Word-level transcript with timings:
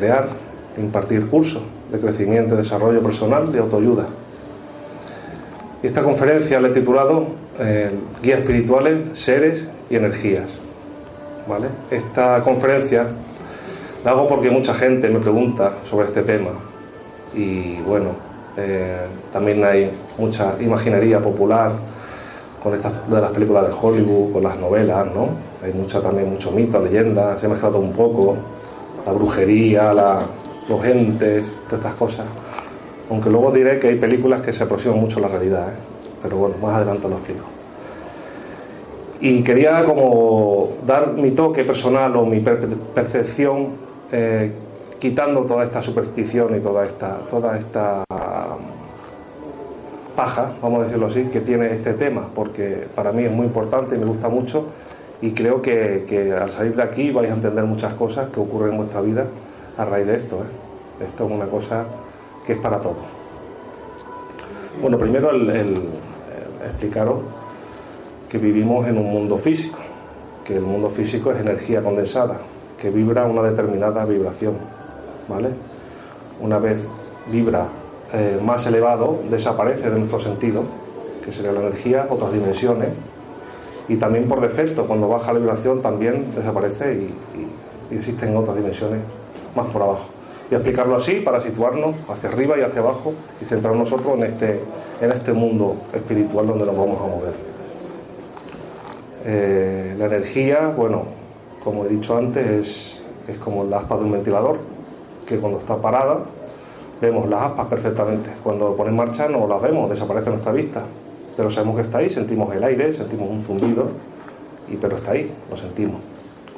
Crear 0.00 0.28
impartir 0.78 1.26
cursos 1.26 1.62
de 1.92 1.98
crecimiento 1.98 2.54
y 2.54 2.58
desarrollo 2.58 3.02
personal 3.02 3.50
y 3.54 3.58
autoayuda. 3.58 4.06
Y 5.82 5.86
esta 5.86 6.02
conferencia 6.02 6.58
la 6.60 6.68
he 6.68 6.72
titulado 6.72 7.26
eh, 7.58 7.90
Guías 8.22 8.40
espirituales, 8.40 9.18
seres 9.18 9.68
y 9.90 9.96
energías. 9.96 10.50
¿Vale? 11.48 11.68
Esta 11.90 12.42
conferencia 12.42 13.06
la 14.04 14.12
hago 14.12 14.26
porque 14.26 14.50
mucha 14.50 14.72
gente 14.72 15.08
me 15.10 15.18
pregunta 15.18 15.74
sobre 15.88 16.06
este 16.06 16.22
tema. 16.22 16.50
Y 17.34 17.76
bueno, 17.80 18.10
eh, 18.56 19.06
también 19.32 19.64
hay 19.64 19.90
mucha 20.18 20.54
imaginería 20.60 21.20
popular 21.20 21.72
con 22.62 22.74
estas 22.74 22.92
de 23.08 23.20
las 23.20 23.30
películas 23.30 23.66
de 23.68 23.74
Hollywood, 23.80 24.32
con 24.32 24.42
las 24.42 24.58
novelas, 24.58 25.06
¿no? 25.06 25.28
Hay 25.64 25.72
mucha 25.72 26.00
también 26.00 26.30
mucho 26.30 26.50
mito, 26.50 26.78
leyenda, 26.80 27.38
se 27.38 27.46
ha 27.46 27.48
mezclado 27.48 27.78
un 27.78 27.92
poco, 27.92 28.36
la 29.06 29.12
brujería, 29.12 29.92
la, 29.92 30.22
los 30.68 30.84
entes, 30.84 31.46
todas 31.64 31.80
estas 31.80 31.94
cosas. 31.94 32.26
Aunque 33.10 33.28
luego 33.28 33.50
diré 33.50 33.78
que 33.78 33.88
hay 33.88 33.96
películas 33.96 34.42
que 34.42 34.52
se 34.52 34.64
aproximan 34.64 34.98
mucho 34.98 35.18
a 35.18 35.22
la 35.22 35.28
realidad, 35.28 35.68
¿eh? 35.68 35.76
pero 36.22 36.36
bueno, 36.36 36.56
más 36.62 36.76
adelante 36.76 37.08
lo 37.08 37.16
explico. 37.16 37.44
Y 39.20 39.42
quería 39.42 39.84
como 39.84 40.70
dar 40.86 41.12
mi 41.12 41.32
toque 41.32 41.64
personal 41.64 42.16
o 42.16 42.24
mi 42.24 42.40
per 42.40 42.66
percepción 42.94 43.68
eh, 44.12 44.52
quitando 44.98 45.44
toda 45.44 45.64
esta 45.64 45.82
superstición 45.82 46.56
y 46.56 46.60
toda 46.60 46.86
esta, 46.86 47.18
toda 47.28 47.58
esta 47.58 48.04
paja, 50.14 50.52
vamos 50.62 50.80
a 50.80 50.84
decirlo 50.84 51.06
así, 51.06 51.24
que 51.24 51.40
tiene 51.40 51.72
este 51.72 51.94
tema, 51.94 52.28
porque 52.34 52.86
para 52.94 53.10
mí 53.10 53.24
es 53.24 53.32
muy 53.32 53.46
importante 53.46 53.96
y 53.96 53.98
me 53.98 54.04
gusta 54.04 54.28
mucho 54.28 54.66
y 55.22 55.32
creo 55.32 55.60
que, 55.60 56.04
que 56.08 56.32
al 56.32 56.50
salir 56.50 56.74
de 56.74 56.82
aquí 56.82 57.10
vais 57.10 57.30
a 57.30 57.34
entender 57.34 57.64
muchas 57.64 57.94
cosas 57.94 58.30
que 58.30 58.40
ocurren 58.40 58.72
en 58.72 58.76
vuestra 58.78 59.00
vida 59.00 59.26
a 59.76 59.84
raíz 59.84 60.06
de 60.06 60.16
esto. 60.16 60.36
¿eh? 60.36 61.04
Esto 61.06 61.26
es 61.26 61.30
una 61.30 61.46
cosa 61.46 61.84
que 62.46 62.54
es 62.54 62.58
para 62.58 62.78
todos. 62.80 62.96
Bueno, 64.80 64.98
primero 64.98 65.30
el, 65.30 65.88
explicaros 66.64 67.20
que 68.28 68.38
vivimos 68.38 68.86
en 68.86 68.96
un 68.96 69.10
mundo 69.10 69.36
físico, 69.36 69.78
que 70.44 70.54
el 70.54 70.62
mundo 70.62 70.88
físico 70.88 71.32
es 71.32 71.40
energía 71.40 71.82
condensada, 71.82 72.38
que 72.78 72.90
vibra 72.90 73.26
una 73.26 73.42
determinada 73.42 74.04
vibración, 74.04 74.54
¿vale? 75.28 75.48
Una 76.40 76.58
vez 76.58 76.86
vibra 77.30 77.66
eh, 78.12 78.38
más 78.42 78.66
elevado, 78.66 79.20
desaparece 79.30 79.90
de 79.90 79.98
nuestro 79.98 80.20
sentido, 80.20 80.62
que 81.24 81.32
sería 81.32 81.52
la 81.52 81.60
energía, 81.60 82.06
otras 82.08 82.32
dimensiones, 82.32 82.88
y 83.90 83.96
también 83.96 84.28
por 84.28 84.40
defecto, 84.40 84.86
cuando 84.86 85.08
baja 85.08 85.32
la 85.32 85.40
vibración, 85.40 85.82
también 85.82 86.32
desaparece 86.36 86.94
y, 86.94 87.14
existen 87.92 88.36
otras 88.36 88.56
dimensiones 88.56 89.00
más 89.56 89.66
por 89.66 89.82
abajo. 89.82 90.10
Y 90.48 90.54
explicarlo 90.54 90.94
así 90.94 91.16
para 91.16 91.40
situarnos 91.40 91.96
hacia 92.08 92.28
arriba 92.28 92.56
y 92.56 92.60
hacia 92.60 92.82
abajo 92.82 93.12
y 93.42 93.44
centrarnos 93.46 93.90
nosotros 93.90 94.16
en 94.16 94.26
este, 94.26 94.60
en 95.00 95.10
este 95.10 95.32
mundo 95.32 95.74
espiritual 95.92 96.46
donde 96.46 96.66
nos 96.66 96.78
vamos 96.78 97.00
a 97.00 97.06
mover. 97.06 97.34
Eh, 99.24 99.96
la 99.98 100.06
energía, 100.06 100.68
bueno, 100.68 101.02
como 101.64 101.84
he 101.84 101.88
dicho 101.88 102.16
antes, 102.16 102.46
es, 102.46 103.02
es 103.26 103.38
como 103.38 103.64
la 103.64 103.78
aspa 103.78 103.96
de 103.96 104.04
un 104.04 104.12
ventilador, 104.12 104.58
que 105.26 105.36
cuando 105.38 105.58
está 105.58 105.76
parada 105.78 106.18
vemos 107.00 107.28
las 107.28 107.42
aspas 107.42 107.66
perfectamente. 107.66 108.30
Cuando 108.44 108.68
lo 108.68 108.76
pone 108.76 108.90
en 108.90 108.96
marcha 108.96 109.28
no 109.28 109.48
las 109.48 109.60
vemos, 109.60 109.90
desaparece 109.90 110.30
nuestra 110.30 110.52
vista. 110.52 110.84
Pero 111.36 111.50
sabemos 111.50 111.76
que 111.76 111.82
está 111.82 111.98
ahí, 111.98 112.10
sentimos 112.10 112.54
el 112.54 112.62
aire, 112.64 112.92
sentimos 112.92 113.28
un 113.30 113.40
zumbido, 113.40 113.88
y, 114.70 114.76
pero 114.76 114.96
está 114.96 115.12
ahí, 115.12 115.30
lo 115.48 115.56
sentimos. 115.56 116.00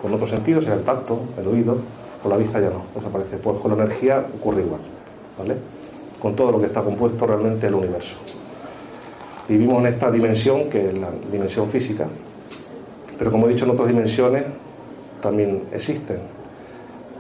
Con 0.01 0.13
otros 0.15 0.31
sentidos, 0.31 0.67
el 0.67 0.83
tacto, 0.83 1.21
el 1.41 1.47
oído, 1.47 1.79
con 2.23 2.31
la 2.31 2.37
vista 2.37 2.61
ya 2.61 2.71
no, 2.71 2.85
desaparece. 2.95 3.37
Pues 3.37 3.59
con 3.59 3.77
la 3.77 3.85
energía 3.85 4.25
ocurre 4.39 4.63
igual, 4.63 4.81
¿vale? 5.39 5.57
Con 6.21 6.37
todo 6.37 6.53
lo 6.53 6.61
que 6.61 6.67
está 6.67 6.83
compuesto 6.83 7.27
realmente 7.27 7.67
el 7.67 7.75
universo. 7.75 8.15
Vivimos 9.49 9.81
en 9.81 9.87
esta 9.87 10.11
dimensión, 10.11 10.69
que 10.69 10.89
es 10.89 10.99
la 10.99 11.09
dimensión 11.31 11.69
física, 11.69 12.07
pero 13.19 13.31
como 13.31 13.47
he 13.47 13.51
dicho, 13.51 13.65
en 13.65 13.71
otras 13.73 13.89
dimensiones 13.89 14.45
también 15.21 15.63
existen. 15.73 16.19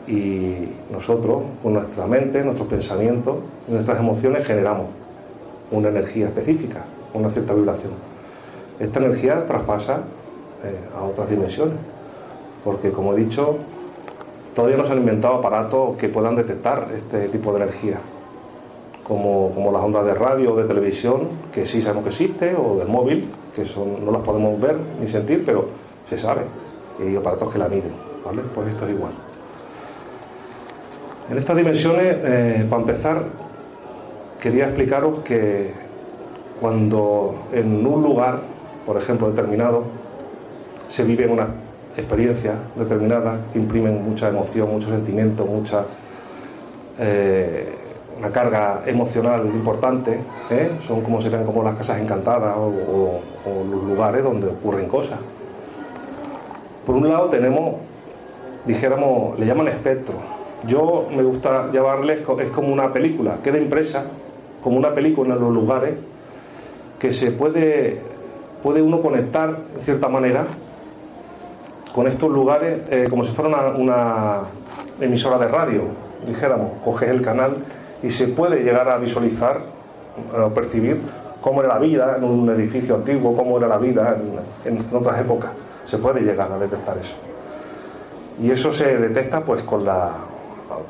Y 0.06 0.68
nosotros, 0.92 1.42
con 1.62 1.74
nuestra 1.74 2.06
mente, 2.06 2.42
nuestros 2.42 2.68
pensamientos, 2.68 3.36
nuestras 3.68 4.00
emociones, 4.00 4.44
generamos 4.44 4.86
una 5.70 5.88
energía 5.88 6.26
específica, 6.26 6.84
una 7.14 7.30
cierta 7.30 7.54
vibración. 7.54 7.92
Esta 8.78 8.98
energía 8.98 9.44
traspasa 9.46 10.02
eh, 10.64 10.78
a 10.96 11.04
otras 11.04 11.28
dimensiones, 11.28 11.76
porque 12.64 12.90
como 12.90 13.14
he 13.14 13.16
dicho, 13.16 13.56
todavía 14.54 14.76
no 14.76 14.84
se 14.84 14.92
han 14.92 14.98
inventado 14.98 15.34
aparatos 15.34 15.96
que 15.96 16.08
puedan 16.08 16.36
detectar 16.36 16.88
este 16.94 17.28
tipo 17.28 17.52
de 17.52 17.62
energía, 17.62 17.98
como, 19.04 19.50
como 19.50 19.72
las 19.72 19.82
ondas 19.82 20.04
de 20.06 20.14
radio 20.14 20.54
o 20.54 20.56
de 20.56 20.64
televisión, 20.64 21.28
que 21.52 21.66
sí 21.66 21.82
sabemos 21.82 22.04
que 22.04 22.10
existe, 22.10 22.54
o 22.56 22.76
del 22.76 22.88
móvil, 22.88 23.28
que 23.54 23.64
son, 23.64 24.04
no 24.04 24.10
las 24.10 24.22
podemos 24.22 24.60
ver 24.60 24.76
ni 25.00 25.08
sentir, 25.08 25.44
pero 25.44 25.66
se 26.08 26.16
sabe, 26.18 26.42
y 27.04 27.16
aparatos 27.16 27.52
que 27.52 27.58
la 27.58 27.68
miden, 27.68 27.92
¿vale? 28.24 28.42
Pues 28.54 28.68
esto 28.68 28.86
es 28.86 28.94
igual. 28.94 29.12
En 31.30 31.38
estas 31.38 31.56
dimensiones, 31.56 32.16
eh, 32.24 32.66
para 32.68 32.82
empezar, 32.82 33.24
quería 34.40 34.64
explicaros 34.64 35.20
que 35.20 35.72
cuando 36.62 37.34
en 37.52 37.84
un 37.84 38.04
lugar, 38.04 38.38
por 38.86 38.96
ejemplo, 38.96 39.28
determinado, 39.28 39.82
se 40.86 41.02
vive 41.02 41.26
una 41.26 41.48
experiencia 41.96 42.54
determinada 42.76 43.40
que 43.52 43.58
imprimen 43.58 44.04
mucha 44.04 44.28
emoción, 44.28 44.70
mucho 44.70 44.88
sentimiento, 44.88 45.44
mucha 45.44 45.84
eh, 47.00 47.68
una 48.16 48.30
carga 48.30 48.84
emocional 48.86 49.44
importante, 49.46 50.20
¿eh? 50.50 50.70
son 50.86 51.00
como 51.00 51.20
serían 51.20 51.44
como 51.44 51.64
las 51.64 51.74
casas 51.74 52.00
encantadas 52.00 52.56
o, 52.56 53.20
o, 53.44 53.64
los 53.68 53.82
lugares 53.82 54.22
donde 54.22 54.46
ocurren 54.46 54.86
cosas. 54.86 55.18
Por 56.86 56.94
un 56.94 57.08
lado 57.08 57.28
tenemos, 57.28 57.74
dijéramos, 58.66 59.36
le 59.36 59.46
llaman 59.46 59.66
espectro. 59.66 60.14
Yo 60.68 61.08
me 61.10 61.24
gusta 61.24 61.72
llamarles, 61.72 62.20
es 62.20 62.50
como 62.50 62.72
una 62.72 62.92
película, 62.92 63.38
queda 63.42 63.58
impresa 63.58 64.04
como 64.62 64.76
una 64.76 64.94
película 64.94 65.34
en 65.34 65.40
los 65.40 65.52
lugares 65.52 65.94
que 67.02 67.10
se 67.10 67.32
puede, 67.32 67.98
puede 68.62 68.80
uno 68.80 69.00
conectar 69.00 69.56
de 69.74 69.80
cierta 69.80 70.08
manera 70.08 70.44
con 71.92 72.06
estos 72.06 72.30
lugares 72.30 72.82
eh, 72.90 73.08
como 73.10 73.24
si 73.24 73.32
fuera 73.32 73.72
una, 73.74 74.42
emisora 75.00 75.36
de 75.36 75.48
radio, 75.48 75.82
dijéramos, 76.24 76.70
coges 76.84 77.10
el 77.10 77.20
canal 77.20 77.56
y 78.04 78.10
se 78.10 78.28
puede 78.28 78.62
llegar 78.62 78.88
a 78.88 78.98
visualizar 78.98 79.62
o 80.40 80.50
percibir 80.50 81.00
cómo 81.40 81.60
era 81.60 81.74
la 81.74 81.80
vida 81.80 82.14
en 82.18 82.22
un 82.22 82.48
edificio 82.50 82.94
antiguo, 82.94 83.36
cómo 83.36 83.58
era 83.58 83.66
la 83.66 83.78
vida 83.78 84.16
en, 84.64 84.76
en 84.78 84.94
otras 84.94 85.20
épocas. 85.20 85.50
Se 85.82 85.98
puede 85.98 86.20
llegar 86.20 86.52
a 86.52 86.58
detectar 86.58 86.96
eso. 86.98 87.14
Y 88.40 88.52
eso 88.52 88.70
se 88.70 88.96
detecta 88.98 89.40
pues 89.40 89.64
con 89.64 89.84
la 89.84 90.12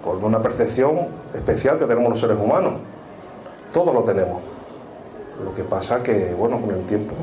con 0.04 0.22
una 0.22 0.42
percepción 0.42 1.06
especial 1.34 1.78
que 1.78 1.86
tenemos 1.86 2.10
los 2.10 2.20
seres 2.20 2.36
humanos. 2.38 2.74
Todos 3.72 3.94
lo 3.94 4.02
tenemos. 4.02 4.51
Lo 5.44 5.54
que 5.54 5.64
pasa 5.64 6.02
que, 6.02 6.34
bueno, 6.36 6.60
con 6.60 6.70
el 6.70 6.84
tiempo 6.84 7.14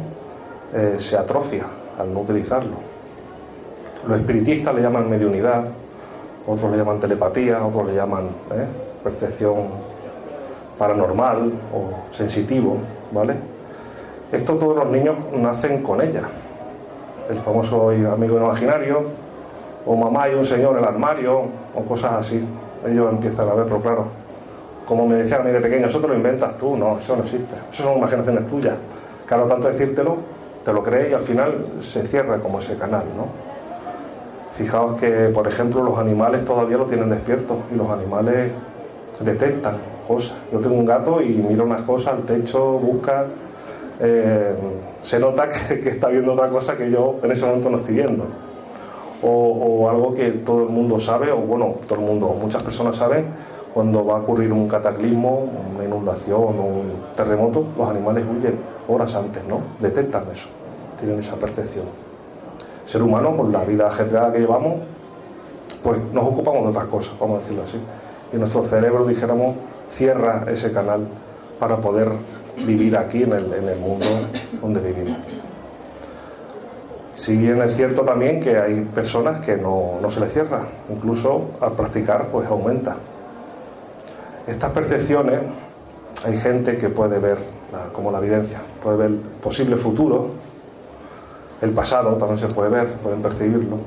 eh, 0.73 0.95
se 0.97 1.17
atrofia 1.17 1.65
al 1.97 2.13
no 2.13 2.21
utilizarlo. 2.21 2.75
Los 4.07 4.17
espiritistas 4.17 4.73
le 4.73 4.81
llaman 4.81 5.09
mediunidad, 5.09 5.65
otros 6.47 6.71
le 6.71 6.77
llaman 6.77 6.99
telepatía, 6.99 7.63
otros 7.65 7.87
le 7.87 7.95
llaman 7.95 8.27
¿eh? 8.51 8.65
percepción 9.03 9.67
paranormal 10.77 11.51
o 11.73 12.13
sensitivo, 12.13 12.77
¿vale? 13.11 13.35
Esto 14.31 14.55
todos 14.55 14.77
los 14.77 14.87
niños 14.87 15.17
nacen 15.33 15.83
con 15.83 16.01
ella. 16.01 16.21
El 17.29 17.37
famoso 17.39 17.89
amigo 17.89 18.37
imaginario, 18.37 19.03
o 19.85 19.95
mamá 19.95 20.29
y 20.29 20.35
un 20.35 20.45
señor 20.45 20.77
en 20.77 20.83
el 20.83 20.85
armario, 20.85 21.41
o 21.75 21.81
cosas 21.83 22.13
así. 22.13 22.43
Ellos 22.87 23.11
empiezan 23.11 23.49
a 23.49 23.53
ver, 23.53 23.65
pero 23.65 23.81
claro, 23.81 24.05
como 24.89 25.05
me 25.05 25.17
decían 25.17 25.41
a 25.41 25.43
mí 25.43 25.51
de 25.51 25.59
pequeño, 25.59 25.85
eso 25.85 25.99
te 25.99 26.07
lo 26.07 26.15
inventas 26.15 26.57
tú, 26.57 26.75
no, 26.75 26.97
eso 26.97 27.15
no 27.15 27.21
existe. 27.21 27.53
Eso 27.71 27.83
son 27.83 27.99
imaginaciones 27.99 28.47
tuyas. 28.47 28.73
Claro, 29.27 29.45
tanto 29.45 29.67
decírtelo, 29.67 30.17
te 30.65 30.73
lo 30.73 30.81
crees 30.81 31.11
y 31.11 31.13
al 31.13 31.21
final 31.21 31.67
se 31.79 32.01
cierra 32.07 32.39
como 32.39 32.57
ese 32.57 32.75
canal, 32.75 33.03
¿no? 33.15 33.27
Fijaos 34.57 34.99
que, 34.99 35.29
por 35.29 35.47
ejemplo, 35.47 35.83
los 35.83 35.99
animales 35.99 36.43
todavía 36.43 36.77
lo 36.77 36.87
tienen 36.87 37.07
despierto 37.07 37.57
y 37.71 37.77
los 37.77 37.87
animales 37.91 38.51
detectan 39.19 39.77
cosas. 40.07 40.35
Yo 40.51 40.59
tengo 40.59 40.75
un 40.75 40.85
gato 40.85 41.21
y 41.21 41.35
miro 41.35 41.65
unas 41.65 41.83
cosas 41.83 42.15
al 42.15 42.23
techo, 42.23 42.59
busca, 42.79 43.25
eh, 43.99 44.55
se 45.03 45.19
nota 45.19 45.49
que, 45.67 45.87
está 45.87 46.07
viendo 46.07 46.33
otra 46.33 46.49
cosa 46.49 46.75
que 46.75 46.89
yo 46.89 47.19
en 47.21 47.31
ese 47.31 47.45
momento 47.45 47.69
no 47.69 47.77
estoy 47.77 47.93
viendo. 47.93 48.25
O, 49.21 49.87
algo 49.87 50.15
que 50.15 50.31
todo 50.31 50.63
el 50.63 50.69
mundo 50.69 50.99
sabe, 50.99 51.31
o 51.31 51.37
bueno, 51.37 51.75
todo 51.87 51.99
el 51.99 52.05
mundo, 52.05 52.35
muchas 52.41 52.63
personas 52.63 52.95
saben, 52.95 53.25
cuando 53.79 54.05
va 54.05 54.17
a 54.17 54.19
ocurrir 54.19 54.51
un 54.51 54.67
cataclismo, 54.67 55.49
una 55.73 55.85
inundación 55.85 56.59
un 56.59 56.91
terremoto, 57.15 57.63
los 57.77 57.89
animales 57.89 58.25
huyen 58.29 58.59
horas 58.89 59.15
antes, 59.15 59.41
¿no? 59.45 59.61
Detectan 59.79 60.23
eso, 60.33 60.49
tienen 60.99 61.19
esa 61.19 61.37
percepción 61.37 61.85
ser 62.85 63.01
humano, 63.01 63.37
con 63.37 63.53
la 63.53 63.63
vida 63.63 63.87
ajetreada 63.87 64.33
que 64.33 64.39
llevamos, 64.39 64.81
pues 65.81 66.11
nos 66.11 66.27
ocupamos 66.27 66.63
de 66.63 66.69
otras 66.71 66.87
cosas, 66.87 67.13
vamos 67.17 67.37
a 67.37 67.39
decirlo 67.39 67.63
así. 67.63 67.77
Y 68.33 68.35
nuestro 68.35 68.63
cerebro, 68.63 69.05
dijéramos, 69.05 69.55
cierra 69.91 70.43
ese 70.49 70.73
canal 70.73 71.07
para 71.57 71.77
poder 71.77 72.09
vivir 72.65 72.97
aquí 72.97 73.23
en 73.23 73.31
el, 73.31 73.53
en 73.53 73.69
el 73.69 73.79
mundo 73.79 74.07
donde 74.61 74.81
vivimos. 74.81 75.19
Si 77.13 77.37
bien 77.37 77.61
es 77.61 77.77
cierto 77.77 78.01
también 78.01 78.41
que 78.41 78.57
hay 78.57 78.81
personas 78.93 79.39
que 79.45 79.55
no, 79.55 79.99
no 80.01 80.11
se 80.11 80.19
les 80.19 80.33
cierra, 80.33 80.63
incluso 80.91 81.51
al 81.61 81.71
practicar 81.73 82.27
pues 82.27 82.45
aumenta. 82.49 82.97
Estas 84.49 84.71
percepciones, 84.71 85.39
hay 86.25 86.37
gente 86.39 86.77
que 86.77 86.89
puede 86.89 87.19
ver 87.19 87.37
como 87.93 88.11
la 88.11 88.17
evidencia, 88.17 88.59
puede 88.81 88.97
ver 88.97 89.11
posible 89.41 89.77
futuro 89.77 90.31
el 91.61 91.71
pasado 91.71 92.11
también 92.15 92.39
se 92.39 92.47
puede 92.47 92.69
ver, 92.69 92.93
pueden 92.93 93.21
percibirlo. 93.21 93.77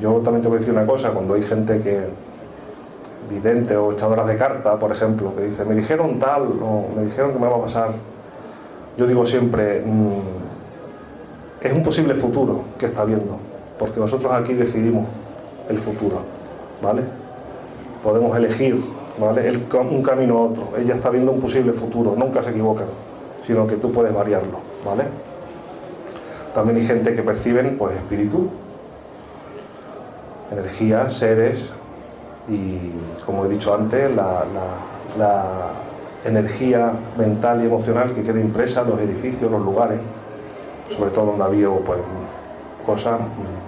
Yo 0.00 0.14
también 0.18 0.42
te 0.42 0.48
voy 0.48 0.56
a 0.56 0.60
decir 0.60 0.74
una 0.74 0.86
cosa, 0.86 1.10
cuando 1.10 1.34
hay 1.34 1.42
gente 1.42 1.80
que, 1.80 2.00
vidente 3.30 3.76
o 3.76 3.92
echadoras 3.92 4.26
de 4.26 4.36
carta, 4.36 4.78
por 4.78 4.90
ejemplo, 4.90 5.34
que 5.36 5.44
dice, 5.44 5.64
me 5.64 5.74
dijeron 5.74 6.18
tal 6.18 6.42
o 6.62 6.88
me 6.96 7.04
dijeron 7.04 7.32
que 7.32 7.38
me 7.38 7.46
va 7.46 7.56
a 7.56 7.60
pasar, 7.60 7.90
yo 8.96 9.06
digo 9.06 9.24
siempre, 9.24 9.82
mm, 9.84 10.20
es 11.60 11.72
un 11.72 11.82
posible 11.82 12.14
futuro 12.14 12.62
que 12.78 12.86
está 12.86 13.04
viendo, 13.04 13.36
porque 13.78 14.00
nosotros 14.00 14.32
aquí 14.32 14.54
decidimos 14.54 15.06
el 15.68 15.78
futuro, 15.78 16.22
¿vale? 16.82 17.02
Podemos 18.02 18.34
elegir, 18.36 18.82
un 19.20 20.02
camino 20.02 20.38
a 20.38 20.42
otro. 20.42 20.68
Ella 20.78 20.94
está 20.94 21.10
viendo 21.10 21.32
un 21.32 21.40
posible 21.40 21.72
futuro, 21.72 22.14
nunca 22.16 22.42
se 22.42 22.50
equivoca, 22.50 22.84
sino 23.46 23.66
que 23.66 23.76
tú 23.76 23.92
puedes 23.92 24.14
variarlo, 24.14 24.58
¿vale? 24.84 25.04
También 26.54 26.78
hay 26.78 26.86
gente 26.86 27.14
que 27.14 27.22
perciben 27.22 27.76
pues 27.78 27.96
espíritu, 27.96 28.48
energía, 30.50 31.08
seres 31.10 31.72
y 32.48 32.90
como 33.24 33.44
he 33.44 33.48
dicho 33.48 33.74
antes, 33.74 34.10
la, 34.14 34.44
energía 36.22 36.92
mental 37.16 37.62
y 37.62 37.66
emocional 37.66 38.12
que 38.12 38.22
queda 38.22 38.38
impresa 38.38 38.82
en 38.82 38.90
los 38.90 39.00
edificios, 39.00 39.50
los 39.50 39.62
lugares, 39.62 39.98
sobre 40.94 41.10
todo 41.12 41.26
donde 41.26 41.44
había 41.44 41.68
pues, 41.70 41.98
cosas 42.84 43.20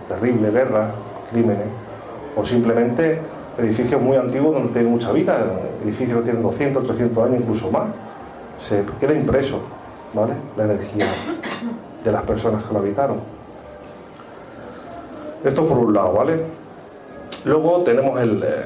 terribles, 0.07 0.53
guerras, 0.53 0.91
crímenes, 1.31 1.69
o 2.37 2.45
simplemente 2.45 3.21
edificios 3.59 4.01
muy 4.01 4.17
antiguos 4.17 4.55
donde 4.55 4.71
tiene 4.71 4.89
mucha 4.89 5.13
vida, 5.13 5.45
edificios 5.85 6.19
que 6.19 6.25
tienen 6.25 6.43
200, 6.43 6.85
300 6.85 7.25
años, 7.25 7.41
incluso 7.41 7.71
más, 7.71 7.85
se 8.61 8.85
queda 9.01 9.13
impreso, 9.13 9.61
¿vale? 10.15 10.35
La 10.57 10.65
energía 10.65 11.07
de 12.05 12.13
las 12.13 12.23
personas 12.23 12.65
que 12.65 12.73
lo 12.73 12.81
habitaron. 12.81 13.17
Esto 15.45 15.67
por 15.67 15.79
un 15.79 15.93
lado, 15.93 16.13
¿vale? 16.13 16.41
Luego 17.45 17.83
tenemos 17.83 18.21
eh, 18.21 18.65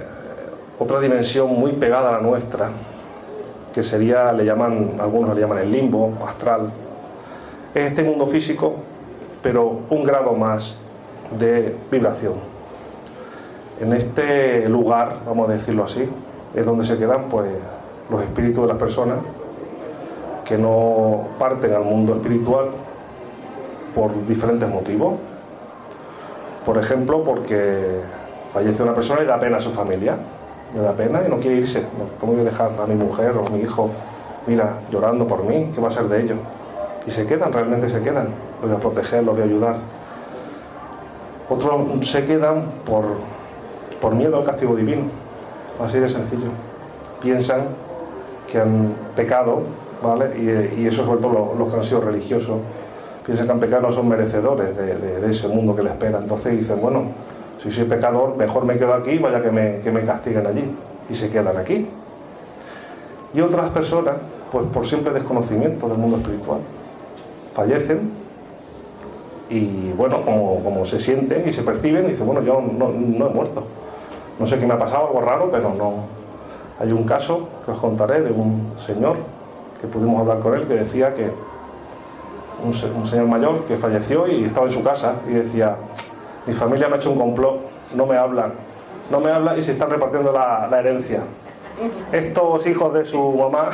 otra 0.78 1.00
dimensión 1.00 1.48
muy 1.48 1.72
pegada 1.72 2.10
a 2.10 2.12
la 2.12 2.20
nuestra, 2.20 2.70
que 3.72 3.82
sería, 3.82 4.32
le 4.32 4.44
llaman, 4.44 4.92
algunos 5.00 5.34
le 5.34 5.40
llaman 5.40 5.58
el 5.58 5.72
limbo, 5.72 6.12
astral. 6.26 6.70
Es 7.74 7.86
este 7.86 8.02
mundo 8.02 8.26
físico, 8.26 8.74
pero 9.42 9.80
un 9.90 10.04
grado 10.04 10.32
más 10.34 10.76
de 11.38 11.76
vibración. 11.90 12.55
En 13.80 13.92
este 13.92 14.68
lugar, 14.68 15.18
vamos 15.26 15.50
a 15.50 15.52
decirlo 15.52 15.84
así, 15.84 16.08
es 16.54 16.64
donde 16.64 16.86
se 16.86 16.96
quedan 16.96 17.24
pues 17.24 17.46
los 18.10 18.22
espíritus 18.22 18.62
de 18.62 18.68
las 18.68 18.78
personas 18.78 19.18
que 20.46 20.56
no 20.56 21.24
parten 21.38 21.74
al 21.74 21.84
mundo 21.84 22.14
espiritual 22.14 22.68
por 23.94 24.26
diferentes 24.26 24.68
motivos. 24.68 25.14
Por 26.64 26.78
ejemplo, 26.78 27.22
porque 27.22 28.00
fallece 28.52 28.82
una 28.82 28.94
persona 28.94 29.22
y 29.22 29.26
da 29.26 29.38
pena 29.38 29.58
a 29.58 29.60
su 29.60 29.72
familia. 29.72 30.16
Le 30.74 30.80
da 30.80 30.92
pena 30.92 31.22
y 31.26 31.30
no 31.30 31.38
quiere 31.38 31.56
irse. 31.56 31.84
¿Cómo 32.20 32.32
voy 32.32 32.42
a 32.42 32.44
dejar 32.44 32.70
a 32.80 32.86
mi 32.86 32.94
mujer 32.94 33.32
o 33.36 33.46
a 33.46 33.50
mi 33.50 33.60
hijo, 33.60 33.90
mira, 34.46 34.78
llorando 34.90 35.26
por 35.26 35.44
mí? 35.44 35.70
¿Qué 35.74 35.80
va 35.80 35.88
a 35.88 35.90
ser 35.90 36.04
de 36.04 36.22
ellos? 36.22 36.38
Y 37.06 37.10
se 37.10 37.26
quedan, 37.26 37.52
realmente 37.52 37.88
se 37.90 38.00
quedan. 38.00 38.28
Los 38.60 38.70
voy 38.70 38.76
a 38.78 38.80
proteger, 38.80 39.24
los 39.24 39.34
voy 39.34 39.42
a 39.42 39.46
ayudar. 39.46 39.76
Otros 41.48 42.08
se 42.08 42.24
quedan 42.24 42.64
por, 42.84 43.04
por 44.00 44.14
miedo 44.14 44.36
al 44.36 44.44
castigo 44.44 44.76
divino. 44.76 45.04
Así 45.84 45.98
de 45.98 46.08
sencillo. 46.08 46.48
Piensan 47.20 47.62
que 48.50 48.58
han 48.58 48.94
pecado, 49.14 49.62
¿vale? 50.02 50.70
Y, 50.76 50.86
eso 50.86 51.04
sobre 51.04 51.20
todo 51.20 51.54
los 51.58 51.68
que 51.68 51.76
han 51.76 51.84
sido 51.84 52.00
religiosos 52.00 52.58
piensan 53.24 53.46
que 53.46 53.52
han 53.52 53.60
pecado 53.60 53.82
no 53.82 53.92
son 53.92 54.08
merecedores 54.08 54.76
de, 54.76 55.28
ese 55.28 55.48
mundo 55.48 55.74
que 55.74 55.82
les 55.82 55.92
espera. 55.92 56.18
Entonces 56.18 56.56
dicen, 56.58 56.80
bueno, 56.80 57.04
si 57.62 57.72
soy 57.72 57.84
pecador, 57.84 58.36
mejor 58.36 58.64
me 58.64 58.78
quedo 58.78 58.94
aquí, 58.94 59.18
vaya 59.18 59.42
que 59.42 59.50
me, 59.50 59.80
que 59.80 59.90
me 59.90 60.02
castiguen 60.02 60.46
allí. 60.46 60.64
Y 61.10 61.14
se 61.14 61.28
quedan 61.28 61.56
aquí. 61.56 61.88
Y 63.34 63.40
otras 63.40 63.70
personas, 63.70 64.14
pues 64.50 64.66
por 64.72 64.86
simple 64.86 65.12
desconocimiento 65.12 65.88
del 65.88 65.98
mundo 65.98 66.18
espiritual, 66.18 66.60
fallecen 67.54 68.10
y 69.48 69.92
bueno, 69.92 70.22
como, 70.22 70.84
se 70.84 70.98
sienten 70.98 71.48
y 71.48 71.52
se 71.52 71.62
perciben, 71.62 72.08
dicen, 72.08 72.26
bueno, 72.26 72.42
yo 72.42 72.60
no 72.60 73.26
he 73.26 73.30
muerto. 73.30 73.64
No 74.38 74.46
sé 74.46 74.58
qué 74.58 74.66
me 74.66 74.74
ha 74.74 74.78
pasado, 74.78 75.08
algo 75.08 75.20
raro, 75.20 75.48
pero 75.50 75.72
no. 75.74 76.04
Hay 76.78 76.92
un 76.92 77.04
caso 77.04 77.48
que 77.64 77.70
os 77.70 77.78
contaré 77.78 78.20
de 78.20 78.30
un 78.30 78.72
señor 78.76 79.16
que 79.80 79.86
pudimos 79.86 80.20
hablar 80.20 80.40
con 80.40 80.54
él 80.54 80.66
que 80.66 80.74
decía 80.74 81.14
que 81.14 81.30
un, 82.62 82.72
señor 83.06 83.26
mayor 83.26 83.64
que 83.64 83.76
falleció 83.76 84.26
y 84.26 84.44
estaba 84.44 84.66
en 84.66 84.72
su 84.72 84.82
casa 84.82 85.14
y 85.28 85.34
decía, 85.34 85.76
mi 86.46 86.52
familia 86.52 86.88
me 86.88 86.94
ha 86.94 86.96
hecho 86.96 87.10
un 87.10 87.18
complot, 87.18 87.60
no 87.94 88.06
me 88.06 88.16
hablan, 88.16 88.52
no 89.10 89.20
me 89.20 89.30
hablan 89.30 89.58
y 89.58 89.62
se 89.62 89.72
están 89.72 89.90
repartiendo 89.90 90.32
la, 90.32 90.68
herencia. 90.78 91.20
Estos 92.10 92.66
hijos 92.66 92.94
de 92.94 93.04
su 93.04 93.32
mamá, 93.32 93.70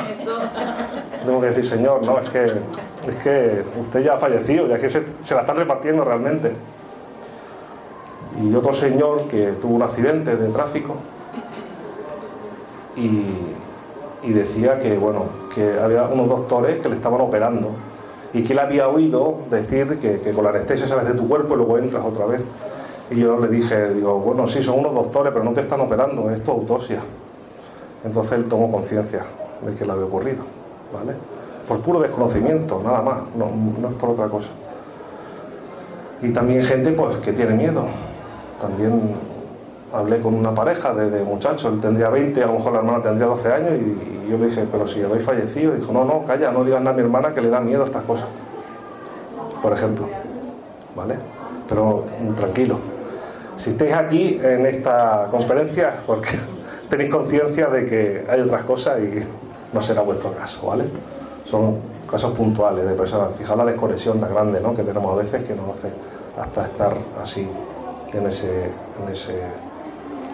tengo 1.25 1.39
que 1.39 1.47
decir, 1.47 1.65
señor, 1.65 2.03
no, 2.03 2.19
es 2.19 2.29
que, 2.29 2.43
es 2.45 3.23
que 3.23 3.63
usted 3.79 4.03
ya 4.03 4.15
ha 4.15 4.17
fallecido, 4.17 4.67
ya 4.67 4.77
que 4.77 4.89
se, 4.89 5.05
se 5.21 5.35
la 5.35 5.41
están 5.41 5.55
repartiendo 5.57 6.03
realmente. 6.03 6.51
Y 8.41 8.55
otro 8.55 8.73
señor 8.73 9.23
que 9.23 9.53
tuvo 9.61 9.75
un 9.75 9.83
accidente 9.83 10.35
de 10.35 10.49
tráfico 10.49 10.95
y, 12.95 13.23
y 14.23 14.33
decía 14.33 14.79
que, 14.79 14.97
bueno, 14.97 15.25
que 15.53 15.79
había 15.79 16.03
unos 16.03 16.29
doctores 16.29 16.81
que 16.81 16.89
le 16.89 16.95
estaban 16.95 17.21
operando 17.21 17.69
y 18.33 18.43
que 18.43 18.53
él 18.53 18.59
había 18.59 18.87
oído 18.87 19.37
decir 19.51 19.99
que, 19.99 20.31
con 20.31 20.43
la 20.43 20.49
anestesia 20.49 20.87
sales 20.87 21.05
de 21.05 21.13
tu 21.13 21.27
cuerpo 21.27 21.53
y 21.53 21.57
luego 21.57 21.77
entras 21.77 22.03
otra 22.03 22.25
vez. 22.25 22.41
Y 23.11 23.19
yo 23.19 23.39
le 23.39 23.47
dije, 23.47 23.93
digo, 23.93 24.19
bueno, 24.19 24.47
sí, 24.47 24.63
son 24.63 24.79
unos 24.79 24.95
doctores, 24.95 25.31
pero 25.31 25.45
no 25.45 25.51
te 25.51 25.61
están 25.61 25.79
operando, 25.81 26.31
es 26.31 26.41
tu 26.43 26.51
autopsia. 26.51 27.01
Entonces 28.03 28.33
él 28.33 28.45
tomó 28.45 28.71
conciencia 28.71 29.23
de 29.61 29.75
que 29.75 29.85
le 29.85 29.91
había 29.91 30.05
ocurrido, 30.05 30.43
¿vale? 30.91 31.13
Por 31.67 31.79
puro 31.79 31.99
desconocimiento, 31.99 32.81
nada 32.83 33.01
más, 33.01 33.17
no, 33.37 33.87
es 33.87 33.93
por 33.95 34.09
otra 34.09 34.27
cosa. 34.27 34.49
Y 36.21 36.29
también 36.29 36.63
gente 36.63 36.91
pues 36.91 37.17
que 37.17 37.33
tiene 37.33 37.53
miedo, 37.53 37.83
también 38.63 39.11
hablé 39.93 40.21
con 40.21 40.33
una 40.33 40.55
pareja 40.55 40.93
de, 40.93 41.21
muchachos, 41.23 41.71
él 41.73 41.81
tendría 41.81 42.09
20, 42.09 42.41
a 42.41 42.47
lo 42.47 42.53
mejor 42.53 42.71
la 42.71 42.79
hermana 42.79 43.01
tendría 43.01 43.27
12 43.27 43.53
años, 43.53 43.71
y, 43.73 44.29
yo 44.31 44.37
le 44.37 44.47
dije, 44.47 44.65
pero 44.71 44.87
si 44.87 45.03
habéis 45.03 45.23
fallecido, 45.23 45.73
dijo, 45.73 45.91
no, 45.91 46.05
no, 46.05 46.23
calla, 46.25 46.49
no 46.49 46.63
digas 46.63 46.79
nada 46.79 46.91
a 46.91 46.93
mi 46.93 47.03
hermana 47.03 47.33
que 47.33 47.41
le 47.41 47.49
da 47.49 47.59
miedo 47.59 47.83
a 47.83 47.85
estas 47.85 48.03
cosas, 48.03 48.25
por 49.61 49.73
ejemplo, 49.73 50.07
¿vale? 50.95 51.15
Pero 51.67 52.05
tranquilo, 52.37 52.77
si 53.57 53.71
estáis 53.71 53.93
aquí 53.93 54.39
en 54.41 54.65
esta 54.65 55.27
conferencia, 55.29 55.97
porque 56.07 56.29
tenéis 56.89 57.09
conciencia 57.09 57.67
de 57.67 57.85
que 57.85 58.25
hay 58.29 58.39
otras 58.39 58.63
cosas 58.63 58.99
y 58.99 59.23
no 59.73 59.81
será 59.81 60.01
vuestro 60.03 60.31
caso, 60.31 60.65
¿vale? 60.65 60.85
Son 61.45 61.75
casos 62.09 62.33
puntuales 62.33 62.87
de 62.87 62.93
personas. 62.93 63.35
Fijaos 63.37 63.57
la 63.57 63.65
desconexión 63.65 64.19
tan 64.21 64.33
grande 64.33 64.61
¿no? 64.61 64.73
que 64.75 64.83
tenemos 64.83 65.11
a 65.13 65.21
veces 65.21 65.43
que 65.43 65.55
nos 65.55 65.69
hace 65.69 65.89
hasta 66.39 66.65
estar 66.65 66.95
así 67.21 67.47
en 68.13 68.27
ese, 68.27 68.65
en 68.65 69.11
ese 69.11 69.41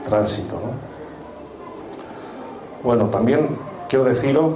tránsito. 0.08 0.56
¿no? 0.56 0.72
Bueno, 2.84 3.06
también 3.06 3.58
quiero 3.88 4.06
deciros, 4.06 4.54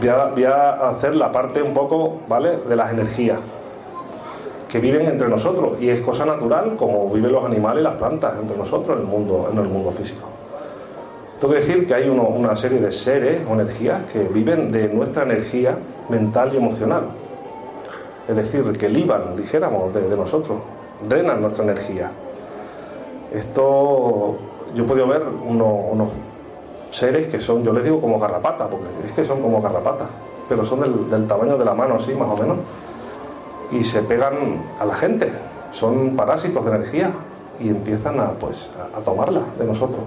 voy 0.00 0.08
a, 0.08 0.26
voy 0.26 0.44
a 0.44 0.88
hacer 0.90 1.14
la 1.14 1.30
parte 1.32 1.62
un 1.62 1.74
poco, 1.74 2.20
¿vale?, 2.28 2.58
de 2.68 2.76
las 2.76 2.90
energías 2.90 3.38
que 4.68 4.80
viven 4.80 5.06
entre 5.06 5.28
nosotros 5.28 5.80
y 5.80 5.88
es 5.88 6.02
cosa 6.02 6.26
natural 6.26 6.74
como 6.76 7.08
viven 7.10 7.32
los 7.32 7.44
animales 7.44 7.80
y 7.80 7.84
las 7.84 7.94
plantas 7.94 8.34
entre 8.40 8.56
nosotros 8.56 8.96
en 8.96 9.02
el 9.04 9.08
mundo, 9.08 9.48
en 9.52 9.58
el 9.58 9.68
mundo 9.68 9.92
físico. 9.92 10.28
Tengo 11.40 11.54
que 11.54 11.60
decir 11.60 11.86
que 11.86 11.94
hay 11.94 12.08
una 12.08 12.56
serie 12.56 12.80
de 12.80 12.90
seres 12.90 13.40
o 13.48 13.52
energías 13.52 14.10
que 14.10 14.20
viven 14.24 14.72
de 14.72 14.88
nuestra 14.88 15.22
energía 15.22 15.76
mental 16.08 16.50
y 16.54 16.56
emocional. 16.56 17.04
Es 18.26 18.34
decir, 18.34 18.64
que 18.78 18.88
liban, 18.88 19.36
dijéramos, 19.36 19.94
de, 19.94 20.08
de 20.08 20.16
nosotros, 20.16 20.58
drenan 21.08 21.40
nuestra 21.40 21.64
energía. 21.64 22.10
Esto, 23.32 24.36
yo 24.74 24.84
he 24.84 24.86
podido 24.86 25.06
ver 25.06 25.22
unos, 25.24 26.08
seres 26.90 27.26
que 27.30 27.40
son, 27.40 27.62
yo 27.62 27.72
les 27.72 27.84
digo 27.84 28.00
como 28.00 28.18
garrapatas, 28.18 28.68
porque 28.68 28.86
es 29.04 29.12
que 29.12 29.24
son 29.24 29.42
como 29.42 29.60
garrapatas, 29.60 30.06
pero 30.48 30.64
son 30.64 31.08
del, 31.10 31.26
tamaño 31.26 31.58
de 31.58 31.64
la 31.64 31.74
mano, 31.74 31.96
así 31.96 32.14
más 32.14 32.28
o 32.28 32.36
menos, 32.36 32.58
y 33.72 33.82
se 33.84 34.02
pegan 34.02 34.62
a 34.78 34.86
la 34.86 34.96
gente. 34.96 35.32
Son 35.72 36.16
parásitos 36.16 36.64
de 36.64 36.70
energía 36.70 37.10
y 37.60 37.68
empiezan 37.68 38.20
a, 38.20 38.30
pues, 38.30 38.68
a 38.96 39.00
tomarla 39.00 39.40
de 39.58 39.64
nosotros. 39.64 40.00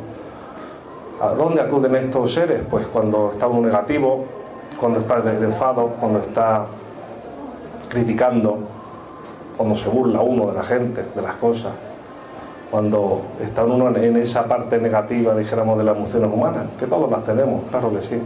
¿A 1.22 1.34
dónde 1.34 1.62
acuden 1.62 1.96
estos 1.96 2.34
seres? 2.34 2.62
Pues 2.70 2.88
cuando 2.88 3.32
está 3.32 3.46
uno 3.46 3.68
negativo, 3.68 4.24
cuando 4.80 5.00
está 5.00 5.18
enfado, 5.18 5.92
cuando 6.00 6.20
está 6.20 6.66
criticando, 7.90 8.60
cuando 9.60 9.76
se 9.76 9.90
burla 9.90 10.22
uno 10.22 10.48
de 10.48 10.54
la 10.54 10.64
gente, 10.64 11.04
de 11.14 11.22
las 11.22 11.36
cosas, 11.36 11.74
cuando 12.72 13.24
está 13.44 13.66
uno 13.66 13.94
en 13.94 14.16
esa 14.16 14.48
parte 14.48 14.78
negativa, 14.78 15.36
dijéramos, 15.36 15.78
de 15.78 15.84
las 15.84 15.98
emociones 15.98 16.32
humanas, 16.34 16.68
que 16.80 16.88
todos 16.88 17.12
las 17.12 17.26
tenemos, 17.26 17.64
claro 17.70 17.92
que 17.94 18.02
sí. 18.02 18.22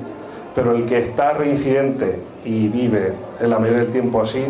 Pero 0.54 0.74
el 0.74 0.86
que 0.86 1.00
está 1.00 1.34
reincidente 1.34 2.20
y 2.46 2.68
vive 2.68 3.14
en 3.40 3.50
la 3.50 3.58
mayoría 3.58 3.82
del 3.82 3.92
tiempo 3.92 4.22
así, 4.22 4.46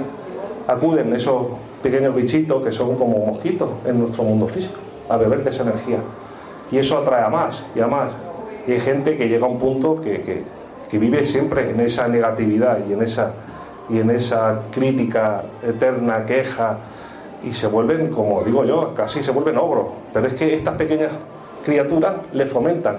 acuden 0.68 1.14
esos 1.16 1.46
pequeños 1.82 2.14
bichitos 2.14 2.62
que 2.62 2.74
son 2.74 2.98
como 2.98 3.28
mosquitos 3.28 3.70
en 3.86 4.00
nuestro 4.00 4.24
mundo 4.24 4.46
físico, 4.48 4.76
a 5.08 5.16
beber 5.16 5.42
de 5.42 5.52
esa 5.52 5.64
energía. 5.64 6.00
Y 6.70 6.80
eso 6.80 6.98
atrae 6.98 7.24
a 7.24 7.30
más 7.30 7.64
y 7.74 7.80
a 7.80 7.88
más. 7.88 8.12
Y 8.68 8.74
hay 8.74 8.82
gente 8.82 9.16
que 9.16 9.30
llega 9.30 9.46
a 9.46 9.50
un 9.50 9.58
punto 9.58 10.02
que, 10.02 10.44
vive 10.92 11.24
siempre 11.24 11.72
en 11.72 11.80
esa 11.80 12.10
negatividad 12.10 12.80
y 12.90 12.92
en 12.92 13.04
esa, 13.04 13.32
y 13.90 14.00
en 14.00 14.10
esa 14.12 14.62
crítica 14.72 15.44
eterna, 15.62 16.26
queja, 16.26 16.78
y 17.44 17.52
se 17.52 17.68
vuelven, 17.68 18.10
como 18.10 18.42
digo 18.44 18.64
yo, 18.64 18.94
casi 18.96 19.22
se 19.22 19.32
vuelven 19.32 19.58
ogros. 19.58 19.88
Pero 20.14 20.28
es 20.28 20.34
que 20.34 20.56
estas 20.56 20.76
pequeñas 20.76 21.12
criaturas 21.66 22.14
le 22.32 22.46
fomentan 22.46 22.98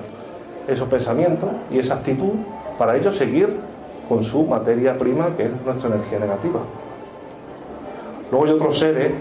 esos 0.68 0.88
pensamientos 0.88 1.48
y 1.70 1.78
esa 1.78 1.94
actitud 1.94 2.32
para 2.78 2.96
ellos 2.96 3.16
seguir 3.16 3.56
con 4.08 4.22
su 4.22 4.44
materia 4.44 4.96
prima, 4.98 5.34
que 5.36 5.44
es 5.44 5.50
nuestra 5.64 5.88
energía 5.88 6.18
negativa. 6.18 6.60
Luego 8.30 8.46
hay 8.46 8.52
otros 8.52 8.78
seres 8.78 9.12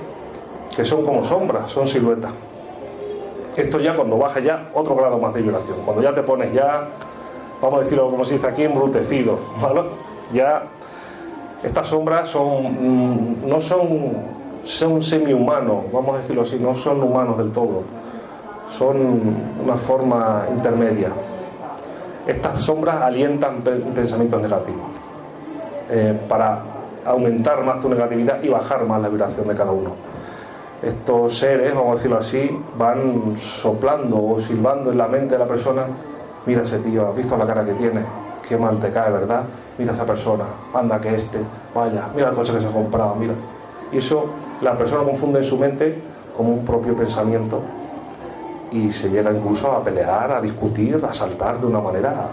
que 0.76 0.84
son 0.84 1.06
como 1.06 1.24
sombras, 1.24 1.72
son 1.72 1.88
siluetas. 1.88 2.32
Esto 3.56 3.80
ya 3.80 3.96
cuando 3.96 4.18
baja 4.18 4.40
ya 4.40 4.70
otro 4.74 4.96
grado 4.96 5.20
más 5.20 5.34
de 5.34 5.42
vibración, 5.42 5.78
cuando 5.86 6.02
ya 6.02 6.14
te 6.14 6.24
pones 6.24 6.52
ya, 6.52 6.88
vamos 7.62 7.80
a 7.80 7.84
decirlo 7.84 8.10
como 8.10 8.26
se 8.26 8.36
dice 8.36 8.48
aquí, 8.48 8.64
embrutecido, 8.64 9.38
¿vale? 9.62 9.84
Ya 10.34 10.64
estas 11.64 11.88
sombras 11.88 12.30
son, 12.30 12.64
mm, 12.64 13.48
no 13.48 13.62
son, 13.62 13.88
son 14.66 15.02
semi-humanos, 15.02 15.86
vamos 15.92 16.16
a 16.16 16.18
decirlo 16.18 16.42
así, 16.42 16.58
no 16.60 16.76
son 16.76 17.02
humanos 17.02 17.38
del 17.38 17.52
todo, 17.52 17.84
son 18.68 18.98
una 19.64 19.78
forma 19.78 20.46
intermedia. 20.52 21.10
Estas 22.28 22.62
sombras 22.62 23.02
alientan 23.02 23.62
pensamientos 23.62 24.42
negativos 24.42 24.88
eh, 25.90 26.18
para 26.28 26.60
aumentar 27.06 27.64
más 27.64 27.80
tu 27.80 27.90
negatividad 27.90 28.42
y 28.42 28.50
bajar 28.50 28.86
más 28.86 29.02
la 29.02 29.10
vibración 29.10 29.48
de 29.48 29.56
cada 29.56 29.72
uno. 29.72 29.92
Estos 30.82 31.38
seres, 31.38 31.74
vamos 31.74 31.92
a 31.92 31.96
decirlo 31.96 32.18
así, 32.18 32.60
van 32.78 33.38
soplando 33.38 34.22
o 34.22 34.40
silbando 34.40 34.92
en 34.92 34.98
la 34.98 35.08
mente 35.08 35.36
de 35.36 35.40
la 35.40 35.48
persona, 35.48 35.84
mira 36.46 36.64
ese 36.64 36.80
tío, 36.80 37.10
has 37.10 37.16
visto 37.16 37.38
la 37.38 37.46
cara 37.46 37.64
que 37.64 37.74
tiene, 37.74 38.02
qué 38.48 38.58
mal 38.58 38.80
te 38.80 38.90
cae, 38.92 39.12
¿verdad? 39.12 39.44
Mira 39.78 39.94
esa 39.94 40.06
persona, 40.06 40.46
anda 40.74 41.00
que 41.00 41.16
este, 41.16 41.40
vaya, 41.74 42.08
mira 42.16 42.30
el 42.30 42.36
coche 42.36 42.54
que 42.54 42.62
se 42.62 42.68
ha 42.68 42.72
comprado, 42.72 43.16
mira. 43.16 43.34
Y 43.92 43.98
eso 43.98 44.26
la 44.62 44.78
persona 44.78 45.04
confunde 45.04 45.40
en 45.40 45.46
su 45.46 45.58
mente 45.58 46.00
como 46.36 46.52
un 46.52 46.66
propio 46.66 46.96
pensamiento 46.96 47.62
y 48.72 48.92
se 48.92 49.10
llega 49.10 49.32
incluso 49.32 49.72
a 49.72 49.84
pelear, 49.84 50.32
a 50.32 50.42
discutir, 50.42 51.04
a 51.08 51.14
saltar 51.14 51.60
de 51.60 51.68
una 51.68 51.80
manera 51.80 52.30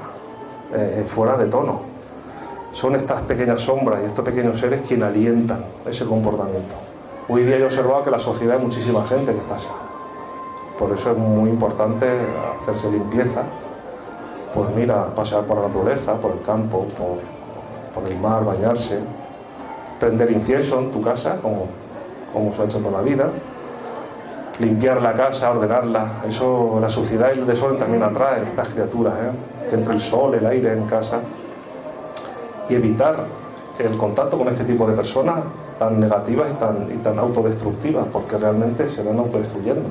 eh, 0.74 1.04
fuera 1.06 1.36
de 1.36 1.46
tono. 1.46 1.80
Son 2.72 2.94
estas 2.94 3.22
pequeñas 3.22 3.62
sombras 3.62 4.00
y 4.02 4.06
estos 4.06 4.24
pequeños 4.24 4.58
seres 4.58 4.82
quienes 4.86 5.08
alientan 5.08 5.64
ese 5.86 6.04
comportamiento. 6.06 6.74
Hoy 7.28 7.44
día 7.44 7.56
he 7.56 7.64
observado 7.64 8.04
que 8.04 8.10
la 8.10 8.18
sociedad 8.18 8.56
hay 8.56 8.64
muchísima 8.64 9.04
gente 9.04 9.32
que 9.32 9.38
está 9.38 9.56
así. 9.56 9.68
Por 10.78 10.92
eso 10.92 11.10
es 11.10 11.18
muy 11.18 11.50
importante 11.50 12.06
hacerse 12.62 12.90
limpieza. 12.90 13.42
Pues 14.54 14.68
mira, 14.74 15.06
pasear 15.14 15.44
por 15.44 15.58
la 15.58 15.68
naturaleza, 15.68 16.14
por 16.14 16.32
el 16.32 16.42
campo, 16.42 16.86
por, 17.94 18.08
el 18.08 18.18
mar, 18.18 18.44
bañarse, 18.44 18.98
prender 19.98 20.30
incienso 20.32 20.80
en 20.80 20.90
tu 20.90 21.00
casa, 21.02 21.36
como, 21.40 21.66
como 22.32 22.54
se 22.54 22.62
ha 22.62 22.64
hecho 22.64 22.78
toda 22.78 22.98
la 22.98 23.02
vida, 23.02 23.26
limpiar 24.58 25.02
la 25.02 25.12
casa, 25.12 25.50
ordenarla. 25.50 26.22
Eso, 26.26 26.78
la 26.80 26.88
suciedad 26.88 27.30
y 27.34 27.40
el 27.40 27.46
desorden 27.46 27.78
también 27.78 28.02
atrae 28.02 28.40
a 28.40 28.42
estas 28.42 28.68
criaturas, 28.68 29.14
¿eh? 29.14 29.68
que 29.68 29.74
entre 29.76 29.94
el 29.94 30.00
sol, 30.00 30.34
el 30.34 30.46
aire 30.46 30.72
en 30.72 30.86
casa 30.86 31.20
y 32.68 32.74
evitar 32.74 33.26
el 33.78 33.96
contacto 33.96 34.38
con 34.38 34.48
este 34.48 34.64
tipo 34.64 34.86
de 34.86 34.94
personas 34.94 35.44
tan 35.78 35.98
negativas 35.98 36.50
y 36.50 36.54
tan, 36.54 36.88
y 36.92 36.98
tan 36.98 37.18
autodestructivas, 37.18 38.06
porque 38.12 38.36
realmente 38.36 38.90
se 38.90 39.02
van 39.02 39.18
autodestruyendo, 39.18 39.88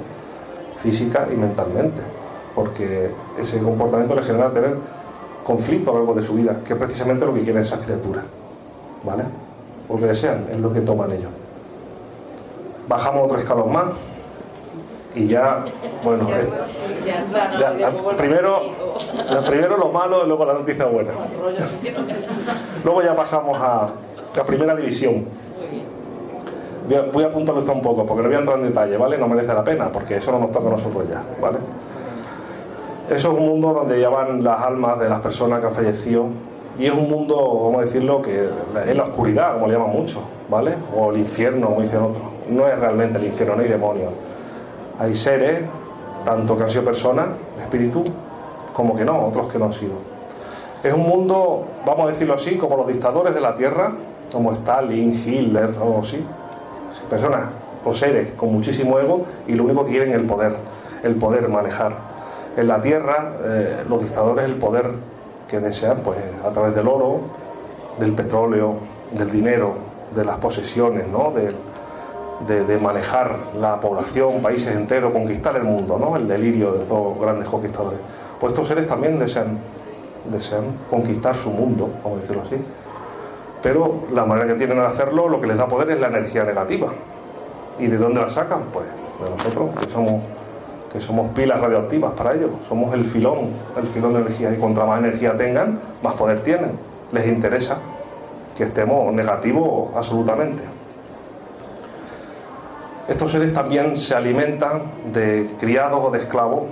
física 0.81 1.27
y 1.31 1.35
mentalmente, 1.35 2.01
porque 2.59 3.09
ese 3.39 3.57
comportamiento 3.59 4.15
le 4.15 4.21
genera 4.21 4.51
tener 4.51 4.75
conflicto 5.45 5.91
a 5.91 5.93
lo 5.93 5.99
largo 5.99 6.13
de 6.13 6.21
su 6.21 6.33
vida, 6.33 6.57
que 6.67 6.73
es 6.73 6.79
precisamente 6.79 7.25
lo 7.25 7.33
que 7.33 7.41
quieren 7.41 7.61
esas 7.61 7.79
criaturas, 7.79 8.25
¿vale? 9.01 9.23
Porque 9.87 10.07
desean, 10.07 10.45
es 10.51 10.59
lo 10.59 10.73
que 10.73 10.81
toman 10.81 11.09
ellos. 11.13 11.31
Bajamos 12.85 13.23
otro 13.23 13.39
escalón 13.39 13.71
más 13.71 13.85
y 15.15 15.27
ya, 15.27 15.63
bueno, 16.03 16.27
primero, 18.17 18.59
primero 19.47 19.77
lo 19.77 19.89
malo 19.93 20.25
y 20.25 20.27
luego 20.27 20.43
la 20.43 20.53
noticia 20.55 20.83
buena. 20.83 21.11
Luego 22.83 23.01
ya 23.01 23.15
pasamos 23.15 23.57
a 23.57 23.89
la 24.35 24.45
primera 24.45 24.75
división 24.75 25.25
voy 27.11 27.23
a, 27.23 27.31
puntualizar 27.31 27.75
un 27.75 27.81
poco, 27.81 28.05
porque 28.05 28.23
no 28.23 28.29
voy 28.29 28.35
a 28.35 28.39
entrar 28.39 28.57
en 28.57 28.63
detalle, 28.65 28.97
¿vale? 28.97 29.17
No 29.17 29.27
merece 29.27 29.53
la 29.53 29.63
pena, 29.63 29.91
porque 29.91 30.17
eso 30.17 30.31
no 30.31 30.39
nos 30.39 30.51
toca 30.51 30.67
a 30.67 30.71
nosotros 30.71 31.07
ya, 31.07 31.21
¿vale? 31.41 31.59
Eso 33.09 33.31
es 33.31 33.37
un 33.39 33.45
mundo 33.45 33.73
donde 33.73 33.99
ya 33.99 34.09
van 34.09 34.43
las 34.43 34.61
almas 34.61 34.99
de 34.99 35.09
las 35.09 35.19
personas 35.19 35.59
que 35.59 35.65
han 35.65 35.73
fallecido 35.73 36.27
y 36.77 36.85
es 36.85 36.93
un 36.93 37.09
mundo, 37.09 37.35
vamos 37.35 37.77
a 37.77 37.81
decirlo, 37.81 38.21
que 38.21 38.49
es 38.87 38.95
la 38.95 39.03
oscuridad, 39.03 39.53
como 39.55 39.67
le 39.67 39.73
llaman 39.73 39.91
mucho, 39.91 40.21
¿vale? 40.47 40.75
O 40.95 41.11
el 41.11 41.17
infierno, 41.17 41.67
como 41.67 41.81
dicen 41.81 42.01
otros. 42.01 42.23
No 42.49 42.67
es 42.67 42.79
realmente 42.79 43.17
el 43.17 43.25
infierno, 43.25 43.55
no 43.55 43.63
hay 43.63 43.67
demonios. 43.67 44.13
Hay 44.99 45.15
seres, 45.15 45.63
tanto 46.23 46.55
que 46.55 46.63
han 46.63 46.69
sido 46.69 46.85
personas, 46.85 47.27
espíritu, 47.61 48.03
como 48.71 48.95
que 48.95 49.03
no, 49.03 49.25
otros 49.25 49.51
que 49.51 49.57
no 49.57 49.65
han 49.65 49.73
sido. 49.73 49.93
Es 50.83 50.93
un 50.93 51.01
mundo, 51.01 51.65
vamos 51.85 52.05
a 52.05 52.07
decirlo 52.09 52.35
así, 52.35 52.57
como 52.57 52.77
los 52.77 52.87
dictadores 52.87 53.33
de 53.33 53.41
la 53.41 53.55
tierra, 53.55 53.91
como 54.31 54.51
Stalin, 54.53 55.11
Hitler 55.11 55.71
o 55.83 55.99
así, 55.99 56.23
personas 57.09 57.49
o 57.83 57.91
seres 57.91 58.31
con 58.33 58.53
muchísimo 58.53 58.99
ego 58.99 59.25
y 59.47 59.53
lo 59.53 59.63
único 59.63 59.83
que 59.83 59.91
quieren 59.91 60.11
es 60.11 60.19
el 60.19 60.25
poder, 60.25 60.55
el 61.03 61.15
poder 61.15 61.49
manejar. 61.49 62.18
En 62.57 62.67
la 62.67 62.81
tierra, 62.81 63.33
eh, 63.43 63.83
los 63.87 64.01
dictadores 64.01 64.45
el 64.45 64.55
poder 64.55 64.91
que 65.47 65.59
desean, 65.59 65.99
pues 66.03 66.17
a 66.43 66.51
través 66.51 66.75
del 66.75 66.87
oro, 66.87 67.21
del 67.99 68.13
petróleo, 68.13 68.75
del 69.11 69.31
dinero, 69.31 69.73
de 70.15 70.25
las 70.25 70.37
posesiones, 70.37 71.07
¿no? 71.07 71.31
de, 71.31 71.53
manejar 72.79 73.35
la 73.59 73.79
población, 73.79 74.41
países 74.41 74.73
enteros, 74.73 75.11
conquistar 75.11 75.55
el 75.57 75.63
mundo, 75.63 75.99
¿no? 75.99 76.15
El 76.15 76.25
delirio 76.25 76.71
de 76.71 76.85
todos 76.85 77.19
grandes 77.19 77.49
conquistadores. 77.49 77.99
Pues 78.39 78.53
estos 78.53 78.67
seres 78.67 78.87
también 78.87 79.19
desean, 79.19 79.59
desean 80.31 80.63
conquistar 80.89 81.35
su 81.35 81.49
mundo, 81.49 81.89
como 82.01 82.15
decirlo 82.15 82.43
así. 82.43 82.55
Pero 83.61 84.03
la 84.13 84.25
manera 84.25 84.47
que 84.47 84.53
tienen 84.53 84.77
de 84.77 84.85
hacerlo, 84.85 85.27
lo 85.27 85.41
que 85.41 85.47
les 85.47 85.57
da 85.57 85.67
poder 85.67 85.91
es 85.91 85.99
la 85.99 86.07
energía 86.07 86.45
negativa. 86.45 86.87
¿Y 87.77 87.87
de 87.87 87.97
dónde 87.97 88.21
la 88.21 88.29
sacan? 88.29 88.61
Pues 88.71 88.85
de 89.21 89.29
nosotros, 89.29 89.71
que 89.77 89.89
somos, 89.89 90.23
que 90.91 90.99
somos 90.99 91.31
pilas 91.33 91.59
radioactivas 91.59 92.13
para 92.13 92.33
ellos. 92.33 92.51
Somos 92.67 92.93
el 92.93 93.05
filón, 93.05 93.49
el 93.77 93.87
filón 93.87 94.13
de 94.13 94.21
energía. 94.21 94.51
Y 94.51 94.57
contra 94.57 94.85
más 94.85 94.99
energía 94.99 95.37
tengan, 95.37 95.79
más 96.01 96.15
poder 96.15 96.41
tienen. 96.41 96.71
Les 97.11 97.27
interesa 97.27 97.77
que 98.55 98.63
estemos 98.63 99.13
negativos 99.13 99.89
absolutamente. 99.95 100.63
Estos 103.07 103.31
seres 103.31 103.51
también 103.53 103.97
se 103.97 104.13
alimentan 104.13 104.81
de 105.13 105.49
criados 105.59 105.99
o 106.03 106.11
de 106.11 106.19
esclavos, 106.19 106.63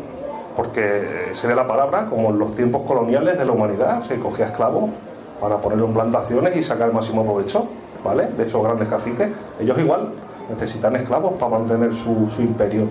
porque 0.56 1.30
se 1.34 1.48
ve 1.48 1.56
la 1.56 1.66
palabra, 1.66 2.06
como 2.06 2.30
en 2.30 2.38
los 2.38 2.54
tiempos 2.54 2.84
coloniales 2.84 3.38
de 3.38 3.46
la 3.46 3.52
humanidad, 3.52 4.04
se 4.04 4.20
cogía 4.20 4.48
esclavos 4.48 4.92
para 5.40 5.58
ponerlos 5.58 5.88
en 5.88 5.94
plantaciones 5.94 6.56
y 6.56 6.64
sacar 6.64 6.90
el 6.90 6.94
máximo 6.94 7.24
provecho, 7.24 7.68
¿vale? 8.04 8.28
De 8.38 8.46
esos 8.46 8.64
grandes 8.64 8.88
caciques. 8.88 9.30
Ellos 9.60 9.80
igual 9.80 10.12
necesitan 10.50 10.96
esclavos 10.96 11.34
para 11.40 11.58
mantener 11.58 11.94
su, 11.94 12.30
imperio 12.40 12.88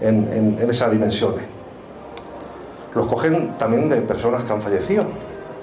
en, 0.00 0.58
en 0.60 0.70
esas 0.70 0.90
dimensiones. 0.90 1.44
Los 2.94 3.06
cogen 3.06 3.56
también 3.58 3.88
de 3.88 3.96
personas 4.02 4.42
que 4.44 4.52
han 4.52 4.60
fallecido, 4.60 5.04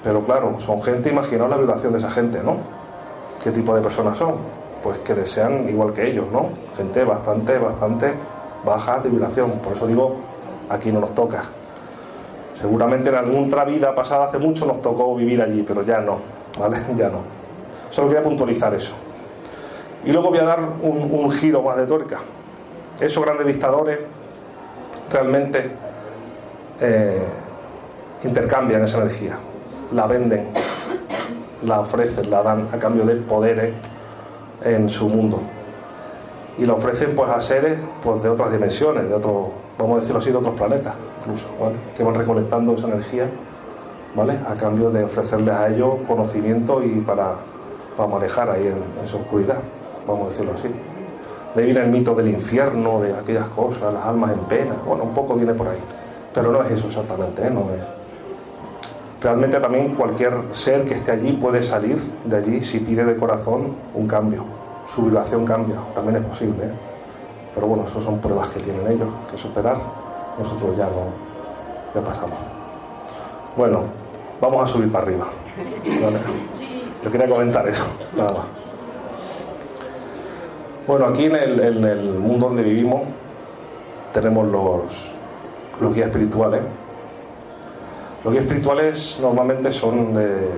pero 0.02 0.24
claro, 0.24 0.58
son 0.60 0.82
gente, 0.82 1.10
imaginaos 1.10 1.50
la 1.50 1.56
violación 1.56 1.92
de 1.92 1.98
esa 1.98 2.10
gente, 2.10 2.40
¿no? 2.42 2.56
¿Qué 3.42 3.50
tipo 3.50 3.74
de 3.74 3.82
personas 3.82 4.16
son? 4.16 4.58
pues 4.82 4.98
que 5.00 5.14
desean 5.14 5.68
igual 5.68 5.92
que 5.92 6.06
ellos, 6.06 6.26
¿no? 6.32 6.50
Gente 6.76 7.04
bastante, 7.04 7.58
bastante 7.58 8.12
baja 8.64 9.00
de 9.00 9.10
vibración. 9.10 9.52
Por 9.62 9.72
eso 9.72 9.86
digo, 9.86 10.16
aquí 10.68 10.92
no 10.92 11.00
nos 11.00 11.14
toca. 11.14 11.42
Seguramente 12.58 13.08
en 13.08 13.16
alguna 13.16 13.46
otra 13.46 13.64
vida 13.64 13.94
pasada 13.94 14.26
hace 14.26 14.38
mucho 14.38 14.66
nos 14.66 14.82
tocó 14.82 15.14
vivir 15.14 15.40
allí, 15.40 15.62
pero 15.62 15.82
ya 15.82 16.00
no, 16.00 16.18
¿vale? 16.58 16.78
Ya 16.96 17.08
no. 17.08 17.20
Solo 17.90 18.08
voy 18.08 18.16
a 18.16 18.22
puntualizar 18.22 18.74
eso. 18.74 18.94
Y 20.04 20.12
luego 20.12 20.30
voy 20.30 20.38
a 20.38 20.44
dar 20.44 20.60
un, 20.82 21.30
giro 21.32 21.62
más 21.62 21.76
de 21.76 21.86
tuerca. 21.86 22.18
Esos 23.00 23.24
grandes 23.24 23.46
dictadores 23.46 23.98
realmente 25.10 25.70
eh, 26.80 27.22
intercambian 28.24 28.84
esa 28.84 28.98
energía, 28.98 29.38
la 29.92 30.06
venden, 30.06 30.48
la 31.64 31.80
ofrecen, 31.80 32.30
la 32.30 32.42
dan 32.42 32.68
a 32.72 32.78
cambio 32.78 33.04
de 33.04 33.16
poderes 33.16 33.72
en 34.64 34.88
su 34.88 35.08
mundo. 35.08 35.40
Y 36.58 36.66
lo 36.66 36.74
ofrecen 36.74 37.14
pues 37.14 37.30
a 37.30 37.40
seres 37.40 37.78
pues, 38.02 38.22
de 38.22 38.28
otras 38.28 38.50
dimensiones, 38.50 39.08
de 39.08 39.14
otros, 39.14 39.48
vamos 39.78 39.98
a 39.98 40.00
decirlo 40.00 40.18
así, 40.18 40.30
de 40.30 40.38
otros 40.38 40.54
planetas, 40.56 40.94
incluso, 41.20 41.46
que 41.96 42.02
van 42.02 42.14
recolectando 42.14 42.74
esa 42.74 42.88
energía, 42.88 43.26
¿vale? 44.14 44.38
A 44.48 44.54
cambio 44.54 44.90
de 44.90 45.04
ofrecerles 45.04 45.54
a 45.54 45.68
ellos 45.68 45.94
conocimiento 46.06 46.82
y 46.82 47.00
para, 47.00 47.34
para 47.96 48.08
manejar 48.08 48.50
ahí 48.50 48.66
en, 48.66 49.06
esa 49.06 49.16
oscuridad, 49.16 49.58
vamos 50.06 50.26
a 50.26 50.30
decirlo 50.30 50.52
así. 50.54 50.68
De 51.58 51.64
ahí 51.64 51.72
viene 51.72 51.86
el 51.86 51.90
mito 51.90 52.14
del 52.14 52.28
infierno, 52.28 53.00
de 53.00 53.12
aquellas 53.12 53.48
cosas, 53.48 53.92
las 53.92 54.06
almas 54.06 54.30
en 54.30 54.38
pena, 54.44 54.74
bueno, 54.86 55.02
un 55.02 55.12
poco 55.12 55.34
viene 55.34 55.54
por 55.54 55.66
ahí. 55.66 55.80
Pero 56.32 56.52
no 56.52 56.62
es 56.62 56.70
eso 56.70 56.86
exactamente, 56.86 57.44
¿eh? 57.44 57.50
no 57.50 57.62
es. 57.62 57.82
Realmente 59.20 59.58
también 59.58 59.96
cualquier 59.96 60.34
ser 60.52 60.84
que 60.84 60.94
esté 60.94 61.10
allí 61.10 61.32
puede 61.32 61.60
salir 61.64 62.00
de 62.26 62.36
allí 62.36 62.62
si 62.62 62.78
pide 62.78 63.04
de 63.04 63.16
corazón 63.16 63.72
un 63.92 64.06
cambio. 64.06 64.44
Su 64.86 65.06
vibración 65.06 65.44
cambia, 65.44 65.78
también 65.96 66.22
es 66.22 66.28
posible. 66.28 66.64
¿eh? 66.64 66.70
Pero 67.56 67.66
bueno, 67.66 67.86
eso 67.88 68.00
son 68.00 68.20
pruebas 68.20 68.50
que 68.50 68.60
tienen 68.60 68.86
ellos 68.86 69.08
que 69.28 69.36
superar. 69.36 69.78
Nosotros 70.38 70.76
ya 70.76 70.84
no, 70.84 71.10
ya 71.92 72.06
pasamos. 72.06 72.38
Bueno, 73.56 73.80
vamos 74.40 74.62
a 74.62 74.66
subir 74.72 74.92
para 74.92 75.06
arriba. 75.06 75.26
Yo 77.02 77.10
quería 77.10 77.28
comentar 77.28 77.68
eso, 77.68 77.82
nada 78.16 78.32
más. 78.32 78.67
Bueno, 80.88 81.06
aquí 81.06 81.26
en 81.26 81.36
el, 81.36 82.18
mundo 82.18 82.48
donde 82.48 82.64
vivimos 82.64 83.02
tenemos 84.12 84.48
los, 84.48 84.82
los 85.80 85.94
guías 85.94 86.08
espirituales 86.08 86.62
los 88.24 88.32
guías 88.32 88.46
espirituales 88.46 89.18
normalmente 89.22 89.70
son 89.70 90.12
de, 90.12 90.50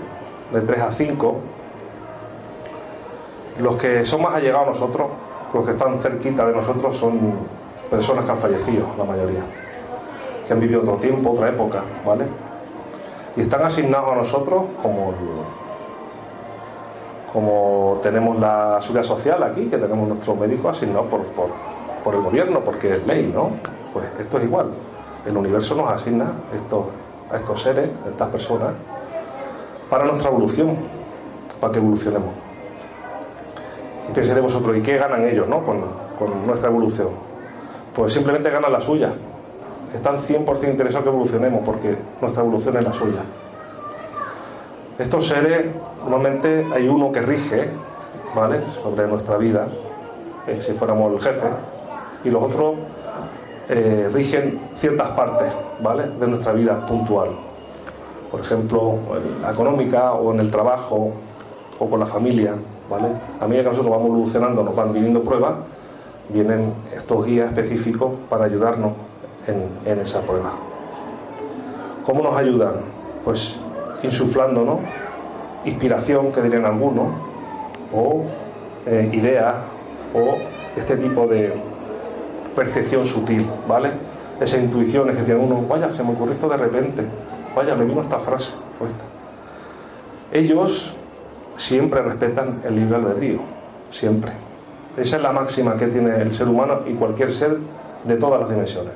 de 0.52 0.60
3 0.66 0.80
a 0.80 0.92
5. 0.92 1.36
Los 3.60 3.76
que 3.76 4.04
son 4.06 4.22
más 4.22 4.34
allegados 4.34 4.62
a 4.62 4.70
nosotros, 4.70 5.08
los 5.52 5.64
que 5.66 5.72
están 5.72 5.98
cerquita 5.98 6.46
de 6.46 6.52
nosotros, 6.52 6.96
son 6.96 7.34
personas 7.90 8.24
que 8.24 8.30
han 8.30 8.38
fallecido, 8.38 8.86
la 8.96 9.04
mayoría, 9.04 9.42
que 10.46 10.52
han 10.52 10.60
vivido 10.60 10.80
otro 10.80 10.94
tiempo, 10.94 11.32
otra 11.32 11.48
época, 11.50 11.82
¿vale? 12.06 12.24
Y 13.36 13.42
están 13.42 13.62
asignados 13.62 14.12
a 14.12 14.14
nosotros 14.14 14.62
como, 14.82 15.12
como 17.32 18.00
tenemos 18.02 18.38
la 18.38 18.80
seguridad 18.80 19.04
social 19.04 19.42
aquí, 19.42 19.66
que 19.66 19.78
tenemos 19.78 20.08
nuestros 20.08 20.36
médicos 20.38 20.76
asignados 20.76 21.06
por, 21.06 21.22
por, 21.26 21.48
por 22.02 22.14
el 22.14 22.22
gobierno, 22.22 22.60
porque 22.60 22.96
es 22.96 23.06
ley, 23.06 23.30
¿no? 23.32 23.50
Pues 23.92 24.06
esto 24.18 24.38
es 24.38 24.44
igual. 24.44 24.66
El 25.26 25.36
universo 25.36 25.74
nos 25.74 25.92
asigna 25.92 26.32
estos 26.54 26.86
a 27.30 27.36
estos 27.36 27.62
seres, 27.62 27.88
a 28.04 28.08
estas 28.08 28.28
personas, 28.28 28.72
para 29.88 30.04
nuestra 30.04 30.30
evolución, 30.30 30.76
para 31.60 31.72
que 31.72 31.78
evolucionemos. 31.78 32.30
Y 34.08 34.12
pensaréis 34.12 34.44
vosotros, 34.44 34.76
¿y 34.76 34.80
qué 34.80 34.96
ganan 34.96 35.24
ellos 35.24 35.48
¿no? 35.48 35.64
con, 35.64 35.80
con 36.18 36.46
nuestra 36.46 36.68
evolución? 36.68 37.08
Pues 37.94 38.12
simplemente 38.12 38.50
ganan 38.50 38.72
la 38.72 38.80
suya. 38.80 39.12
Están 39.94 40.18
100% 40.18 40.68
interesados 40.68 41.04
que 41.04 41.10
evolucionemos 41.10 41.62
porque 41.64 41.96
nuestra 42.20 42.42
evolución 42.42 42.76
es 42.76 42.84
la 42.84 42.92
suya. 42.92 43.22
Estos 45.00 45.28
seres, 45.28 45.64
normalmente 46.02 46.66
hay 46.74 46.86
uno 46.86 47.10
que 47.10 47.22
rige, 47.22 47.70
¿vale? 48.36 48.60
Sobre 48.82 49.06
nuestra 49.06 49.38
vida, 49.38 49.66
eh, 50.46 50.60
si 50.60 50.72
fuéramos 50.72 51.14
el 51.14 51.20
jefe, 51.20 51.46
y 52.22 52.30
los 52.30 52.42
otros 52.42 52.74
eh, 53.70 54.10
rigen 54.12 54.60
ciertas 54.74 55.08
partes 55.12 55.50
¿vale? 55.82 56.02
de 56.20 56.26
nuestra 56.26 56.52
vida 56.52 56.84
puntual. 56.84 57.30
Por 58.30 58.42
ejemplo, 58.42 58.98
la 59.40 59.52
económica 59.52 60.12
o 60.12 60.34
en 60.34 60.40
el 60.40 60.50
trabajo 60.50 61.12
o 61.78 61.86
con 61.88 61.98
la 61.98 62.06
familia. 62.06 62.52
¿vale? 62.90 63.08
A 63.40 63.46
medida 63.46 63.62
que 63.62 63.70
nosotros 63.70 63.90
vamos 63.90 64.08
evolucionando, 64.08 64.62
nos 64.62 64.76
van 64.76 64.92
viniendo 64.92 65.22
pruebas, 65.22 65.54
vienen 66.28 66.74
estos 66.94 67.24
guías 67.24 67.48
específicos 67.48 68.12
para 68.28 68.44
ayudarnos 68.44 68.92
en, 69.46 69.98
esa 69.98 70.20
prueba. 70.20 70.52
¿Cómo 72.04 72.22
nos 72.22 72.36
ayudan? 72.36 72.74
Pues 73.24 73.58
insuflándonos 74.02 74.80
inspiración, 75.64 76.32
que 76.32 76.40
dirían 76.42 76.64
algunos, 76.64 77.08
o 77.92 78.24
eh, 78.86 79.10
ideas, 79.12 79.54
o 80.14 80.36
este 80.76 80.96
tipo 80.96 81.26
de, 81.26 81.52
percepción 82.54 83.04
sutil, 83.04 83.46
¿vale? 83.68 83.90
Esa 84.40 84.58
intuición 84.58 85.10
es 85.10 85.16
que 85.16 85.22
tiene 85.22 85.40
uno, 85.40 85.64
vaya, 85.68 85.92
se 85.92 86.02
me 86.02 86.12
ocurrió 86.12 86.32
esto 86.32 86.48
de 86.48 86.56
repente, 86.56 87.04
vaya, 87.54 87.74
me 87.74 87.84
vino 87.84 88.00
esta 88.00 88.18
frase 88.18 88.52
puesta. 88.78 89.04
Ellos 90.32 90.92
siempre 91.56 92.02
respetan 92.02 92.60
el 92.64 92.76
libre 92.76 92.96
albedrío, 92.96 93.40
siempre. 93.90 94.32
Esa 94.96 95.16
es 95.16 95.22
la 95.22 95.32
máxima 95.32 95.76
que 95.76 95.86
tiene 95.86 96.20
el 96.20 96.32
ser 96.32 96.48
humano 96.48 96.80
y 96.86 96.94
cualquier 96.94 97.32
ser 97.32 97.58
de 98.04 98.16
todas 98.16 98.40
las 98.40 98.50
dimensiones. 98.50 98.92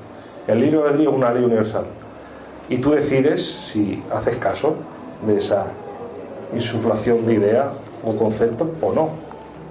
El 0.46 0.60
libre 0.60 0.80
albedrío 0.80 1.10
es 1.10 1.16
una 1.16 1.32
ley 1.32 1.44
universal. 1.44 1.84
Y 2.68 2.78
tú 2.78 2.90
decides 2.90 3.44
si 3.44 4.02
haces 4.12 4.36
caso 4.36 4.76
de 5.26 5.38
esa 5.38 5.66
insuflación 6.54 7.26
de 7.26 7.34
ideas 7.34 7.66
o 8.04 8.14
conceptos 8.14 8.68
o 8.80 8.92
no, 8.92 9.08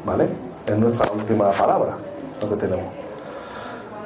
¿vale? 0.05 0.27
Es 0.65 0.77
nuestra 0.77 1.11
última 1.11 1.51
palabra, 1.51 1.97
lo 2.41 2.49
que 2.49 2.55
tenemos. 2.55 3.03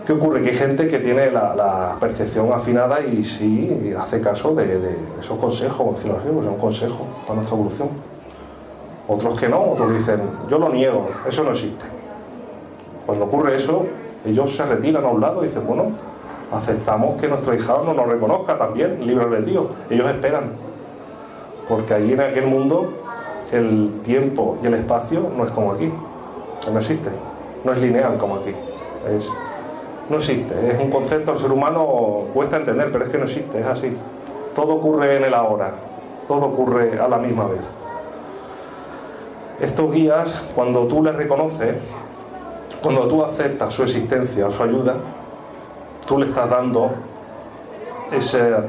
¿Qué 0.06 0.14
ocurre? 0.14 0.42
Que 0.42 0.50
hay 0.52 0.56
gente 0.56 0.88
que 0.88 1.00
tiene 1.00 1.32
la, 1.32 1.98
percepción 2.00 2.52
afinada 2.54 3.02
y 3.02 3.26
sí 3.26 3.94
hace 4.00 4.22
caso 4.22 4.56
de, 4.56 4.96
esos 5.20 5.38
consejos, 5.38 5.96
decirlo 5.96 6.18
así, 6.18 6.30
pues 6.32 6.46
es 6.46 6.52
un 6.52 6.58
consejo 6.58 7.06
para 7.26 7.36
nuestra 7.36 7.58
evolución. 7.58 7.90
Otros 9.08 9.40
que 9.40 9.50
no, 9.50 9.72
otros 9.72 9.94
dicen, 9.94 10.22
yo 10.50 10.60
lo 10.60 10.70
niego, 10.70 11.10
eso 11.28 11.44
no 11.44 11.52
existe. 11.52 11.86
Cuando 13.06 13.26
ocurre 13.26 13.58
eso, 13.58 13.86
ellos 14.26 14.56
se 14.56 14.66
retiran 14.66 15.04
a 15.04 15.10
un 15.10 15.22
lado 15.22 15.44
y 15.44 15.48
dicen, 15.48 15.68
bueno, 15.68 15.92
aceptamos 16.54 17.20
que 17.20 17.28
nuestro 17.28 17.54
hijado 17.54 17.84
no 17.84 17.94
nos 17.94 18.08
reconozca 18.08 18.58
también, 18.58 19.06
libre 19.06 19.26
albedrío. 19.26 19.70
Ellos 19.90 20.10
esperan. 20.10 20.52
Porque 21.68 21.94
allí 21.94 22.14
en 22.14 22.22
aquel 22.22 22.48
mundo 22.48 22.94
el 23.52 24.02
tiempo 24.04 24.58
y 24.64 24.68
el 24.68 24.76
espacio 24.76 25.32
no 25.36 25.46
es 25.46 25.52
como 25.52 25.74
aquí. 25.74 25.92
No 26.72 26.80
existe. 26.80 27.10
No 27.64 27.74
es 27.74 27.80
lineal 27.80 28.18
como 28.18 28.38
aquí. 28.38 28.54
Es 29.10 29.30
no 30.10 30.18
existe. 30.18 30.72
Es 30.72 30.80
un 30.80 30.90
concepto 30.90 31.34
el 31.34 31.40
ser 31.40 31.52
humano 31.52 32.26
cuesta 32.34 32.58
entender, 32.58 32.92
pero 32.92 33.06
es 33.06 33.12
que 33.12 33.18
no 33.18 33.26
existe, 33.26 33.60
es 33.60 33.66
así. 33.66 33.96
Todo 34.56 34.76
ocurre 34.76 35.18
en 35.18 35.26
el 35.26 35.34
ahora, 35.34 35.72
todo 36.28 36.46
ocurre 36.46 37.00
a 37.00 37.08
la 37.08 37.18
misma 37.18 37.46
vez. 37.46 37.62
Estos 39.60 39.92
guías, 39.92 40.30
cuando 40.54 40.86
tú 40.86 41.04
les 41.04 41.16
reconoces 41.16 41.76
Cuando 42.82 43.08
tú 43.08 43.24
aceptas 43.24 43.74
su 43.74 43.84
existencia 43.84 44.52
su 44.52 44.62
ayuda, 44.62 44.94
tú 46.08 46.20
le 46.20 46.28
estás 46.28 46.48
dando 46.48 46.92
esa 48.12 48.64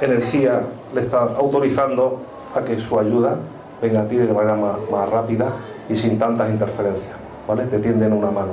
energía, 0.00 0.62
le 0.94 1.00
estás 1.00 1.30
autorizando 1.36 2.20
a 2.54 2.60
que 2.60 2.78
su 2.80 2.98
ayuda 2.98 3.36
venga 3.82 4.02
a 4.02 4.04
ti 4.04 4.16
de 4.16 4.32
manera 4.32 4.56
más, 4.56 5.08
rápida 5.10 5.52
y 5.88 5.94
sin 5.94 6.18
tantas 6.18 6.48
interferencias, 6.48 7.14
¿vale? 7.46 7.64
Te 7.64 7.78
tienden 7.78 8.12
una 8.12 8.30
mano. 8.30 8.52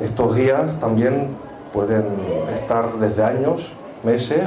Estos 0.00 0.34
guías 0.34 0.74
también 0.80 1.28
pueden 1.72 2.04
estar 2.54 2.92
desde 2.94 3.22
años, 3.22 3.72
meses, 4.02 4.40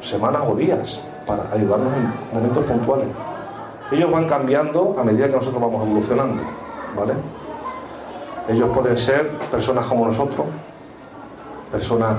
semanas 0.00 0.42
o 0.48 0.54
días 0.54 1.00
para 1.26 1.44
ayudarnos 1.52 1.92
en 1.94 2.34
momentos 2.34 2.64
puntuales. 2.64 3.08
Ellos 3.92 4.10
van 4.10 4.26
cambiando 4.26 4.96
a 4.98 5.04
medida 5.04 5.28
que 5.28 5.36
nosotros 5.36 5.60
vamos 5.60 5.86
evolucionando, 5.86 6.42
¿vale? 6.96 7.14
Ellos 8.48 8.70
pueden 8.74 8.98
ser 8.98 9.30
personas 9.50 9.86
como 9.86 10.06
nosotros, 10.06 10.46
personas 11.70 12.16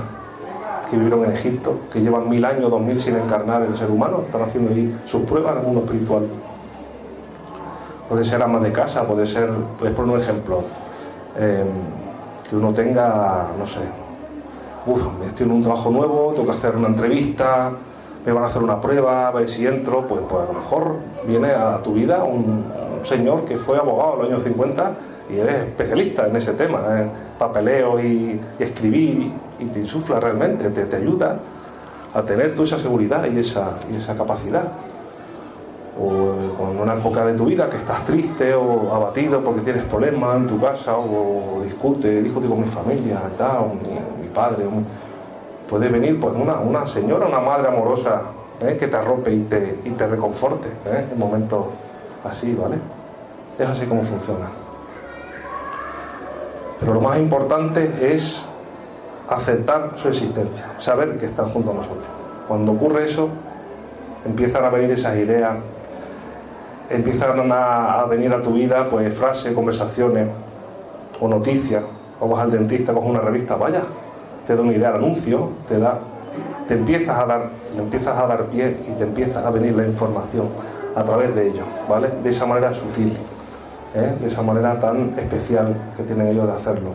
que 0.90 0.96
vivieron 0.96 1.24
en 1.24 1.32
Egipto, 1.32 1.80
que 1.92 2.00
llevan 2.00 2.28
mil 2.28 2.44
años, 2.44 2.70
dos 2.70 2.80
mil 2.80 3.00
sin 3.00 3.16
encarnar 3.16 3.62
el 3.62 3.76
ser 3.76 3.90
humano, 3.90 4.22
están 4.26 4.42
haciendo 4.42 4.72
ahí 4.72 4.96
sus 5.04 5.22
pruebas 5.22 5.52
en 5.52 5.58
el 5.58 5.64
mundo 5.64 5.80
espiritual. 5.84 6.26
Puede 8.08 8.24
ser 8.24 8.42
ama 8.42 8.60
de 8.60 8.72
casa, 8.72 9.06
puede 9.06 9.26
ser, 9.26 9.50
pues 9.78 9.92
por 9.92 10.04
un 10.04 10.20
ejemplo, 10.20 10.62
eh, 11.38 11.64
que 12.48 12.56
uno 12.56 12.72
tenga, 12.72 13.48
no 13.58 13.66
sé, 13.66 13.80
uff, 14.86 15.02
estoy 15.26 15.46
en 15.46 15.52
un 15.52 15.62
trabajo 15.62 15.90
nuevo, 15.90 16.32
tengo 16.34 16.50
que 16.50 16.56
hacer 16.56 16.76
una 16.76 16.88
entrevista, 16.88 17.72
me 18.24 18.32
van 18.32 18.44
a 18.44 18.46
hacer 18.46 18.62
una 18.62 18.80
prueba, 18.80 19.28
a 19.28 19.30
ver 19.30 19.48
si 19.48 19.66
entro, 19.66 20.06
pues, 20.06 20.20
pues 20.28 20.42
a 20.42 20.52
lo 20.52 20.58
mejor 20.58 20.96
viene 21.26 21.50
a 21.50 21.80
tu 21.82 21.92
vida 21.92 22.24
un, 22.24 22.64
señor 23.04 23.44
que 23.44 23.56
fue 23.56 23.78
abogado 23.78 24.14
en 24.14 24.18
los 24.18 24.28
años 24.30 24.42
50 24.42 24.90
y 25.30 25.38
eres 25.38 25.66
especialista 25.66 26.26
en 26.26 26.34
ese 26.34 26.54
tema, 26.54 26.80
en 26.98 27.10
papeleo 27.38 28.00
y, 28.00 28.40
escribir, 28.58 29.30
y, 29.58 29.64
te 29.66 29.80
insufla 29.80 30.20
realmente, 30.20 30.70
te, 30.70 30.84
te, 30.84 30.96
ayuda 30.96 31.38
a 32.14 32.22
tener 32.22 32.52
toda 32.52 32.64
esa 32.64 32.78
seguridad 32.78 33.24
y 33.30 33.38
esa, 33.38 33.78
y 33.92 33.96
esa 33.96 34.16
capacidad. 34.16 34.64
O 35.98 36.34
con 36.58 36.78
una 36.78 36.94
época 36.94 37.24
de 37.24 37.34
tu 37.34 37.46
vida 37.46 37.70
que 37.70 37.78
estás 37.78 38.04
triste 38.04 38.54
o 38.54 38.94
abatido 38.94 39.42
porque 39.42 39.62
tienes 39.62 39.84
problemas 39.84 40.36
en 40.36 40.46
tu 40.46 40.60
casa 40.60 40.96
o, 40.96 41.62
discute, 41.64 42.22
discute 42.22 42.48
con 42.48 42.60
mi 42.60 42.68
familia, 42.68 43.20
tal, 43.38 43.72
mi, 43.82 44.22
mi 44.22 44.28
padre, 44.34 44.64
puede 45.68 45.88
venir 45.88 46.20
pues 46.20 46.34
una, 46.36 46.58
una 46.58 46.86
señora, 46.86 47.26
una 47.26 47.40
madre 47.40 47.68
amorosa 47.68 48.22
¿eh? 48.60 48.76
que 48.78 48.86
te 48.86 48.96
arrope 48.96 49.32
y 49.32 49.42
te, 49.42 49.80
y 49.84 49.90
te 49.90 50.06
reconforte 50.06 50.68
¿eh? 50.86 51.06
en 51.12 51.18
momentos 51.18 51.66
así, 52.24 52.54
¿vale? 52.54 52.76
Es 53.58 53.68
así 53.68 53.86
como 53.86 54.02
funciona. 54.02 54.46
Pero 56.78 56.94
lo 56.94 57.00
más 57.00 57.18
importante 57.18 58.14
es 58.14 58.45
aceptar 59.28 59.92
su 59.96 60.08
existencia, 60.08 60.66
saber 60.78 61.18
que 61.18 61.26
están 61.26 61.50
junto 61.50 61.70
a 61.70 61.74
nosotros. 61.74 62.04
Cuando 62.48 62.72
ocurre 62.72 63.04
eso, 63.04 63.28
empiezan 64.24 64.64
a 64.64 64.70
venir 64.70 64.90
esas 64.92 65.16
ideas, 65.16 65.56
empiezan 66.90 67.50
a, 67.52 68.04
venir 68.08 68.32
a 68.32 68.40
tu 68.40 68.52
vida 68.52 68.88
pues 68.88 69.12
frases, 69.14 69.52
conversaciones 69.52 70.28
o 71.20 71.28
noticias. 71.28 71.82
Vamos 72.20 72.38
al 72.38 72.50
dentista, 72.50 72.92
coges 72.92 73.10
una 73.10 73.20
revista, 73.20 73.56
vaya, 73.56 73.82
te 74.46 74.54
da 74.54 74.62
una 74.62 74.72
idea 74.72 74.88
al 74.90 74.96
anuncio, 74.96 75.50
te 75.68 75.78
da, 75.78 75.98
te 76.68 76.74
empiezas 76.74 77.18
a 77.18 77.26
dar, 77.26 77.48
le 77.74 77.82
empiezas 77.82 78.16
a 78.16 78.26
dar 78.26 78.44
pie 78.44 78.78
y 78.88 78.92
te 78.92 79.04
empieza 79.04 79.46
a 79.46 79.50
venir 79.50 79.74
la 79.74 79.86
información 79.86 80.48
a 80.94 81.02
través 81.02 81.34
de 81.34 81.48
ello, 81.48 81.64
¿vale? 81.88 82.08
De 82.22 82.30
esa 82.30 82.46
manera 82.46 82.72
sutil. 82.72 83.16
¿eh? 83.96 84.14
de 84.20 84.28
esa 84.28 84.42
manera 84.42 84.78
tan 84.78 85.18
especial 85.18 85.74
que 85.96 86.02
tienen 86.02 86.28
ellos 86.28 86.46
de 86.46 86.52
hacerlo. 86.52 86.90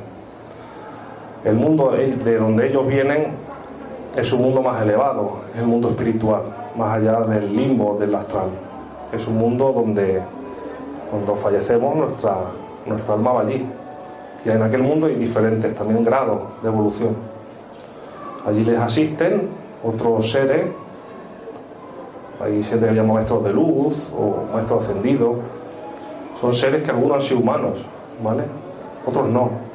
El 1.43 1.56
mundo 1.56 1.91
de 1.91 2.38
donde 2.38 2.69
ellos 2.69 2.88
vienen 2.88 3.27
es 4.15 4.32
un 4.32 4.41
mundo 4.41 4.62
más 4.62 4.82
elevado, 4.82 5.39
es 5.54 5.62
el 5.62 5.67
mundo 5.67 5.89
espiritual, 5.89 6.43
más 6.77 6.97
allá 6.97 7.21
del 7.21 7.56
limbo, 7.56 7.97
del 7.97 8.13
astral. 8.13 8.49
Es 9.12 9.25
un 9.27 9.38
mundo 9.38 9.71
donde 9.73 10.21
cuando 11.10 11.36
fallecemos 11.36 11.95
nuestra, 11.95 12.36
nuestra 12.86 13.15
alma 13.15 13.32
va 13.34 13.41
allí. 13.41 13.65
Y 14.45 14.49
en 14.49 14.62
aquel 14.62 14.84
mundo 14.84 15.08
hay 15.08 15.15
diferentes 15.15 15.73
también 15.73 16.04
grados 16.04 16.41
de 16.62 16.69
evolución. 16.69 17.15
Allí 18.45 18.63
les 18.63 18.80
asisten 18.80 19.49
otros 19.84 20.32
seres, 20.32 20.67
hay 22.39 22.62
gente 22.63 22.88
que 22.88 22.93
llama 22.93 23.15
maestros 23.15 23.43
de 23.43 23.54
luz 23.54 24.13
o 24.15 24.51
maestros 24.54 24.84
ascendidos, 24.84 25.38
son 26.39 26.54
seres 26.54 26.84
que 26.84 26.91
algunos 26.91 27.17
han 27.17 27.21
sido 27.23 27.39
humanos, 27.39 27.86
¿vale? 28.23 28.43
Otros 29.06 29.27
no. 29.27 29.70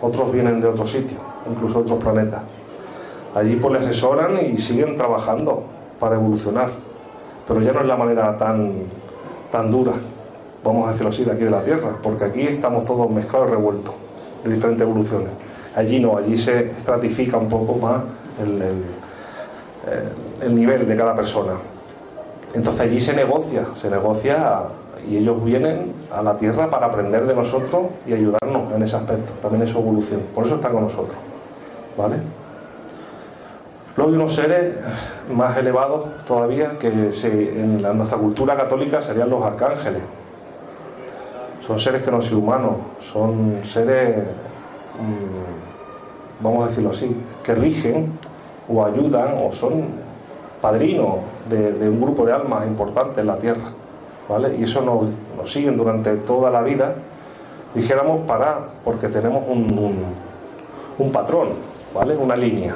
Otros 0.00 0.32
vienen 0.32 0.60
de 0.60 0.68
otro 0.68 0.86
sitio, 0.86 1.18
incluso 1.50 1.78
de 1.78 1.80
otros 1.80 2.02
planetas. 2.02 2.42
Allí 3.34 3.56
pues 3.56 3.72
le 3.72 3.86
asesoran 3.86 4.38
y 4.46 4.58
siguen 4.58 4.96
trabajando 4.96 5.64
para 5.98 6.16
evolucionar. 6.16 6.70
Pero 7.46 7.60
ya 7.60 7.72
no 7.72 7.80
es 7.80 7.86
la 7.86 7.96
manera 7.96 8.36
tan, 8.36 8.72
tan 9.52 9.70
dura, 9.70 9.92
vamos 10.64 10.88
a 10.88 10.90
decirlo 10.92 11.10
así, 11.10 11.24
de 11.24 11.32
aquí 11.32 11.44
de 11.44 11.50
la 11.50 11.62
Tierra, 11.62 11.90
porque 12.02 12.24
aquí 12.24 12.42
estamos 12.42 12.84
todos 12.84 13.08
mezclados 13.10 13.48
y 13.48 13.50
revueltos 13.52 13.94
de 14.42 14.52
diferentes 14.52 14.82
evoluciones. 14.82 15.28
Allí 15.74 16.00
no, 16.00 16.16
allí 16.16 16.36
se 16.36 16.70
estratifica 16.70 17.36
un 17.36 17.48
poco 17.48 17.74
más 17.74 18.00
el, 18.42 18.62
el 20.42 20.54
nivel 20.54 20.88
de 20.88 20.96
cada 20.96 21.14
persona. 21.14 21.52
Entonces 22.54 22.80
allí 22.80 23.00
se 23.00 23.12
negocia, 23.12 23.66
se 23.74 23.90
negocia 23.90 24.62
y 25.08 25.18
ellos 25.18 25.42
vienen 25.44 25.92
a 26.12 26.22
la 26.22 26.36
Tierra 26.36 26.68
para 26.68 26.86
aprender 26.86 27.26
de 27.26 27.34
nosotros 27.34 27.86
y 28.06 28.12
ayudarnos 28.12 28.72
en 28.74 28.82
ese 28.82 28.96
aspecto, 28.96 29.32
también 29.40 29.62
en 29.62 29.68
su 29.68 29.78
evolución. 29.78 30.22
Por 30.34 30.46
eso 30.46 30.56
están 30.56 30.72
con 30.72 30.82
nosotros. 30.82 31.16
¿Vale? 31.96 32.16
Luego 33.96 34.10
hay 34.10 34.16
unos 34.16 34.34
seres 34.34 34.74
más 35.32 35.56
elevados 35.56 36.04
todavía 36.26 36.70
que 36.78 36.88
en 36.88 37.80
nuestra 37.80 38.18
cultura 38.18 38.56
católica 38.56 39.00
serían 39.00 39.30
los 39.30 39.42
arcángeles. 39.42 40.02
Son 41.66 41.78
seres 41.78 42.02
que 42.02 42.10
no 42.10 42.20
son 42.20 42.38
humanos, 42.38 42.76
son 43.12 43.60
seres, 43.64 44.18
mm, 44.98 46.44
vamos 46.44 46.64
a 46.64 46.68
decirlo 46.68 46.90
así, 46.90 47.16
que 47.42 47.54
rigen 47.54 48.12
o 48.68 48.84
ayudan 48.84 49.34
o 49.42 49.52
son 49.52 49.84
padrinos 50.60 51.16
de 51.48 51.88
un 51.88 52.00
grupo 52.00 52.26
de 52.26 52.32
almas 52.32 52.66
importantes 52.66 53.18
en 53.18 53.26
la 53.26 53.36
Tierra. 53.36 53.72
Y 54.58 54.64
eso 54.64 54.80
nos, 54.82 55.04
nos 55.36 55.52
siguen 55.52 55.76
durante 55.76 56.16
toda 56.16 56.50
la 56.50 56.60
vida, 56.62 56.94
dijéramos 57.74 58.26
para, 58.26 58.66
porque 58.84 59.06
tenemos 59.08 59.44
un, 59.46 60.04
un, 60.98 61.12
patrón, 61.12 61.50
¿vale? 61.94 62.16
Una 62.16 62.34
línea, 62.34 62.74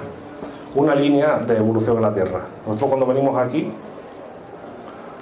una 0.77 0.95
línea 0.95 1.39
de 1.39 1.57
evolución 1.57 1.97
en 1.97 2.03
la 2.03 2.15
Tierra. 2.15 2.41
Nosotros 2.67 2.91
cuando 2.91 3.07
venimos 3.07 3.37
aquí, 3.37 3.73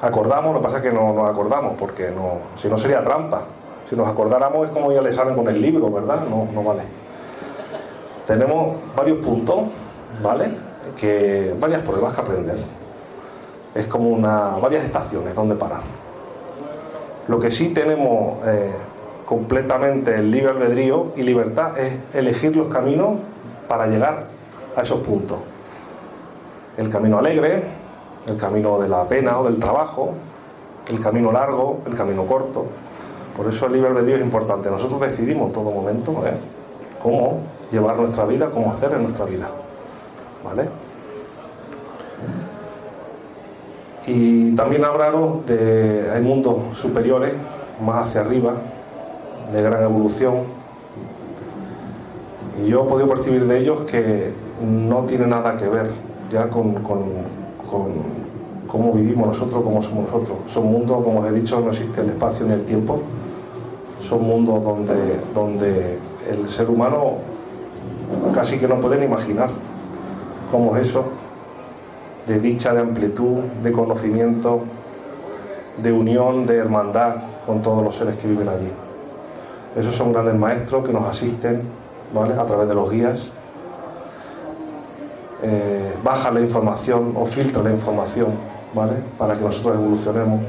acordamos, 0.03 0.53
lo 0.53 0.61
que 0.61 0.65
pasa 0.65 0.77
es 0.79 0.83
que 0.83 0.93
no 0.93 1.15
nos 1.15 1.31
acordamos, 1.31 1.75
porque 1.79 2.11
no, 2.11 2.41
si 2.57 2.69
no 2.69 2.77
sería 2.77 3.03
trampa. 3.03 3.43
Si 3.89 3.97
nos 3.97 4.07
acordáramos 4.07 4.67
es 4.67 4.73
como 4.73 4.93
ya 4.93 5.01
le 5.01 5.15
salen 5.15 5.35
con 5.35 5.49
el 5.49 5.63
libro, 5.63 5.91
¿verdad? 5.91 6.21
No, 6.29 6.47
no 6.53 6.63
vale. 6.63 6.83
Tenemos 8.27 8.77
varios 8.95 9.25
puntos, 9.25 9.61
¿vale? 10.23 10.51
Que 10.95 11.55
varias 11.59 11.81
pruebas 11.81 12.15
que 12.15 12.21
aprender. 12.21 12.59
Es 13.75 13.87
como 13.87 14.11
una 14.11 14.51
varias 14.61 14.85
estaciones 14.85 15.35
donde 15.35 15.55
parar. 15.55 15.81
Lo 17.29 17.39
que 17.39 17.51
sí 17.51 17.69
tenemos 17.75 18.39
eh, 18.47 18.73
completamente 19.27 20.15
el 20.15 20.31
libre 20.31 20.51
albedrío 20.51 21.13
y 21.15 21.23
libertad 21.23 21.79
es 21.79 21.93
elegir 22.15 22.57
los 22.57 22.69
caminos 22.69 23.19
para 23.69 23.87
llegar 23.87 24.25
a 24.75 24.81
esos 24.81 25.01
puntos. 25.01 25.37
El 26.79 26.89
camino 26.89 27.19
alegre, 27.19 27.65
el 28.27 28.39
camino 28.39 28.79
de 28.79 28.89
la 28.89 29.05
pena 29.05 29.39
o 29.39 29.45
del 29.45 29.59
trabajo, 29.59 30.15
el 30.89 31.01
camino 31.01 31.31
largo, 31.31 31.81
el 31.87 31.95
camino 31.95 32.25
corto. 32.25 32.65
Por 33.37 33.47
eso 33.47 33.67
el 33.67 33.75
libre 33.75 33.91
albedrío 33.91 34.17
es 34.17 34.23
importante. 34.23 34.71
Nosotros 34.71 34.99
decidimos 34.99 35.49
en 35.49 35.53
todo 35.53 35.71
momento 35.71 36.27
¿eh? 36.27 36.33
cómo 37.03 37.41
llevar 37.71 37.97
nuestra 37.99 38.25
vida, 38.25 38.49
cómo 38.51 38.73
hacer 38.73 38.93
en 38.93 39.03
nuestra 39.03 39.27
vida. 39.27 39.49
¿Vale? 40.43 40.88
Y 44.09 44.53
también 44.53 44.87
hablaros 44.87 45.47
de 45.47 46.11
hay 46.11 46.23
mundos 46.23 46.57
superiores, 46.73 47.35
más 47.85 48.09
hacia 48.09 48.23
arriba, 48.23 48.55
de 49.53 49.63
gran 49.63 49.83
evolución. 49.85 50.45
Y 52.65 52.71
yo 52.71 52.85
he 52.85 52.89
podido 52.89 53.09
percibir 53.09 53.47
de 53.47 53.59
ellos 53.59 53.81
que 53.83 54.33
no 54.67 55.01
tiene 55.03 55.27
nada 55.27 55.59
que 55.59 55.69
ver 55.69 55.91
ya 56.33 56.49
con, 56.49 56.75
con, 56.77 57.03
cómo 58.67 58.93
vivimos 58.95 59.29
nosotros, 59.29 59.63
cómo 59.63 59.83
somos 59.83 60.07
nosotros. 60.07 60.39
Son 60.49 60.65
mundos, 60.65 61.05
como 61.05 61.21
os 61.21 61.27
he 61.27 61.33
dicho, 61.33 61.61
no 61.61 61.71
existe 61.71 62.01
el 62.01 62.09
espacio 62.09 62.47
ni 62.47 62.55
el 62.55 62.65
tiempo. 62.65 63.01
Son 64.01 64.27
mundos 64.27 64.65
donde, 64.65 65.21
donde 65.35 65.99
el 66.31 66.49
ser 66.49 66.71
humano 66.71 67.19
casi 68.33 68.59
que 68.59 68.67
no 68.67 68.77
puede 68.77 68.97
ni 68.99 69.05
imaginar 69.05 69.51
cómo 70.51 70.75
es 70.79 70.89
eso 70.89 71.05
de 72.29 72.39
dicha, 72.39 72.75
de 72.75 72.81
amplitud, 72.81 73.39
de 73.63 73.73
conocimiento, 73.73 74.61
de 75.83 75.93
unión, 75.93 76.47
de 76.47 76.57
hermandad 76.57 77.17
con 77.47 77.63
todos 77.63 77.83
los 77.83 77.97
seres 77.97 78.17
que 78.17 78.29
viven 78.29 78.49
allí. 78.49 78.71
Esos 79.77 79.95
son 79.95 80.13
grandes 80.13 80.35
maestros 80.35 80.87
que 80.87 80.93
nos 80.93 81.05
asisten 81.05 81.63
¿vale? 82.13 82.35
a 82.35 82.45
través 82.45 82.69
de 82.69 82.75
los 82.75 82.91
guías. 82.91 83.21
Eh, 85.43 85.95
baja 86.05 86.31
la 86.31 86.41
información 86.41 87.15
o 87.17 87.25
filtra 87.25 87.63
la 87.63 87.71
información 87.71 88.33
¿vale? 88.75 88.95
para 89.17 89.35
que 89.35 89.45
nosotros 89.45 89.77
evolucionemos. 89.77 90.41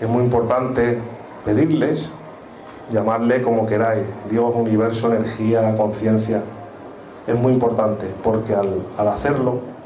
Es 0.00 0.08
muy 0.08 0.24
importante 0.24 0.98
pedirles, 1.44 2.10
llamarle 2.90 3.40
como 3.42 3.66
queráis, 3.66 4.04
Dios, 4.28 4.52
universo, 4.54 5.12
energía, 5.12 5.74
conciencia. 5.76 6.42
Es 7.26 7.34
muy 7.34 7.52
importante 7.52 8.06
porque 8.22 8.54
al, 8.54 8.82
al 8.96 9.08
hacerlo 9.08 9.77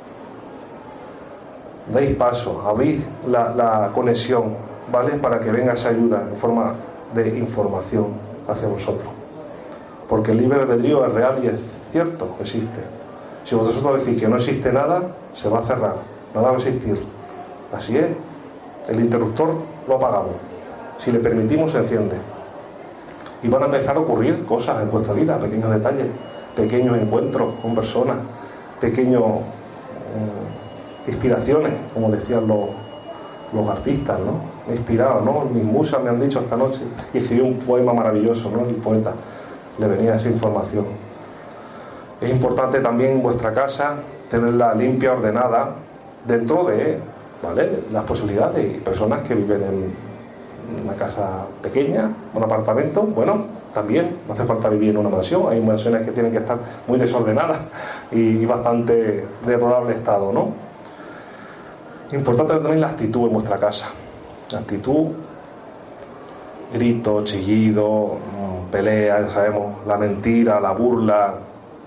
dais 1.87 2.17
paso, 2.17 2.63
abrís 2.67 3.03
la, 3.27 3.55
la 3.55 3.91
conexión, 3.95 4.55
¿vale? 4.91 5.13
Para 5.19 5.41
que 5.41 5.51
venga 5.51 5.73
esa 5.73 5.89
ayuda 5.89 6.23
en 6.31 6.37
forma 6.37 6.75
de 7.15 7.39
información 7.39 8.07
hacia 8.49 8.69
vosotros. 8.69 9.09
Porque 10.09 10.33
el 10.33 10.39
libre 10.39 10.61
albedrío 10.61 11.07
es 11.07 11.13
real 11.13 11.41
y 11.43 11.49
es 11.49 11.61
cierto, 11.91 12.37
existe. 12.41 12.81
Si 13.45 13.55
vosotros 13.55 14.05
decís 14.05 14.21
que 14.21 14.29
no 14.29 14.37
existe 14.37 14.73
nada, 14.73 15.03
se 15.35 15.49
va 15.49 15.59
a 15.59 15.63
cerrar, 15.63 15.97
nada 16.35 16.51
va 16.51 16.57
a 16.57 16.59
existir. 16.59 17.03
Así 17.73 17.97
es. 17.97 18.07
El 18.89 19.01
interruptor 19.01 19.55
lo 19.89 19.97
apagamos. 19.97 20.35
Si 20.99 21.11
le 21.11 21.19
permitimos, 21.19 21.73
se 21.73 21.79
enciende. 21.79 22.17
Y 23.43 23.49
van 23.49 23.63
a 23.63 23.65
empezar 23.67 23.97
a 23.97 24.01
ocurrir 24.01 24.45
cosas 24.45 24.83
en 24.83 24.91
vuestra 24.91 25.15
vida, 25.15 25.39
pequeños 25.39 25.71
detalles, 25.71 26.07
pequeños 26.55 26.97
encuentros 26.97 27.55
con 27.61 27.75
personas, 27.75 28.17
pequeños 28.81 29.23
eh, 29.23 30.42
inspiraciones, 31.07 31.73
como 31.95 32.11
decían 32.11 32.47
los, 32.47 32.69
los 33.53 33.69
artistas, 33.69 34.19
¿no? 34.19 34.73
Inspirados, 34.73 35.25
¿no? 35.25 35.45
Mis 35.53 35.65
musas 35.65 36.03
me 36.03 36.11
han 36.11 36.21
dicho 36.21 36.41
esta 36.41 36.57
noche 36.57 36.83
y 37.13 37.19
escribió 37.19 37.45
un 37.45 37.59
poema 37.59 37.93
maravilloso, 37.93 38.51
¿no? 38.51 38.65
El 38.67 38.77
poeta 38.77 39.13
le 39.79 39.89
venía 39.89 40.15
esa 40.15 40.29
información. 40.29 40.85
Es 42.21 42.31
importante 42.31 42.81
también 42.81 43.13
en 43.13 43.23
vuestra 43.23 43.53
casa 43.53 43.97
tenerla 44.31 44.75
limpia, 44.75 45.13
ordenada, 45.13 45.75
dentro 46.27 46.65
de 46.65 46.99
¿vale? 47.43 47.81
las 47.91 48.05
posibilidades 48.05 48.65
y 48.65 48.79
personas 48.79 49.27
que 49.27 49.35
viven 49.35 49.63
en 49.63 50.85
una 50.85 50.95
casa 50.95 51.47
pequeña, 51.61 52.11
un 52.33 52.43
apartamento, 52.43 53.03
bueno, 53.03 53.45
también 53.75 54.17
no 54.27 54.35
hace 54.35 54.45
falta 54.45 54.69
vivir 54.69 54.91
en 54.91 54.99
una 54.99 55.09
mansión, 55.09 55.47
hay 55.51 55.61
mansiones 55.61 56.03
que 56.03 56.13
tienen 56.13 56.31
que 56.31 56.39
estar 56.39 56.59
muy 56.87 56.99
desordenadas 56.99 57.59
y 58.11 58.45
bastante 58.47 59.27
deplorable 59.47 59.95
estado, 59.95 60.33
¿no? 60.33 60.51
Importante 62.13 62.55
también 62.55 62.81
la 62.81 62.89
actitud 62.89 63.27
en 63.27 63.33
vuestra 63.33 63.59
casa. 63.59 63.89
La 64.51 64.59
actitud, 64.59 65.09
grito, 66.73 67.25
chillido, 67.25 68.19
pelea, 68.71 69.23
ya 69.23 69.29
sabemos, 69.31 69.87
la 69.87 69.97
mentira, 69.97 70.61
la 70.61 70.73
burla, 70.73 71.35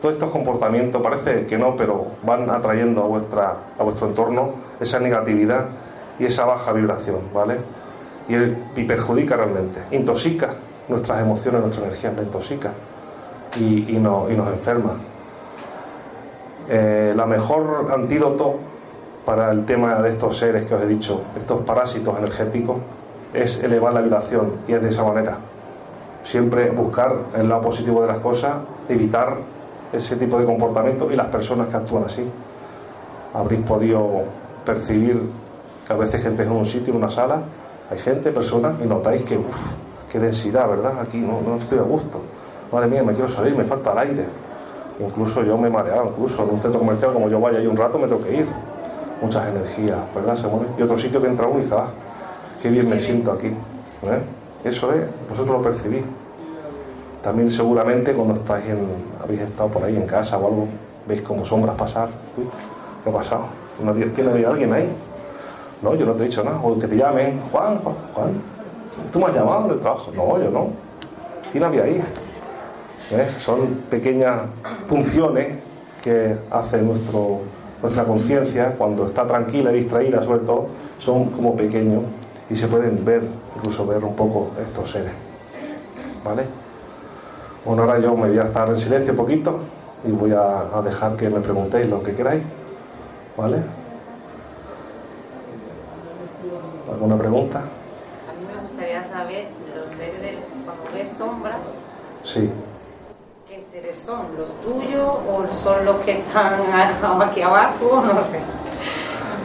todos 0.02 0.16
estos 0.16 0.32
comportamientos 0.32 1.02
parece 1.02 1.46
que 1.46 1.58
no, 1.58 1.76
pero 1.76 2.06
van 2.24 2.50
atrayendo 2.50 3.04
a, 3.04 3.08
vuestra, 3.08 3.56
a 3.78 3.84
vuestro 3.84 4.08
entorno 4.08 4.50
esa 4.80 5.00
negatividad 5.00 5.66
y 6.20 6.26
esa 6.26 6.46
baja 6.46 6.72
vibración, 6.74 7.20
¿vale? 7.34 7.58
Y, 8.28 8.84
perjudica 8.84 9.38
realmente, 9.38 9.82
intoxica 9.92 10.56
nuestras 10.88 11.22
emociones, 11.22 11.62
nuestra 11.62 11.86
energía, 11.86 12.12
la 12.16 12.24
intoxica 12.24 12.72
y 13.58 13.98
nos 14.00 14.30
enferma. 14.30 14.98
Eh, 16.68 17.14
la 17.16 17.28
mejor 17.28 17.92
antídoto 17.94 18.58
para 19.26 19.52
el 19.52 19.66
tema 19.66 20.02
de 20.02 20.12
estos 20.12 20.38
seres 20.38 20.66
que 20.66 20.76
os 20.76 20.82
he 20.82 20.88
dicho, 20.88 21.22
estos 21.36 21.62
parásitos 21.62 22.18
energéticos, 22.18 22.78
es 23.34 23.58
elevar 23.58 23.94
la 23.94 24.02
vibración 24.02 24.54
y 24.68 24.74
es 24.74 24.82
de 24.82 24.90
esa 24.90 25.04
manera. 25.04 25.38
Siempre 26.24 26.70
buscar 26.70 27.16
el 27.36 27.50
lado 27.50 27.62
positivo 27.62 28.02
de 28.02 28.08
las 28.08 28.20
cosas, 28.20 28.54
evitar 28.88 29.38
ese 29.92 30.16
tipo 30.16 30.40
de 30.40 30.46
comportamiento 30.46 31.12
y 31.12 31.16
las 31.16 31.28
personas 31.28 31.68
que 31.70 31.78
actúan 31.78 32.06
así. 32.06 32.24
Habréis 33.34 33.62
podido 33.64 34.24
percibir 34.64 35.22
que 35.86 35.94
a 35.94 35.96
veces 35.96 36.22
gente 36.22 36.44
en 36.44 36.52
un 36.52 36.66
sitio, 36.66 36.94
en 36.94 37.00
una 37.00 37.10
sala, 37.10 37.42
hay 37.90 38.00
gente, 38.00 38.32
personas, 38.32 38.76
y 38.84 38.88
notáis 38.88 39.24
que, 39.24 39.38
uff, 39.38 39.56
qué 40.12 40.20
densidad, 40.20 40.68
¿verdad? 40.68 41.00
Aquí 41.02 41.20
no, 41.20 41.42
no 41.42 41.58
estoy 41.58 41.80
a 41.80 41.84
gusto. 41.84 42.20
Madre 42.72 42.88
mía, 42.88 43.04
me 43.04 43.14
quiero 43.14 43.28
salir, 43.28 43.56
me 43.56 43.64
falta 43.64 43.92
el 43.92 43.98
aire. 44.00 44.26
Incluso 45.00 45.44
yo 45.44 45.58
me 45.58 45.68
he 45.68 45.72
mareado, 45.72 46.08
incluso 46.08 46.44
en 46.44 46.50
un 46.50 46.58
centro 46.58 46.80
comercial, 46.80 47.14
como 47.14 47.30
yo 47.30 47.40
vaya 47.40 47.60
ahí 47.60 47.68
un 47.68 47.78
rato, 47.78 48.00
me 48.00 48.08
tengo 48.08 48.24
que 48.24 48.38
ir. 48.38 48.48
Muchas 49.22 49.48
energías, 49.48 49.98
¿verdad? 50.14 50.36
Se 50.36 50.48
mueve. 50.48 50.68
Y 50.78 50.82
otro 50.82 50.98
sitio 50.98 51.22
que 51.22 51.28
entra 51.28 51.48
uno 51.48 51.60
y 51.60 51.64
dice, 51.64 51.76
ah, 51.78 51.88
qué 52.62 52.70
bien 52.70 52.90
me 52.90 53.00
siento 53.00 53.32
aquí. 53.32 53.48
¿eh? 53.48 54.22
Eso 54.64 54.92
es, 54.92 55.02
vosotros 55.30 55.58
lo 55.58 55.62
percibís. 55.62 56.06
También 57.22 57.50
seguramente 57.50 58.14
cuando 58.14 58.36
estáis 58.36 58.66
en, 58.66 58.88
habéis 59.24 59.42
estado 59.42 59.70
por 59.70 59.84
ahí 59.84 59.96
en 59.96 60.06
casa 60.06 60.38
o 60.38 60.48
algo, 60.48 60.68
veis 61.08 61.22
como 61.22 61.46
sombras 61.46 61.76
pasar. 61.76 62.10
Uy, 62.38 62.46
¿qué 63.04 63.10
ha 63.10 63.14
pasado? 63.14 63.46
¿No 63.84 63.94
tiene 63.94 64.46
alguien 64.46 64.74
ahí? 64.74 64.90
No, 65.82 65.96
yo 65.96 66.06
no 66.06 66.14
te 66.14 66.24
he 66.24 66.26
dicho 66.26 66.44
nada. 66.44 66.60
O 66.64 66.78
que 66.80 66.88
te 66.88 66.96
llamen, 66.96 67.40
Juan, 67.52 67.80
Juan, 67.80 67.96
Juan. 68.14 68.42
¿Tú 69.12 69.20
me 69.20 69.26
has 69.26 69.34
llamado 69.34 69.70
del 69.70 69.80
trabajo? 69.80 70.12
No, 70.16 70.42
yo 70.42 70.50
no. 70.50 70.70
¿Quién 71.52 71.64
había 71.64 71.84
ahí? 71.84 72.02
¿Eh? 73.12 73.32
Son 73.38 73.68
pequeñas 73.90 74.42
funciones 74.88 75.60
que 76.04 76.36
hace 76.50 76.82
nuestro, 76.82 77.40
nuestra 77.82 78.04
conciencia 78.04 78.74
cuando 78.78 79.06
está 79.06 79.28
tranquila 79.28 79.72
y 79.72 79.76
distraída, 79.82 80.24
sobre 80.24 80.40
todo, 80.40 80.68
son 80.98 81.26
como 81.32 81.56
pequeños 81.56 82.04
y 82.50 82.56
se 82.56 82.68
pueden 82.68 83.04
ver, 83.04 83.24
incluso 83.58 83.86
ver 83.86 84.04
un 84.04 84.16
poco 84.16 84.52
estos 84.64 84.92
seres. 84.92 85.12
¿Vale? 86.24 86.44
Bueno, 87.66 87.84
ahora 87.84 88.00
yo 88.00 88.16
me 88.16 88.30
voy 88.30 88.40
a 88.40 88.44
estar 88.44 88.70
en 88.70 88.80
silencio 88.80 89.12
un 89.14 89.18
poquito 89.18 89.60
y 90.08 90.12
voy 90.12 90.32
a, 90.32 90.78
a 90.78 90.82
dejar 90.84 91.16
que 91.16 91.30
me 91.30 91.40
preguntéis 91.40 91.90
lo 91.90 92.02
que 92.02 92.14
queráis. 92.16 92.44
¿Vale? 93.38 93.58
¿Alguna 96.92 97.18
pregunta? 97.18 97.60
A 97.60 97.62
mí 97.62 98.46
me 98.48 98.68
gustaría 98.68 99.04
saber 99.04 99.48
los 99.76 99.92
seres 99.92 100.38
cuando 100.64 100.84
ves 100.94 101.10
sombras, 101.10 101.58
Sí. 102.24 102.50
¿Qué 103.76 103.82
seres 103.82 103.98
son? 104.06 104.22
¿Los 104.38 104.62
tuyos 104.62 105.02
o 105.02 105.46
son 105.52 105.84
los 105.84 105.98
que 105.98 106.20
están 106.20 107.22
aquí 107.22 107.42
abajo? 107.42 108.04
No 108.06 108.24
sé. 108.24 108.40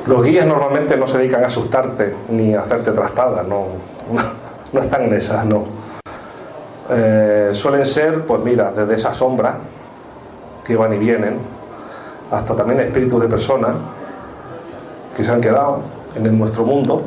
Los 0.07 0.25
guías 0.25 0.47
normalmente 0.47 0.97
no 0.97 1.07
se 1.07 1.19
dedican 1.19 1.43
a 1.43 1.49
asustarte 1.49 2.14
ni 2.29 2.55
a 2.55 2.61
hacerte 2.61 2.93
trastadas, 2.93 3.47
no, 3.47 3.66
no, 4.12 4.23
no 4.73 4.81
están 4.81 5.03
en 5.03 5.14
esas, 5.14 5.45
no. 5.47 5.64
Eh, 6.90 7.51
suelen 7.53 7.85
ser, 7.85 8.25
pues 8.25 8.40
mira, 8.43 8.71
desde 8.71 8.95
esa 8.95 9.14
sombra 9.14 9.59
que 10.64 10.77
van 10.77 10.93
y 10.93 10.99
vienen, 10.99 11.38
hasta 12.31 12.55
también 12.55 12.81
espíritus 12.81 13.21
de 13.23 13.29
personas 13.29 13.75
que 15.16 15.25
se 15.25 15.31
han 15.31 15.40
quedado 15.40 15.81
en 16.14 16.38
nuestro 16.38 16.64
mundo 16.64 17.03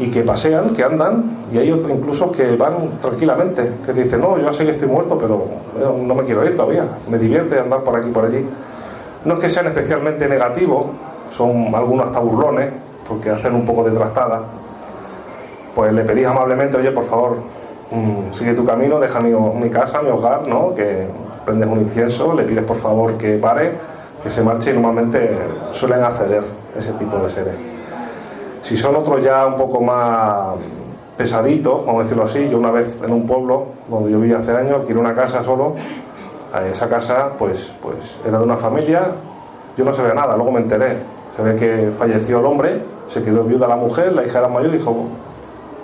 y 0.00 0.10
que 0.10 0.22
pasean, 0.22 0.74
que 0.74 0.82
andan, 0.82 1.36
y 1.52 1.58
hay 1.58 1.70
otros 1.70 1.90
incluso 1.90 2.32
que 2.32 2.56
van 2.56 2.98
tranquilamente, 3.02 3.70
que 3.84 3.92
dicen, 3.92 4.22
no, 4.22 4.38
yo 4.38 4.50
sé 4.50 4.64
que 4.64 4.70
estoy 4.70 4.88
muerto, 4.88 5.18
pero 5.18 5.44
eh, 5.78 6.02
no 6.02 6.14
me 6.14 6.24
quiero 6.24 6.42
ir 6.42 6.56
todavía, 6.56 6.84
me 7.06 7.18
divierte 7.18 7.60
andar 7.60 7.80
por 7.82 7.96
aquí 7.96 8.08
y 8.08 8.10
por 8.10 8.24
allí. 8.24 8.42
No 9.26 9.34
es 9.34 9.40
que 9.40 9.50
sean 9.50 9.66
especialmente 9.66 10.26
negativos, 10.26 10.86
son 11.30 11.74
algunos 11.74 12.06
hasta 12.06 12.18
burlones, 12.18 12.72
porque 13.06 13.28
hacen 13.28 13.54
un 13.54 13.66
poco 13.66 13.84
de 13.84 13.90
trastada, 13.90 14.40
pues 15.74 15.92
le 15.92 16.02
pedís 16.02 16.26
amablemente, 16.26 16.78
oye, 16.78 16.92
por 16.92 17.04
favor, 17.04 17.36
mmm, 17.90 18.32
sigue 18.32 18.54
tu 18.54 18.64
camino, 18.64 18.98
deja 18.98 19.20
mi, 19.20 19.32
mi, 19.32 19.68
casa, 19.68 20.00
mi 20.00 20.08
hogar, 20.08 20.48
¿no? 20.48 20.74
Que 20.74 21.06
prendes 21.44 21.68
un 21.68 21.80
incienso, 21.80 22.32
le 22.32 22.44
pides 22.44 22.64
por 22.64 22.78
favor 22.78 23.18
que 23.18 23.36
pare, 23.36 23.72
que 24.22 24.30
se 24.30 24.42
marche 24.42 24.70
y 24.70 24.72
normalmente 24.72 25.30
suelen 25.72 26.02
acceder 26.02 26.44
ese 26.74 26.92
tipo 26.92 27.18
de 27.18 27.28
seres. 27.28 27.69
Si 28.62 28.76
son 28.76 28.96
otros 28.96 29.22
ya 29.22 29.46
un 29.46 29.56
poco 29.56 29.80
más 29.80 30.56
pesaditos, 31.16 31.84
vamos 31.84 32.00
a 32.00 32.02
decirlo 32.04 32.24
así, 32.24 32.48
yo 32.48 32.58
una 32.58 32.70
vez 32.70 33.02
en 33.02 33.12
un 33.12 33.26
pueblo 33.26 33.66
donde 33.88 34.10
yo 34.10 34.20
vivía 34.20 34.38
hace 34.38 34.52
años, 34.52 34.80
alquilé 34.80 34.98
una 34.98 35.14
casa 35.14 35.42
solo, 35.42 35.74
esa 36.70 36.88
casa 36.88 37.30
pues, 37.38 37.70
pues 37.82 37.96
era 38.26 38.38
de 38.38 38.44
una 38.44 38.56
familia, 38.56 39.08
yo 39.76 39.84
no 39.84 39.92
sabía 39.92 40.14
nada, 40.14 40.34
luego 40.36 40.50
me 40.52 40.60
enteré, 40.60 40.96
se 41.36 41.42
ve 41.42 41.56
que 41.56 41.90
falleció 41.98 42.40
el 42.40 42.46
hombre, 42.46 42.82
se 43.08 43.22
quedó 43.22 43.44
viuda 43.44 43.66
la 43.68 43.76
mujer, 43.76 44.12
la 44.12 44.24
hija 44.24 44.38
era 44.38 44.48
mayor 44.48 44.74
y 44.74 44.78
dijo, 44.78 44.94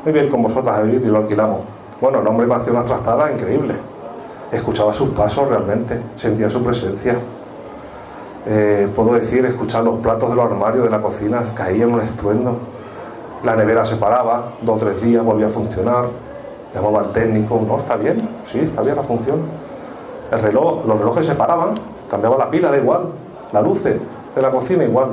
muy 0.05 0.13
bien 0.13 0.29
con 0.29 0.43
vosotras 0.43 0.79
a 0.79 0.83
vivir 0.83 1.03
y 1.03 1.07
lo 1.07 1.19
alquilamos. 1.19 1.61
Bueno, 2.01 2.21
el 2.21 2.27
hombre 2.27 2.47
me 2.47 2.55
hacía 2.55 2.73
una 2.73 2.85
trastada 2.85 3.33
increíble. 3.33 3.75
Escuchaba 4.53 4.93
sus 4.95 5.09
pasos 5.11 5.49
realmente, 5.49 5.99
sentía 6.17 6.49
su 6.49 6.63
presencia. 6.63 7.17
Eh, 8.49 8.89
puedo 8.95 9.15
decir, 9.15 9.45
escuchar 9.45 9.83
los 9.83 9.99
platos 9.99 10.31
de 10.31 10.37
los 10.37 10.45
armarios 10.45 10.85
de 10.85 10.91
la 10.91 11.01
cocina, 11.01 11.53
caían 11.55 11.93
un 11.93 12.01
estruendo. 12.01 12.57
La 13.43 13.57
nevera 13.57 13.85
se 13.85 13.97
paraba, 13.97 14.53
dos 14.63 14.83
o 14.83 14.87
tres 14.87 15.03
días 15.03 15.25
volvía 15.25 15.47
a 15.47 15.51
funcionar. 15.51 16.07
Llamaba 16.73 17.01
al 17.01 17.13
técnico, 17.13 17.61
no, 17.67 17.79
está 17.79 17.97
bien, 17.97 18.29
sí, 18.51 18.61
está 18.61 18.83
bien 18.83 18.97
la 18.97 19.03
función. 19.03 19.41
El 20.31 20.41
reloj, 20.41 20.87
los 20.87 20.99
relojes 20.99 21.27
se 21.27 21.35
paraban, 21.35 21.71
cambiaba 22.09 22.37
la 22.37 22.51
pila, 22.51 22.71
da 22.71 22.77
igual. 22.77 23.09
La 23.53 23.61
luces 23.63 23.97
de 24.35 24.43
la 24.43 24.51
cocina 24.51 24.85
igual. 24.85 25.09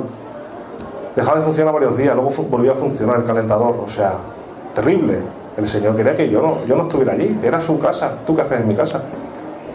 Dejaba 1.16 1.38
de 1.38 1.44
funcionar 1.44 1.72
varios 1.74 1.96
días, 1.96 2.14
luego 2.14 2.30
volvía 2.50 2.72
a 2.72 2.74
funcionar 2.74 3.16
el 3.18 3.24
calentador, 3.24 3.76
o 3.84 3.88
sea, 3.88 4.14
terrible. 4.74 5.18
El 5.56 5.68
Señor 5.68 5.94
quería 5.96 6.14
que 6.14 6.28
yo 6.28 6.42
no, 6.42 6.64
yo 6.66 6.76
no 6.76 6.82
estuviera 6.82 7.12
allí, 7.12 7.38
era 7.42 7.60
su 7.60 7.78
casa. 7.78 8.18
¿Tú 8.26 8.34
qué 8.34 8.42
haces 8.42 8.60
en 8.60 8.68
mi 8.68 8.74
casa? 8.74 9.00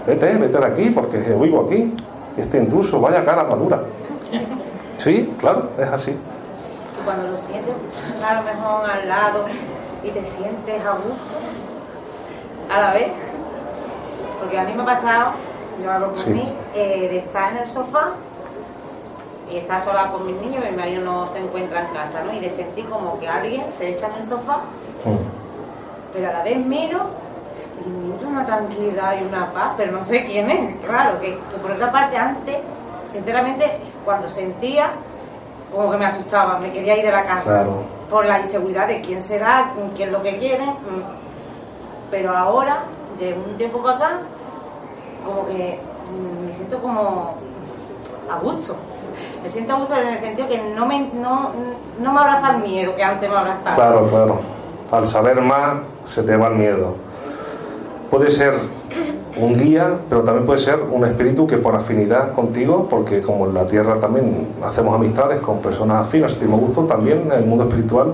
Vete, 0.05 0.37
vete 0.37 0.57
de 0.57 0.65
aquí, 0.65 0.89
porque 0.89 1.17
vivo 1.17 1.65
aquí. 1.65 1.93
Este 2.39 2.57
intruso, 2.57 3.01
vaya 3.01 3.25
cara 3.25 3.43
madura. 3.43 3.83
Sí, 4.97 5.33
claro, 5.39 5.69
es 5.77 5.89
así. 5.89 6.17
Cuando 7.03 7.27
lo 7.27 7.37
sientes 7.37 7.75
a 8.25 8.33
lo 8.35 8.43
mejor 8.43 8.89
al 8.89 9.07
lado 9.09 9.45
y 10.03 10.09
te 10.09 10.23
sientes 10.23 10.85
a 10.85 10.91
gusto 10.93 11.35
a 12.73 12.79
la 12.79 12.93
vez, 12.93 13.11
porque 14.39 14.57
a 14.57 14.63
mí 14.63 14.73
me 14.73 14.83
ha 14.83 14.85
pasado, 14.85 15.31
yo 15.83 15.91
hablo 15.91 16.13
por 16.13 16.27
mí, 16.27 16.53
eh, 16.75 17.09
de 17.11 17.17
estar 17.17 17.51
en 17.51 17.57
el 17.63 17.69
sofá 17.69 18.11
y 19.51 19.57
estar 19.57 19.81
sola 19.81 20.09
con 20.11 20.25
mis 20.25 20.41
niños, 20.41 20.63
mi 20.63 20.77
marido 20.77 21.03
no 21.03 21.27
se 21.27 21.39
encuentra 21.39 21.81
en 21.81 21.93
casa, 21.93 22.23
¿no? 22.23 22.33
Y 22.33 22.39
de 22.39 22.49
sentir 22.49 22.87
como 22.87 23.19
que 23.19 23.27
alguien 23.27 23.65
se 23.77 23.89
echa 23.89 24.07
en 24.07 24.15
el 24.15 24.23
sofá, 24.23 24.59
mm. 25.03 26.13
pero 26.13 26.29
a 26.29 26.33
la 26.33 26.43
vez 26.43 26.57
miro 26.65 26.99
y 27.85 27.89
me 27.89 28.13
entra 28.13 28.27
una 28.27 28.45
tranquilidad 28.45 29.15
y 29.19 29.25
una 29.25 29.51
paz, 29.51 29.73
pero 29.77 29.91
no 29.91 30.03
sé 30.03 30.25
quién 30.25 30.49
es, 30.49 30.75
claro, 30.85 31.19
que, 31.19 31.37
por 31.61 31.71
otra 31.71 31.91
parte 31.91 32.17
antes, 32.17 32.57
sinceramente, 33.13 33.79
cuando 34.05 34.27
sentía, 34.27 34.91
como 35.71 35.91
que 35.91 35.97
me 35.97 36.05
asustaba, 36.05 36.57
me 36.59 36.71
quería 36.71 36.97
ir 36.97 37.05
de 37.05 37.11
la 37.11 37.25
casa, 37.25 37.65
por 38.09 38.25
la 38.25 38.39
inseguridad 38.39 38.87
de 38.87 39.01
quién 39.01 39.23
será, 39.23 39.71
quién 39.95 40.09
es 40.09 40.13
lo 40.13 40.21
que 40.21 40.37
quiere, 40.37 40.65
mm. 40.65 42.09
pero 42.09 42.35
ahora, 42.35 42.79
de 43.19 43.33
un 43.33 43.55
tiempo 43.55 43.81
para 43.81 43.95
acá, 43.95 44.19
como 45.25 45.45
que 45.45 45.79
mm, 46.11 46.45
me 46.45 46.53
siento 46.53 46.79
como 46.79 47.35
a 48.29 48.37
gusto. 48.39 48.75
Me 49.43 49.49
siento 49.49 49.73
a 49.73 49.77
gusto 49.77 49.95
en 49.95 50.07
el 50.07 50.19
sentido 50.19 50.47
que 50.47 50.57
no 50.57 50.85
me, 50.85 51.09
no, 51.13 51.51
no 51.99 52.13
me 52.13 52.19
abraza 52.19 52.51
el 52.51 52.59
miedo 52.59 52.95
que 52.95 53.03
antes 53.03 53.29
me 53.29 53.35
abrazaba. 53.35 53.75
Claro, 53.75 54.07
claro. 54.07 54.41
Al 54.91 55.07
saber 55.07 55.41
más 55.41 55.79
se 56.05 56.23
te 56.23 56.35
va 56.35 56.47
el 56.47 56.55
miedo. 56.55 56.95
Puede 58.09 58.31
ser 58.31 58.53
un 59.37 59.57
guía, 59.57 59.97
pero 60.09 60.23
también 60.23 60.45
puede 60.45 60.59
ser 60.59 60.79
un 60.91 61.05
espíritu 61.05 61.47
que 61.47 61.57
por 61.57 61.75
afinidad 61.75 62.33
contigo, 62.33 62.87
porque 62.89 63.21
como 63.21 63.47
en 63.47 63.53
la 63.53 63.65
tierra 63.65 63.99
también 63.99 64.47
hacemos 64.63 64.95
amistades 64.95 65.39
con 65.41 65.59
personas 65.59 66.07
afines, 66.07 66.41
me 66.41 66.47
gusto, 66.47 66.83
también 66.83 67.23
en 67.25 67.31
el 67.31 67.45
mundo 67.45 67.65
espiritual 67.65 68.13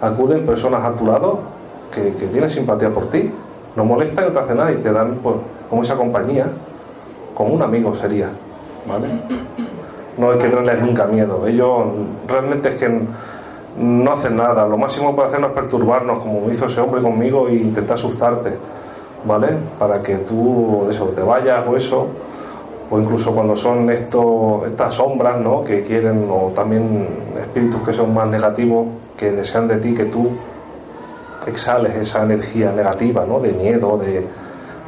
acuden 0.00 0.44
personas 0.44 0.84
a 0.84 0.94
tu 0.94 1.06
lado 1.06 1.38
que, 1.94 2.14
que 2.14 2.26
tienen 2.26 2.50
simpatía 2.50 2.90
por 2.90 3.08
ti, 3.08 3.30
no 3.76 3.84
molestan, 3.84 4.26
no 4.26 4.30
te 4.32 4.38
hacen 4.40 4.56
nada 4.56 4.72
y 4.72 4.76
te 4.76 4.92
dan 4.92 5.18
pues, 5.22 5.36
como 5.70 5.82
esa 5.82 5.94
compañía, 5.94 6.46
como 7.34 7.54
un 7.54 7.62
amigo 7.62 7.94
sería, 7.94 8.28
¿vale? 8.86 9.08
No 10.18 10.30
hay 10.30 10.38
que 10.38 10.48
tenerles 10.48 10.82
nunca 10.82 11.06
miedo. 11.06 11.46
Ellos 11.46 11.84
realmente 12.28 12.68
es 12.68 12.74
que 12.74 13.00
no 13.78 14.12
hacen 14.12 14.36
nada. 14.36 14.66
Lo 14.66 14.76
máximo 14.76 15.10
que 15.10 15.16
puede 15.16 15.28
hacer 15.28 15.40
es 15.40 15.50
perturbarnos, 15.52 16.18
como 16.18 16.50
hizo 16.50 16.66
ese 16.66 16.80
hombre 16.80 17.00
conmigo, 17.00 17.48
e 17.48 17.54
intentar 17.54 17.94
asustarte, 17.94 18.50
¿vale? 19.24 19.48
Para 19.78 20.02
que 20.02 20.16
tú 20.16 20.86
eso, 20.90 21.06
te 21.06 21.22
vayas 21.22 21.66
o 21.66 21.76
eso. 21.76 22.06
O 22.90 22.98
incluso 22.98 23.32
cuando 23.32 23.56
son 23.56 23.88
estos, 23.90 24.66
estas 24.66 24.94
sombras, 24.94 25.40
¿no? 25.40 25.64
Que 25.64 25.82
quieren, 25.82 26.28
o 26.30 26.52
también 26.54 27.08
espíritus 27.40 27.80
que 27.82 27.92
son 27.94 28.12
más 28.12 28.28
negativos, 28.28 28.86
que 29.16 29.30
desean 29.30 29.66
de 29.66 29.76
ti 29.76 29.94
que 29.94 30.04
tú 30.04 30.28
exhales 31.46 31.96
esa 31.96 32.22
energía 32.22 32.70
negativa, 32.72 33.24
¿no? 33.26 33.40
De 33.40 33.52
miedo, 33.52 33.98
de, 33.98 34.26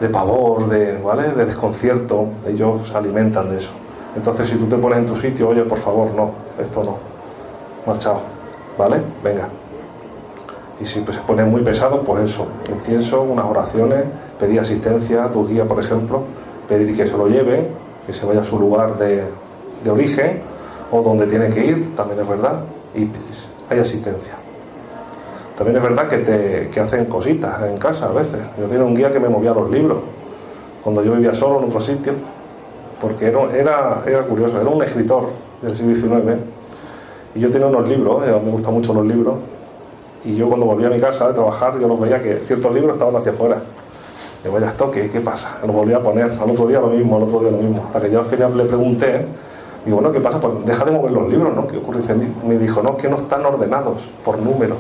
de 0.01 0.09
pavor, 0.09 0.69
de, 0.69 0.99
¿vale? 0.99 1.29
de 1.33 1.47
desconcierto, 1.47 2.29
ellos 2.47 2.89
se 2.89 2.97
alimentan 2.97 3.51
de 3.51 3.59
eso. 3.59 3.71
Entonces, 4.17 4.49
si 4.49 4.57
tú 4.57 4.67
te 4.67 4.77
pones 4.77 4.99
en 4.99 5.07
tu 5.07 5.17
sitio, 5.17 5.49
oye, 5.49 5.63
por 5.63 5.79
favor, 5.79 6.13
no, 6.15 6.31
esto 6.59 6.85
no, 6.85 6.97
marchado, 7.87 8.21
¿vale? 8.79 9.01
Venga. 9.23 9.49
Y 10.81 10.87
si 10.87 11.01
pues, 11.01 11.17
se 11.17 11.23
pone 11.23 11.45
muy 11.45 11.63
pesado, 11.63 12.01
pues 12.03 12.31
eso, 12.31 12.47
incienso, 12.69 13.23
unas 13.23 13.45
oraciones, 13.45 14.05
pedir 14.39 14.61
asistencia 14.61 15.25
a 15.25 15.31
tu 15.31 15.47
guía, 15.47 15.65
por 15.65 15.79
ejemplo, 15.79 16.23
pedir 16.69 16.97
que 16.97 17.07
se 17.07 17.17
lo 17.17 17.29
lleven, 17.29 17.69
que 18.07 18.13
se 18.13 18.27
vaya 18.27 18.41
a 18.41 18.45
su 18.45 18.59
lugar 18.59 18.99
de, 18.99 19.25
de 19.83 19.91
origen 19.91 20.41
o 20.91 21.03
donde 21.03 21.27
tiene 21.27 21.49
que 21.49 21.65
ir, 21.65 21.97
también 21.97 22.21
es 22.21 22.29
verdad, 22.29 22.61
y 22.95 23.09
hay 23.71 23.79
asistencia. 23.79 24.35
También 25.57 25.77
es 25.77 25.83
verdad 25.83 26.09
que, 26.09 26.19
te, 26.19 26.69
que 26.71 26.81
hacen 26.81 27.05
cositas 27.07 27.63
en 27.63 27.79
casa 27.79 28.07
a 28.07 28.13
veces. 28.13 28.41
Yo 28.59 28.67
tenía 28.67 28.85
un 28.85 28.95
guía 28.95 29.13
que 29.13 29.21
me 29.21 29.29
movía 29.29 29.53
los 29.53 29.71
libros 29.71 29.99
cuando 30.83 31.03
yo 31.03 31.13
vivía 31.13 31.33
solo 31.33 31.61
en 31.61 31.65
otro 31.65 31.81
sitio, 31.81 32.13
porque 33.01 33.27
era, 33.27 33.57
era, 33.57 34.03
era 34.07 34.23
curioso, 34.27 34.61
era 34.61 34.69
un 34.69 34.83
escritor 34.83 35.31
del 35.63 35.75
siglo 35.75 35.95
XIX 35.95 36.41
y 37.35 37.41
yo 37.41 37.51
tenía 37.51 37.67
unos 37.67 37.89
libros, 37.89 38.23
eh, 38.27 38.41
me 38.45 38.51
gustan 38.53 38.75
mucho 38.75 38.95
los 38.95 39.05
libros, 39.07 39.37
y 40.25 40.37
yo 40.37 40.49
cuando 40.49 40.67
volvía 40.67 40.89
a 40.89 40.91
mi 40.91 41.01
casa 41.01 41.29
de 41.29 41.35
trabajar, 41.35 41.79
yo 41.79 41.87
los 41.89 42.01
veía 42.01 42.21
que 42.21 42.37
ciertos 42.39 42.73
libros 42.75 42.95
estaban 42.95 43.17
hacia 43.17 43.33
afuera. 43.33 43.59
Y 44.45 44.49
vaya 44.49 44.69
esto, 44.69 44.91
¿qué, 44.91 45.11
¿qué 45.11 45.21
pasa? 45.21 45.59
Lo 45.67 45.73
volví 45.73 45.93
a 45.93 46.01
poner, 46.01 46.33
al 46.33 46.51
otro 46.51 46.67
día 46.67 46.81
lo 46.81 46.89
mismo, 46.89 47.17
al 47.17 47.23
otro 47.25 47.41
día 47.41 47.51
lo 47.51 47.59
mismo. 47.59 47.85
Hasta 47.87 48.01
que 48.01 48.11
yo 48.11 48.21
al 48.21 48.27
final 48.27 48.57
le 48.57 48.65
pregunté, 48.65 49.27
digo, 49.85 49.97
bueno, 49.97 50.13
¿qué 50.13 50.21
pasa? 50.21 50.41
Pues 50.41 50.65
deja 50.67 50.85
de 50.85 50.91
mover 50.91 51.13
los 51.13 51.29
libros, 51.31 51.55
¿no? 51.55 51.67
¿Qué 51.67 51.79
ocurre? 51.79 52.01
Me 52.47 52.59
dijo, 52.59 52.83
no, 52.83 52.97
que 52.97 53.09
no 53.09 53.17
están 53.17 53.45
ordenados 53.45 54.03
por 54.25 54.39
número 54.39 54.77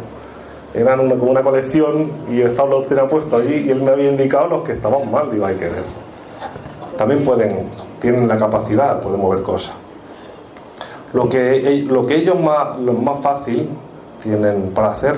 eran 0.74 1.08
como 1.18 1.30
una 1.30 1.42
colección 1.42 2.10
y 2.30 2.38
yo 2.38 2.48
estaba 2.48 2.68
los 2.68 2.86
tenía 2.88 3.06
puesto 3.06 3.36
allí 3.36 3.64
y 3.66 3.70
él 3.70 3.82
me 3.82 3.92
había 3.92 4.10
indicado 4.10 4.48
los 4.48 4.64
que 4.64 4.72
estaban 4.72 5.10
mal, 5.10 5.30
digo, 5.30 5.46
hay 5.46 5.54
que 5.54 5.68
ver. 5.68 5.84
También 6.98 7.22
pueden, 7.24 7.68
tienen 8.00 8.26
la 8.26 8.36
capacidad 8.36 9.00
de 9.00 9.16
mover 9.16 9.42
cosas. 9.42 9.72
Lo 11.12 11.28
que, 11.28 11.84
lo 11.88 12.04
que 12.06 12.16
ellos 12.16 12.38
más, 12.40 12.76
lo 12.80 12.92
más 12.92 13.20
fácil 13.20 13.68
tienen 14.24 14.72
para 14.74 14.92
hacer, 14.92 15.16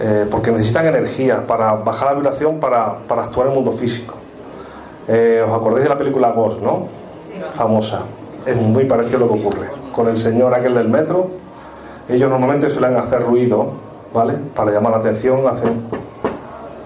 eh, 0.00 0.26
porque 0.28 0.50
necesitan 0.50 0.86
energía 0.86 1.46
para 1.46 1.74
bajar 1.74 2.08
la 2.08 2.14
vibración 2.14 2.58
para, 2.58 2.98
para 3.06 3.24
actuar 3.24 3.46
en 3.46 3.52
el 3.52 3.56
mundo 3.56 3.72
físico. 3.72 4.14
Eh, 5.06 5.44
¿Os 5.46 5.54
acordáis 5.54 5.84
de 5.84 5.88
la 5.90 5.98
película 5.98 6.30
Ghost, 6.32 6.60
no? 6.60 6.88
Famosa. 7.54 8.00
Es 8.44 8.56
muy 8.56 8.84
parecido 8.86 9.18
a 9.18 9.20
lo 9.20 9.28
que 9.28 9.40
ocurre. 9.40 9.68
Con 9.94 10.08
el 10.08 10.18
señor 10.18 10.52
aquel 10.54 10.74
del 10.74 10.88
metro, 10.88 11.30
ellos 12.08 12.28
normalmente 12.28 12.68
suelen 12.70 12.96
hacer 12.96 13.22
ruido 13.22 13.90
¿vale? 14.12 14.34
Para 14.54 14.72
llamar 14.72 14.92
la 14.92 14.98
atención 14.98 15.46
hacen 15.46 15.84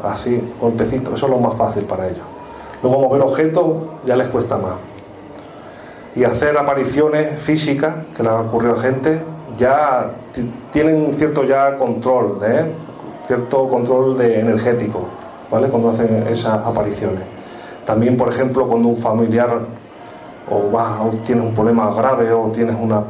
así, 0.03 0.41
golpecitos, 0.61 1.15
eso 1.15 1.27
es 1.27 1.33
lo 1.33 1.39
más 1.39 1.57
fácil 1.57 1.85
para 1.85 2.07
ellos. 2.07 2.25
Luego 2.83 3.01
mover 3.01 3.23
objetos 3.23 3.67
ya 4.05 4.17
les 4.17 4.29
cuesta 4.29 4.59
más. 4.59 4.75
Y 6.15 6.25
hacer 6.25 6.57
apariciones 6.57 7.41
físicas, 7.41 7.95
que 8.17 8.23
les 8.23 8.31
ha 8.31 8.41
ocurrido 8.41 8.75
a 8.75 8.79
gente, 8.79 9.21
ya 9.57 10.11
tienen 10.73 11.13
cierto 11.13 11.45
ya 11.45 11.77
control, 11.77 12.39
¿eh? 12.45 12.67
cierto 13.27 13.69
control 13.69 14.19
de 14.19 14.41
energético, 14.41 15.01
¿vale? 15.51 15.69
Cuando 15.69 15.91
hacen 15.91 16.27
esas 16.29 16.65
apariciones. 16.67 17.23
También, 17.85 18.17
por 18.17 18.29
ejemplo, 18.29 18.67
cuando 18.67 18.89
un 18.89 18.97
familiar 18.97 19.61
o, 20.51 20.71
va, 20.71 21.03
o 21.03 21.11
tienes 21.25 21.45
un 21.45 21.55
problema 21.55 21.93
grave 21.95 22.33
o 22.33 22.51
tienes 22.53 22.77
una 22.81 23.03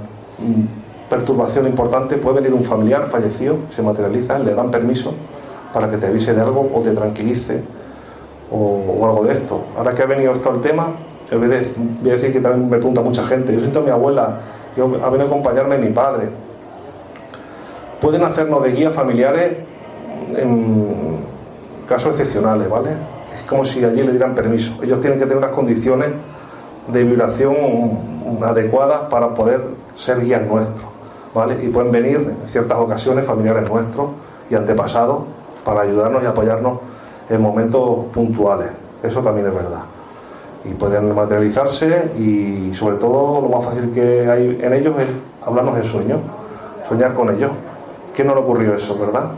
perturbación 1.08 1.66
importante, 1.66 2.16
puede 2.16 2.40
venir 2.40 2.54
un 2.54 2.64
familiar 2.64 3.06
fallecido, 3.06 3.56
se 3.70 3.82
materializa, 3.82 4.38
le 4.38 4.54
dan 4.54 4.70
permiso 4.70 5.14
para 5.72 5.90
que 5.90 5.96
te 5.96 6.06
avise 6.06 6.34
de 6.34 6.40
algo 6.40 6.70
o 6.72 6.80
te 6.80 6.92
tranquilice 6.92 7.60
o, 8.50 9.04
algo 9.04 9.24
de 9.24 9.34
esto. 9.34 9.60
Ahora 9.76 9.94
que 9.94 10.02
ha 10.02 10.06
venido 10.06 10.32
esto 10.32 10.50
al 10.50 10.60
tema, 10.60 10.92
voy 11.30 12.10
a 12.10 12.12
decir 12.12 12.32
que 12.32 12.40
también 12.40 12.68
me 12.68 12.76
pregunta 12.76 13.00
mucha 13.00 13.24
gente. 13.24 13.52
Yo 13.52 13.60
siento 13.60 13.80
a 13.80 13.82
mi 13.82 13.90
abuela, 13.90 14.40
yo, 14.76 14.84
ha 14.84 15.10
venido 15.10 15.24
a 15.24 15.26
acompañarme 15.26 15.78
mi 15.78 15.90
padre. 15.90 16.28
Pueden 18.00 18.22
hacernos 18.24 18.62
de 18.62 18.72
guía 18.72 18.90
familiares 18.90 19.56
en 20.36 21.18
casos 21.88 22.10
excepcionales, 22.12 22.68
¿vale? 22.68 22.90
Es 23.34 23.42
como 23.42 23.64
si 23.64 23.84
allí 23.84 24.02
le 24.02 24.10
dieran 24.10 24.34
permiso. 24.34 24.72
Ellos 24.82 25.00
tienen 25.00 25.18
que 25.18 25.24
tener 25.24 25.38
unas 25.38 25.52
condiciones 25.52 26.10
de 26.88 27.04
vibración 27.04 27.56
adecuadas 28.42 29.08
para 29.08 29.32
poder 29.34 29.62
ser 29.96 30.20
guías 30.20 30.42
nuestros. 30.42 30.86
Y 31.62 31.68
pueden 31.68 31.90
venir 31.90 32.16
en 32.16 32.48
ciertas 32.48 32.78
ocasiones 32.78 33.24
familiares 33.24 33.68
nuestros 33.68 34.10
y 34.50 34.54
antepasados 34.54 35.22
para 35.64 35.80
ayudarnos 35.80 36.22
y 36.22 36.26
apoyarnos 36.26 36.78
en 37.28 37.40
momentos 37.40 38.06
puntuales. 38.12 38.68
Eso 39.02 39.20
también 39.20 39.48
es 39.48 39.54
verdad. 39.54 39.80
Y 40.64 40.72
pueden 40.74 41.14
materializarse 41.14 42.12
y 42.18 42.72
sobre 42.74 42.96
todo 42.96 43.42
lo 43.42 43.48
más 43.48 43.64
fácil 43.64 43.92
que 43.92 44.26
hay 44.30 44.58
en 44.62 44.72
ellos 44.72 44.98
es 44.98 45.08
hablarnos 45.44 45.76
en 45.76 45.84
sueño, 45.84 46.20
soñar 46.88 47.12
con 47.12 47.34
ellos. 47.34 47.52
¿Qué 48.14 48.24
no 48.24 48.34
le 48.34 48.40
ocurrió 48.40 48.74
eso, 48.74 48.98
verdad? 48.98 49.32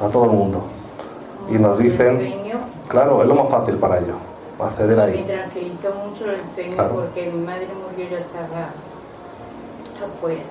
A 0.00 0.08
todo 0.08 0.24
el 0.24 0.30
mundo. 0.30 0.62
Y 1.50 1.54
nos 1.54 1.78
dicen, 1.78 2.34
claro, 2.88 3.22
es 3.22 3.28
lo 3.28 3.34
más 3.34 3.48
fácil 3.48 3.76
para 3.76 3.98
ellos, 3.98 4.16
acceder 4.58 4.98
ahí. 4.98 5.20
Me 5.20 5.32
tranquilizó 5.32 5.94
mucho 5.94 6.30
el 6.30 6.40
sueño 6.52 6.76
porque 6.92 7.30
mi 7.30 7.44
madre 7.44 7.68
murió, 7.68 8.10
yo 8.10 8.18
estaba 8.18 8.70
afuera 10.04 10.42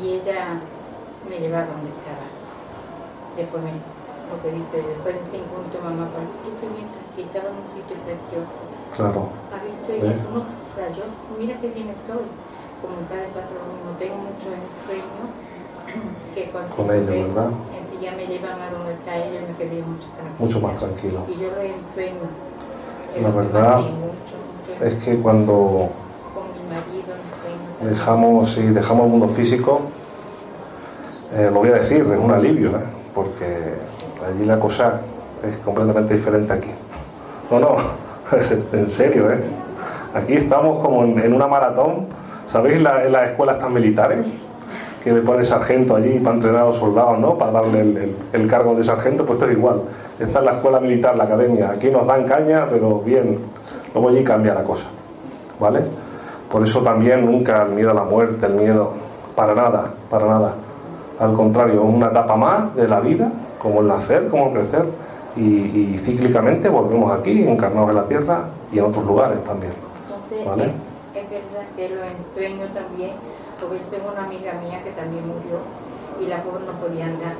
y 0.00 0.14
ella 0.14 0.60
me 1.28 1.38
llevaba 1.38 1.66
donde 1.66 1.90
estaba. 1.90 2.26
Después 3.36 3.62
me, 3.62 3.70
lo 3.70 4.42
que 4.42 4.50
dice, 4.50 4.88
después 4.88 5.14
de 5.14 5.20
cinco 5.30 5.58
minutos 5.58 5.82
mamá, 5.82 6.08
¿por 6.10 6.60
qué 6.60 6.66
mientras 6.66 7.03
que 7.14 7.22
estaba 7.22 7.48
en 7.48 7.56
un 7.62 7.68
sitio 7.74 7.96
precioso? 8.02 8.54
Claro. 8.96 9.28
¿Has 9.54 9.62
visto? 9.62 9.88
Ella 9.92 10.14
no 10.34 10.40
sufra, 10.42 10.90
yo, 10.90 11.04
mira 11.38 11.54
qué 11.60 11.68
bien 11.70 11.90
estoy. 11.90 12.26
Como 12.82 13.00
mi 13.00 13.06
padre 13.08 13.28
patrón, 13.32 13.70
no 13.86 13.96
tengo 13.98 14.16
mucho 14.18 14.52
sueño 14.84 15.24
que 16.34 16.50
cuando 16.50 16.74
con 16.76 16.90
ella, 16.90 17.26
¿verdad? 17.26 17.50
si 17.90 18.04
ya 18.04 18.12
me 18.12 18.26
llevan 18.26 18.60
a 18.60 18.70
donde 18.70 18.92
está 18.92 19.16
ella, 19.16 19.40
me 19.46 19.54
quedé 19.56 19.82
mucho 19.82 20.08
tranquilo. 20.16 20.38
Mucho 20.38 20.60
más 20.60 20.78
tranquilo. 20.78 21.20
Y 21.28 21.40
yo 21.40 21.50
lo 21.50 21.62
ensueño. 21.62 22.28
La 23.22 23.30
verdad 23.30 23.80
es 24.82 24.94
que 24.96 25.16
cuando 25.18 25.90
dejamos, 27.80 28.52
si 28.52 28.62
dejamos 28.62 29.04
el 29.04 29.10
mundo 29.10 29.28
físico, 29.28 29.82
eh, 31.34 31.50
lo 31.52 31.60
voy 31.60 31.68
a 31.70 31.74
decir, 31.74 32.00
es 32.00 32.18
un 32.18 32.30
alivio, 32.30 32.70
¿eh? 32.70 32.84
porque 33.14 33.74
allí 34.26 34.44
la 34.44 34.58
cosa 34.58 35.00
es 35.48 35.56
completamente 35.58 36.14
diferente 36.14 36.52
aquí. 36.52 36.70
No, 37.50 37.60
no, 37.60 37.76
en 38.72 38.90
serio, 38.90 39.30
¿eh? 39.30 39.40
Aquí 40.14 40.34
estamos 40.34 40.82
como 40.82 41.02
en, 41.02 41.32
una 41.32 41.48
maratón, 41.48 42.06
¿sabéis 42.46 42.76
en 42.76 42.84
las 42.84 43.30
escuelas 43.30 43.58
tan 43.58 43.72
militares? 43.72 44.24
Que 45.02 45.12
le 45.12 45.20
pone 45.20 45.44
sargento 45.44 45.96
allí 45.96 46.20
para 46.20 46.36
entrenar 46.36 46.62
a 46.62 46.66
los 46.66 46.76
soldados, 46.76 47.18
¿no? 47.18 47.36
Para 47.36 47.52
darle 47.52 48.14
el, 48.32 48.46
cargo 48.46 48.74
de 48.74 48.84
sargento, 48.84 49.26
pues 49.26 49.38
esto 49.38 49.50
es 49.50 49.58
igual. 49.58 49.82
Esta 50.18 50.38
es 50.38 50.44
la 50.44 50.52
escuela 50.52 50.80
militar, 50.80 51.16
la 51.16 51.24
academia. 51.24 51.72
Aquí 51.72 51.90
nos 51.90 52.06
dan 52.06 52.24
caña, 52.24 52.66
pero 52.70 53.00
bien, 53.00 53.40
luego 53.92 54.08
allí 54.08 54.22
cambia 54.22 54.54
la 54.54 54.62
cosa, 54.62 54.84
¿vale? 55.58 55.80
Por 56.48 56.62
eso 56.62 56.80
también 56.80 57.26
nunca 57.26 57.64
el 57.64 57.72
miedo 57.72 57.90
a 57.90 57.94
la 57.94 58.04
muerte, 58.04 58.46
el 58.46 58.54
miedo, 58.54 58.92
para 59.34 59.54
nada, 59.54 59.92
para 60.08 60.26
nada. 60.26 60.54
Al 61.18 61.32
contrario, 61.32 61.82
una 61.82 62.06
etapa 62.06 62.36
más 62.36 62.74
de 62.76 62.86
la 62.86 63.00
vida, 63.00 63.30
como 63.58 63.80
el 63.80 63.88
nacer, 63.88 64.28
como 64.28 64.46
el 64.46 64.52
crecer, 64.52 64.84
y, 65.36 65.98
cíclicamente 65.98 66.68
volvemos 66.68 67.10
aquí, 67.18 67.42
encarnados 67.42 67.90
en 67.90 67.96
la 67.96 68.06
tierra 68.06 68.44
y 68.72 68.78
en 68.78 68.84
otros 68.84 69.04
lugares 69.04 69.42
también. 69.44 69.72
Entonces, 70.06 70.72
es, 71.14 71.30
verdad 71.30 71.66
que 71.76 71.88
lo 71.88 72.02
ensueño 72.04 72.66
también, 72.72 73.12
porque 73.60 73.78
yo 73.78 73.84
tengo 73.90 74.12
una 74.12 74.24
amiga 74.24 74.52
mía 74.62 74.82
que 74.84 74.90
también 74.92 75.26
murió 75.26 75.58
y 76.20 76.26
la 76.26 76.42
pobre 76.42 76.64
no 76.64 76.72
podía 76.78 77.06
andar. 77.06 77.34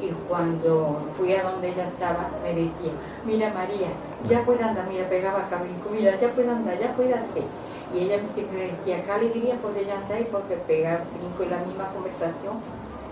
Y 0.00 0.10
cuando 0.28 0.98
fui 1.16 1.32
a 1.34 1.42
donde 1.42 1.70
ella 1.70 1.88
estaba, 1.88 2.28
me 2.42 2.50
decía, 2.50 2.92
mira 3.24 3.52
María, 3.54 3.88
ya 4.28 4.44
puede 4.44 4.62
andar, 4.62 4.86
mira, 4.88 5.08
pegaba 5.08 5.48
cabrico, 5.48 5.90
mira, 5.90 6.16
ya 6.16 6.28
puede 6.30 6.50
andar, 6.50 6.78
ya 6.78 6.92
puede 6.92 7.14
hacer. 7.14 7.46
Y 7.94 7.98
ella 7.98 8.18
siempre 8.34 8.58
me 8.58 8.76
decía, 8.76 9.02
qué 9.02 9.10
alegría 9.10 9.56
poder 9.56 9.90
andar 9.90 10.20
y 10.20 10.24
porque 10.24 10.56
pegar 10.66 11.04
brinco 11.16 11.42
y 11.44 11.48
la 11.48 11.58
misma 11.66 11.88
conversación 11.94 12.58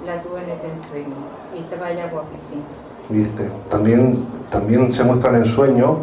la 0.05 0.21
tuve 0.23 0.43
en 0.43 0.51
el 0.51 0.59
ensueño. 0.59 1.17
Y 1.57 1.61
estaba 1.61 1.93
ya 1.93 2.09
guapísima. 2.09 2.92
¿Viste? 3.09 3.49
También, 3.69 4.25
también 4.51 4.93
se 4.93 5.05
muestran 5.05 5.37
en 5.37 5.45
sueño 5.45 5.99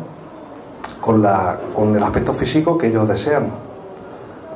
con, 1.01 1.21
la, 1.21 1.57
con 1.75 1.95
el 1.95 2.03
aspecto 2.03 2.33
físico 2.33 2.77
que 2.77 2.87
ellos 2.87 3.07
desean. 3.07 3.47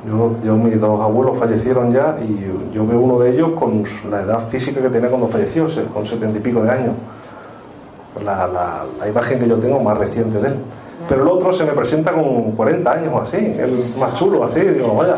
Yo, 0.06 0.36
yo, 0.44 0.54
mis 0.56 0.78
dos 0.78 1.00
abuelos 1.00 1.38
fallecieron 1.38 1.90
ya 1.90 2.18
y 2.20 2.74
yo, 2.74 2.86
veo 2.86 3.00
uno 3.00 3.18
de 3.20 3.30
ellos 3.30 3.52
con 3.58 3.82
la 4.10 4.20
edad 4.20 4.48
física 4.48 4.82
que 4.82 4.90
tenía 4.90 5.08
cuando 5.08 5.28
falleció, 5.28 5.66
con 5.92 6.04
setenta 6.04 6.38
y 6.38 6.42
pico 6.42 6.62
de 6.62 6.70
años. 6.70 6.94
La, 8.22 8.46
la, 8.46 8.84
la, 8.98 9.08
imagen 9.08 9.38
que 9.38 9.48
yo 9.48 9.56
tengo 9.56 9.80
más 9.80 9.96
reciente 9.96 10.38
de 10.38 10.48
él. 10.48 10.54
Pero 11.08 11.22
el 11.22 11.28
otro 11.28 11.52
se 11.52 11.64
me 11.64 11.72
presenta 11.72 12.12
con 12.12 12.52
40 12.52 12.90
años 12.90 13.12
o 13.12 13.20
así, 13.20 13.36
el 13.36 13.92
más 13.98 14.14
chulo, 14.14 14.44
así, 14.44 14.60
digo, 14.60 14.94
vaya. 14.94 15.16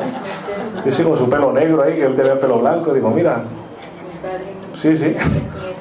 Yo 0.85 0.93
sí 0.93 1.03
con 1.03 1.17
su 1.17 1.29
pelo 1.29 1.53
negro 1.53 1.83
ahí, 1.83 1.95
que 1.95 2.05
él 2.05 2.17
tenía 2.17 2.33
el 2.33 2.39
pelo 2.39 2.61
blanco, 2.61 2.95
digo, 2.95 3.11
mira. 3.11 3.43
Sí, 4.81 4.97
sí. 4.97 5.15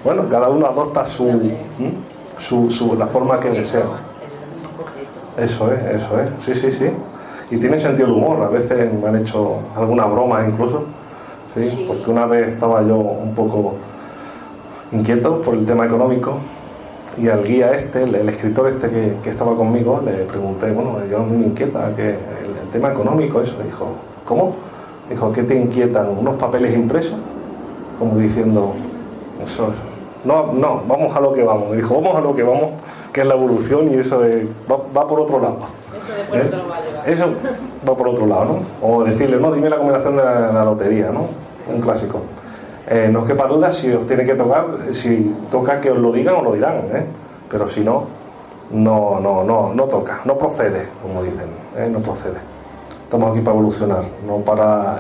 Bueno, 0.05 0.29
cada 0.29 0.49
uno 0.49 0.67
adopta 0.67 1.07
su, 1.07 1.51
su, 2.37 2.69
su 2.69 2.95
la 2.95 3.07
forma 3.07 3.39
que 3.39 3.49
desea. 3.49 3.85
Eso 5.35 5.73
es, 5.73 5.83
eso 5.95 6.19
es, 6.19 6.31
sí, 6.45 6.53
sí, 6.53 6.71
sí. 6.71 6.85
Y 7.49 7.57
tiene 7.57 7.79
sentido 7.79 8.09
el 8.09 8.13
humor, 8.13 8.43
a 8.43 8.49
veces 8.49 8.93
me 8.93 9.09
han 9.09 9.15
hecho 9.15 9.61
alguna 9.75 10.05
broma 10.05 10.45
incluso, 10.47 10.83
¿sí? 11.55 11.85
porque 11.87 12.11
una 12.11 12.27
vez 12.27 12.49
estaba 12.49 12.83
yo 12.83 12.97
un 12.97 13.33
poco 13.33 13.73
inquieto 14.91 15.41
por 15.41 15.55
el 15.55 15.65
tema 15.65 15.87
económico 15.87 16.37
y 17.17 17.27
al 17.27 17.43
guía 17.43 17.71
este, 17.71 18.03
el, 18.03 18.29
escritor 18.29 18.69
este 18.69 18.89
que, 19.23 19.29
estaba 19.31 19.55
conmigo, 19.55 20.03
le 20.05 20.25
pregunté, 20.25 20.71
bueno, 20.71 20.99
yo 21.09 21.23
me 21.23 21.47
inquieta 21.47 21.95
que 21.95 22.09
el, 22.09 22.57
el 22.61 22.69
tema 22.71 22.91
económico, 22.91 23.41
eso, 23.41 23.55
dijo, 23.63 23.87
¿cómo? 24.23 24.53
Dijo, 25.09 25.33
¿qué 25.33 25.41
te 25.41 25.55
inquietan? 25.55 26.09
¿Unos 26.09 26.35
papeles 26.35 26.75
impresos? 26.75 27.15
Como 27.97 28.17
diciendo, 28.19 28.73
eso, 29.43 29.73
no, 30.25 30.51
no, 30.53 30.81
vamos 30.87 31.15
a 31.15 31.19
lo 31.19 31.31
que 31.31 31.43
vamos. 31.43 31.69
Me 31.69 31.77
dijo, 31.77 31.95
vamos 31.95 32.15
a 32.15 32.21
lo 32.21 32.33
que 32.33 32.43
vamos, 32.43 32.71
que 33.13 33.21
es 33.21 33.27
la 33.27 33.35
evolución 33.35 33.87
y 33.91 33.95
eso 33.95 34.19
de, 34.19 34.47
va, 34.69 35.07
por 35.07 35.19
otro 35.19 35.39
lado. 35.39 35.57
Eso 35.97 36.13
¿Eh? 36.35 36.51
va 36.51 37.11
Eso 37.11 37.33
va 37.87 37.95
por 37.95 38.07
otro 38.09 38.25
lado, 38.25 38.45
¿no? 38.45 38.87
O 38.87 39.03
decirle, 39.03 39.37
no, 39.37 39.51
dime 39.51 39.69
la 39.69 39.77
combinación 39.77 40.17
de 40.17 40.23
la, 40.23 40.65
lotería, 40.65 41.11
¿no? 41.11 41.27
Un 41.71 41.79
clásico. 41.79 42.21
Eh, 42.87 43.09
no 43.11 43.21
os 43.21 43.25
quepa 43.25 43.47
duda 43.47 43.71
si 43.71 43.91
os 43.91 44.05
tiene 44.05 44.25
que 44.25 44.35
tocar, 44.35 44.65
si 44.91 45.33
toca 45.49 45.79
que 45.79 45.91
os 45.91 45.97
lo 45.97 46.11
digan 46.11 46.35
o 46.35 46.41
lo 46.41 46.53
dirán, 46.53 46.85
¿eh? 46.93 47.05
Pero 47.49 47.67
si 47.69 47.81
no, 47.81 48.05
no, 48.71 49.19
no, 49.19 49.43
no, 49.43 49.73
no 49.73 49.83
toca, 49.83 50.21
no 50.25 50.37
procede, 50.37 50.87
como 51.01 51.23
dicen, 51.23 51.49
¿eh? 51.77 51.87
no 51.91 51.99
procede. 51.99 52.37
Estamos 53.03 53.31
aquí 53.31 53.41
para 53.41 53.55
evolucionar, 53.57 54.03
no 54.25 54.37
para 54.37 54.97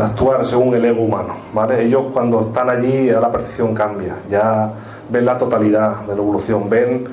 actuar 0.00 0.44
según 0.44 0.74
el 0.74 0.84
ego 0.84 1.02
humano. 1.02 1.36
¿vale? 1.52 1.84
Ellos 1.84 2.06
cuando 2.12 2.40
están 2.40 2.70
allí 2.70 3.10
la 3.10 3.30
percepción 3.30 3.74
cambia, 3.74 4.14
ya 4.30 4.70
ven 5.08 5.24
la 5.24 5.38
totalidad 5.38 6.00
de 6.02 6.14
la 6.14 6.22
evolución, 6.22 6.68
ven 6.68 7.06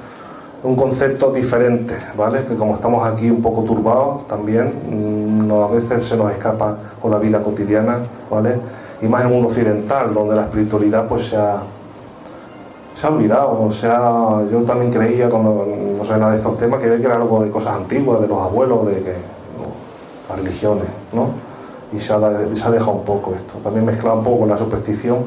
un 0.63 0.75
concepto 0.75 1.31
diferente, 1.31 1.95
¿vale? 2.17 2.45
Que 2.45 2.55
como 2.55 2.75
estamos 2.75 3.05
aquí 3.05 3.29
un 3.29 3.41
poco 3.41 3.63
turbados 3.63 4.27
también, 4.27 4.73
mm, 5.47 5.51
a 5.51 5.67
veces 5.67 6.05
se 6.05 6.15
nos 6.15 6.31
escapa 6.31 6.77
con 7.01 7.11
la 7.11 7.19
vida 7.19 7.41
cotidiana, 7.43 7.97
¿vale? 8.31 8.55
Y 9.01 9.07
más 9.07 9.21
en 9.21 9.27
el 9.27 9.33
mundo 9.33 9.49
occidental, 9.49 10.13
donde 10.13 10.35
la 10.35 10.43
espiritualidad 10.43 11.05
pues 11.05 11.25
se 11.27 11.35
ha, 11.35 11.57
se 12.95 13.05
ha 13.05 13.09
olvidado, 13.09 13.61
o 13.61 13.71
sea, 13.73 14.41
yo 14.49 14.63
también 14.63 14.91
creía 14.91 15.29
cuando 15.29 15.67
no 15.97 16.05
sé 16.05 16.11
nada 16.11 16.29
de 16.29 16.37
estos 16.37 16.57
temas 16.57 16.81
que 16.81 16.93
era 16.93 17.15
algo 17.15 17.43
de 17.43 17.49
cosas 17.49 17.75
antiguas, 17.75 18.21
de 18.21 18.27
los 18.27 18.41
abuelos, 18.41 18.87
de 18.87 18.93
que 19.03 19.15
las 20.29 20.39
religiones, 20.39 20.87
¿no? 21.11 21.52
Y 21.95 21.99
se 21.99 22.13
ha, 22.13 22.19
dejado 22.19 22.91
un 22.91 23.03
poco 23.03 23.33
esto. 23.35 23.55
También 23.63 23.85
mezclado 23.85 24.17
un 24.17 24.23
poco 24.23 24.39
con 24.39 24.49
la 24.49 24.57
superstición, 24.57 25.25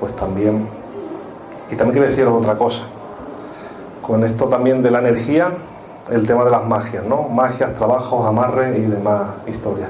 pues 0.00 0.14
también. 0.16 0.68
Y 1.70 1.76
también 1.76 1.92
quiero 1.92 2.08
decir 2.08 2.26
otra 2.26 2.56
cosa. 2.56 2.82
Con 4.00 4.24
esto 4.24 4.46
también 4.46 4.82
de 4.82 4.90
la 4.90 5.00
energía, 5.00 5.50
el 6.10 6.26
tema 6.26 6.44
de 6.44 6.50
las 6.50 6.64
magias, 6.64 7.04
¿no? 7.04 7.22
Magias, 7.24 7.74
trabajos, 7.74 8.26
amarres 8.26 8.78
y 8.78 8.82
demás 8.82 9.22
historias. 9.46 9.88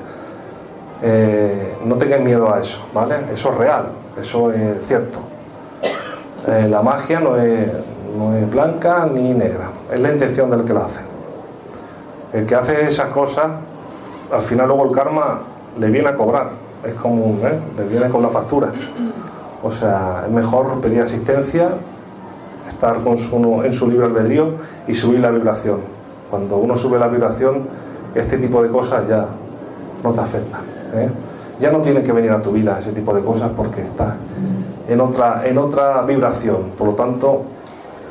Eh, 1.03 1.77
no 1.85 1.97
tengan 1.97 2.25
miedo 2.25 2.53
a 2.53 2.61
eso, 2.61 2.81
¿vale? 2.93 3.17
Eso 3.33 3.53
es 3.53 3.59
real, 3.59 3.85
eso 4.21 4.51
es 4.51 4.87
cierto. 4.87 5.19
Eh, 6.49 6.67
la 6.69 6.81
magia 6.81 7.21
no 7.21 7.37
es, 7.37 7.69
no 8.17 8.35
es 8.35 8.51
blanca 8.51 9.07
ni 9.13 9.35
negra, 9.35 9.69
es 9.93 10.01
la 10.01 10.13
intención 10.13 10.51
del 10.51 10.65
que 10.65 10.73
la 10.73 10.87
hace. 10.87 11.01
El 12.33 12.47
que 12.47 12.55
hace 12.55 12.89
esas 12.89 13.11
cosas, 13.11 13.47
al 14.33 14.41
final 14.41 14.69
luego 14.69 14.87
el 14.87 14.93
karma 14.93 15.41
le 15.79 15.91
viene 15.91 16.09
a 16.09 16.15
cobrar, 16.15 16.51
es 16.85 16.95
como, 16.95 17.39
¿eh? 17.47 17.59
le 17.77 17.85
viene 17.85 18.09
con 18.09 18.23
la 18.23 18.29
factura. 18.29 18.69
O 19.63 19.71
sea, 19.71 20.25
es 20.27 20.33
mejor 20.33 20.81
pedir 20.81 21.03
asistencia, 21.03 21.71
estar 22.69 23.01
con 23.01 23.17
su, 23.17 23.63
en 23.65 23.73
su 23.73 23.91
libre 23.91 24.07
albedrío 24.07 24.51
y 24.87 24.95
subir 24.95 25.21
la 25.21 25.31
vibración. 25.31 25.81
Cuando 26.31 26.57
uno 26.57 26.77
sube 26.77 26.99
la 26.99 27.09
vibración, 27.09 27.63
este 28.15 28.39
tipo 28.39 28.63
de 28.63 28.71
cosas 28.71 29.09
ya 29.09 29.27
no 30.03 30.13
te 30.13 30.21
afectan. 30.21 30.61
¿eh? 30.95 31.09
Ya 31.61 31.71
no 31.71 31.79
tiene 31.79 32.03
que 32.03 32.13
venir 32.13 32.31
a 32.31 32.43
tu 32.43 32.53
vida 32.53 32.79
ese 32.79 32.93
tipo 32.93 33.15
de 33.15 33.23
cosas 33.23 33.51
porque 33.57 33.83
estás 33.83 34.15
en 34.89 35.01
otra, 35.01 35.43
en 35.47 35.59
otra 35.59 36.03
vibración. 36.03 36.71
Por 36.77 36.89
lo 36.89 36.95
tanto, 36.95 37.43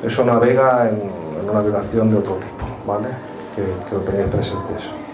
eso 0.03 0.25
navega 0.25 0.89
en, 0.89 1.25
una 1.49 1.61
vibración 1.61 2.09
de 2.09 2.17
otro 2.17 2.33
tipo, 2.35 2.65
¿vale? 2.87 3.07
Que, 3.55 3.61
que 3.61 3.95
lo 3.95 4.01
tengáis 4.01 4.29
presente 4.29 4.73
eso. 4.75 5.04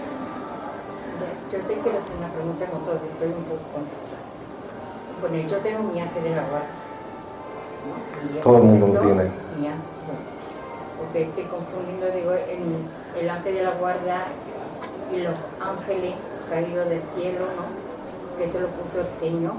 Bueno, 5.22 5.36
yo 5.48 5.56
tengo 5.58 5.84
mi 5.84 6.00
ángel 6.00 6.24
de 6.24 6.30
la 6.30 6.42
guarda. 6.42 6.66
Todo 8.42 8.56
el 8.56 8.62
mundo 8.64 8.86
lo 8.88 9.00
tiene. 9.00 9.30
porque 10.98 11.22
estoy 11.22 11.44
confundiendo, 11.44 12.06
digo, 12.10 12.32
en 12.32 12.88
el 13.20 13.30
ángel 13.30 13.54
de 13.54 13.62
la 13.62 13.70
guarda 13.70 14.26
y 15.12 15.20
los 15.20 15.34
ángeles 15.60 16.14
caídos 16.50 16.88
del 16.88 17.02
cielo, 17.14 17.46
¿no? 17.54 18.36
Que 18.36 18.46
eso 18.46 18.58
lo 18.58 18.66
puso 18.66 19.00
el 19.00 19.06
Señor. 19.20 19.54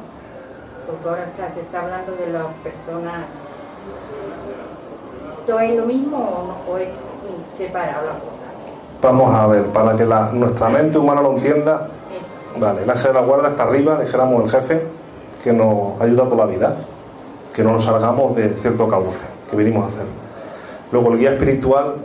Porque 0.86 1.08
ahora 1.08 1.24
está, 1.24 1.54
se 1.54 1.62
está 1.62 1.82
hablando 1.82 2.12
de 2.12 2.28
las 2.28 2.48
personas. 2.62 3.24
¿Todo 5.48 5.60
es 5.62 5.78
lo 5.78 5.86
mismo 5.86 6.18
o 6.18 6.48
no? 6.48 6.74
¿O 6.74 6.78
es 6.78 6.90
separado 7.58 8.06
la 8.06 8.20
cosa? 8.20 8.34
Vamos 9.02 9.34
a 9.34 9.48
ver, 9.48 9.64
para 9.68 9.96
que 9.96 10.04
la, 10.04 10.30
nuestra 10.34 10.68
mente 10.68 10.98
humana 10.98 11.22
lo 11.22 11.38
entienda, 11.38 11.88
vale, 12.58 12.84
el 12.84 12.90
ángel 12.90 13.14
de 13.14 13.20
la 13.20 13.26
guarda 13.26 13.50
está 13.50 13.64
arriba, 13.64 14.00
dijéramos 14.00 14.44
el 14.44 14.52
jefe, 14.52 14.88
que 15.44 15.52
nos 15.52 16.00
ayuda 16.00 16.24
toda 16.24 16.46
la 16.46 16.52
vida, 16.52 16.76
que 17.54 17.64
no 17.64 17.74
nos 17.74 17.84
salgamos 17.84 18.36
de 18.36 18.56
cierto 18.58 18.88
cauce 18.88 19.20
que 19.50 19.56
venimos 19.56 19.84
a 19.84 19.86
hacer. 19.88 20.06
Luego 20.92 21.12
el 21.12 21.20
guía 21.20 21.34
espiritual 21.34 21.96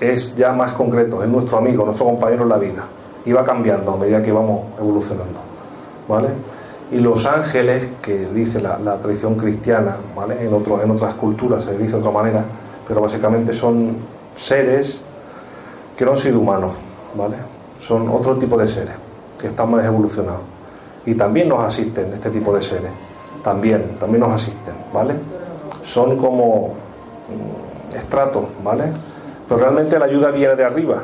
es 0.00 0.34
ya 0.36 0.52
más 0.52 0.72
concreto, 0.72 1.22
es 1.22 1.28
nuestro 1.28 1.58
amigo, 1.58 1.84
nuestro 1.84 2.06
compañero 2.06 2.44
en 2.44 2.48
la 2.48 2.58
vida, 2.58 2.84
y 3.24 3.32
va 3.32 3.44
cambiando 3.44 3.92
a 3.92 3.96
medida 3.96 4.22
que 4.22 4.30
vamos 4.30 4.60
evolucionando, 4.78 5.40
¿vale? 6.08 6.28
Y 6.92 6.98
los 6.98 7.26
ángeles, 7.26 7.88
que 8.00 8.26
dice 8.26 8.60
la, 8.60 8.96
tradición 9.00 9.34
cristiana, 9.34 9.96
¿vale? 10.14 10.36
en, 10.40 10.54
en 10.54 10.90
otras 10.90 11.14
culturas 11.14 11.64
se 11.64 11.76
dice 11.76 11.92
de 11.92 11.98
otra 11.98 12.12
manera, 12.12 12.44
pero 12.86 13.00
básicamente 13.00 13.52
son 13.52 13.96
seres 14.36 15.02
que 15.96 16.04
no 16.04 16.12
han 16.12 16.18
sido 16.18 16.38
humanos, 16.38 16.72
¿vale? 17.16 17.36
Son 17.80 18.08
otro 18.08 18.36
tipo 18.36 18.56
de 18.56 18.68
seres, 18.68 18.94
que 19.40 19.48
están 19.48 19.70
más 19.70 19.84
evolucionados. 19.84 20.55
Y 21.06 21.14
también 21.14 21.48
nos 21.48 21.60
asisten 21.60 22.12
este 22.12 22.30
tipo 22.30 22.54
de 22.54 22.60
seres, 22.60 22.90
también, 23.42 23.96
también 23.98 24.20
nos 24.20 24.32
asisten, 24.32 24.74
¿vale? 24.92 25.14
Son 25.82 26.16
como 26.16 26.74
mm, 27.28 27.96
estratos, 27.96 28.44
¿vale? 28.62 28.84
Pero 29.48 29.60
realmente 29.60 29.98
la 29.98 30.06
ayuda 30.06 30.32
viene 30.32 30.56
de 30.56 30.64
arriba, 30.64 31.02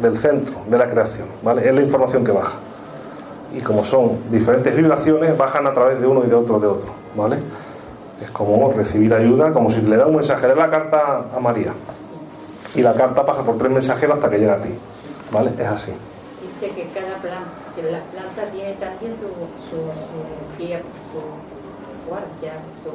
del 0.00 0.16
centro, 0.16 0.56
de 0.66 0.78
la 0.78 0.88
creación, 0.88 1.26
¿vale? 1.42 1.68
Es 1.68 1.74
la 1.74 1.82
información 1.82 2.24
que 2.24 2.32
baja. 2.32 2.56
Y 3.54 3.60
como 3.60 3.84
son 3.84 4.30
diferentes 4.30 4.74
vibraciones, 4.74 5.36
bajan 5.36 5.66
a 5.66 5.74
través 5.74 6.00
de 6.00 6.06
uno 6.06 6.24
y 6.24 6.28
de 6.28 6.34
otro, 6.34 6.58
de 6.58 6.66
otro, 6.66 6.90
¿vale? 7.14 7.36
Es 8.22 8.30
como 8.30 8.72
recibir 8.72 9.12
ayuda, 9.12 9.52
como 9.52 9.68
si 9.68 9.82
le 9.82 9.96
da 9.96 10.06
un 10.06 10.14
mensaje 10.14 10.46
de 10.46 10.56
la 10.56 10.70
carta 10.70 11.26
a 11.36 11.40
María. 11.40 11.74
Y 12.74 12.80
la 12.80 12.94
carta 12.94 13.22
pasa 13.22 13.42
por 13.42 13.58
tres 13.58 13.70
mensajeros 13.70 14.16
hasta 14.16 14.30
que 14.30 14.38
llega 14.38 14.54
a 14.54 14.62
ti, 14.62 14.70
¿vale? 15.30 15.50
Es 15.58 15.66
así. 15.66 15.92
Dice 16.62 16.74
que 16.76 16.88
cada 16.90 17.16
planta, 17.16 17.50
que 17.74 17.82
la 17.82 17.98
planta 17.98 18.44
tiene 18.52 18.74
también 18.74 19.14
su, 19.18 19.26
su, 19.66 19.82
su 19.82 20.62
guía, 20.62 20.78
su 20.78 22.08
guardia, 22.08 22.52
su 22.84 22.92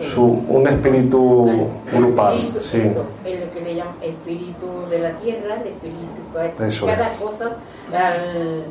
su, 0.00 0.22
un 0.22 0.66
espíritu 0.68 1.68
grupal, 1.92 2.52
sí. 2.60 2.82
el 3.24 3.50
que 3.50 3.60
le 3.60 3.74
llaman 3.74 3.94
espíritu 4.00 4.86
de 4.90 4.98
la 5.00 5.10
tierra, 5.18 5.56
el 5.56 5.68
espíritu, 5.68 6.86
cada 6.86 7.08
cosa, 7.14 7.56
el, 7.92 8.64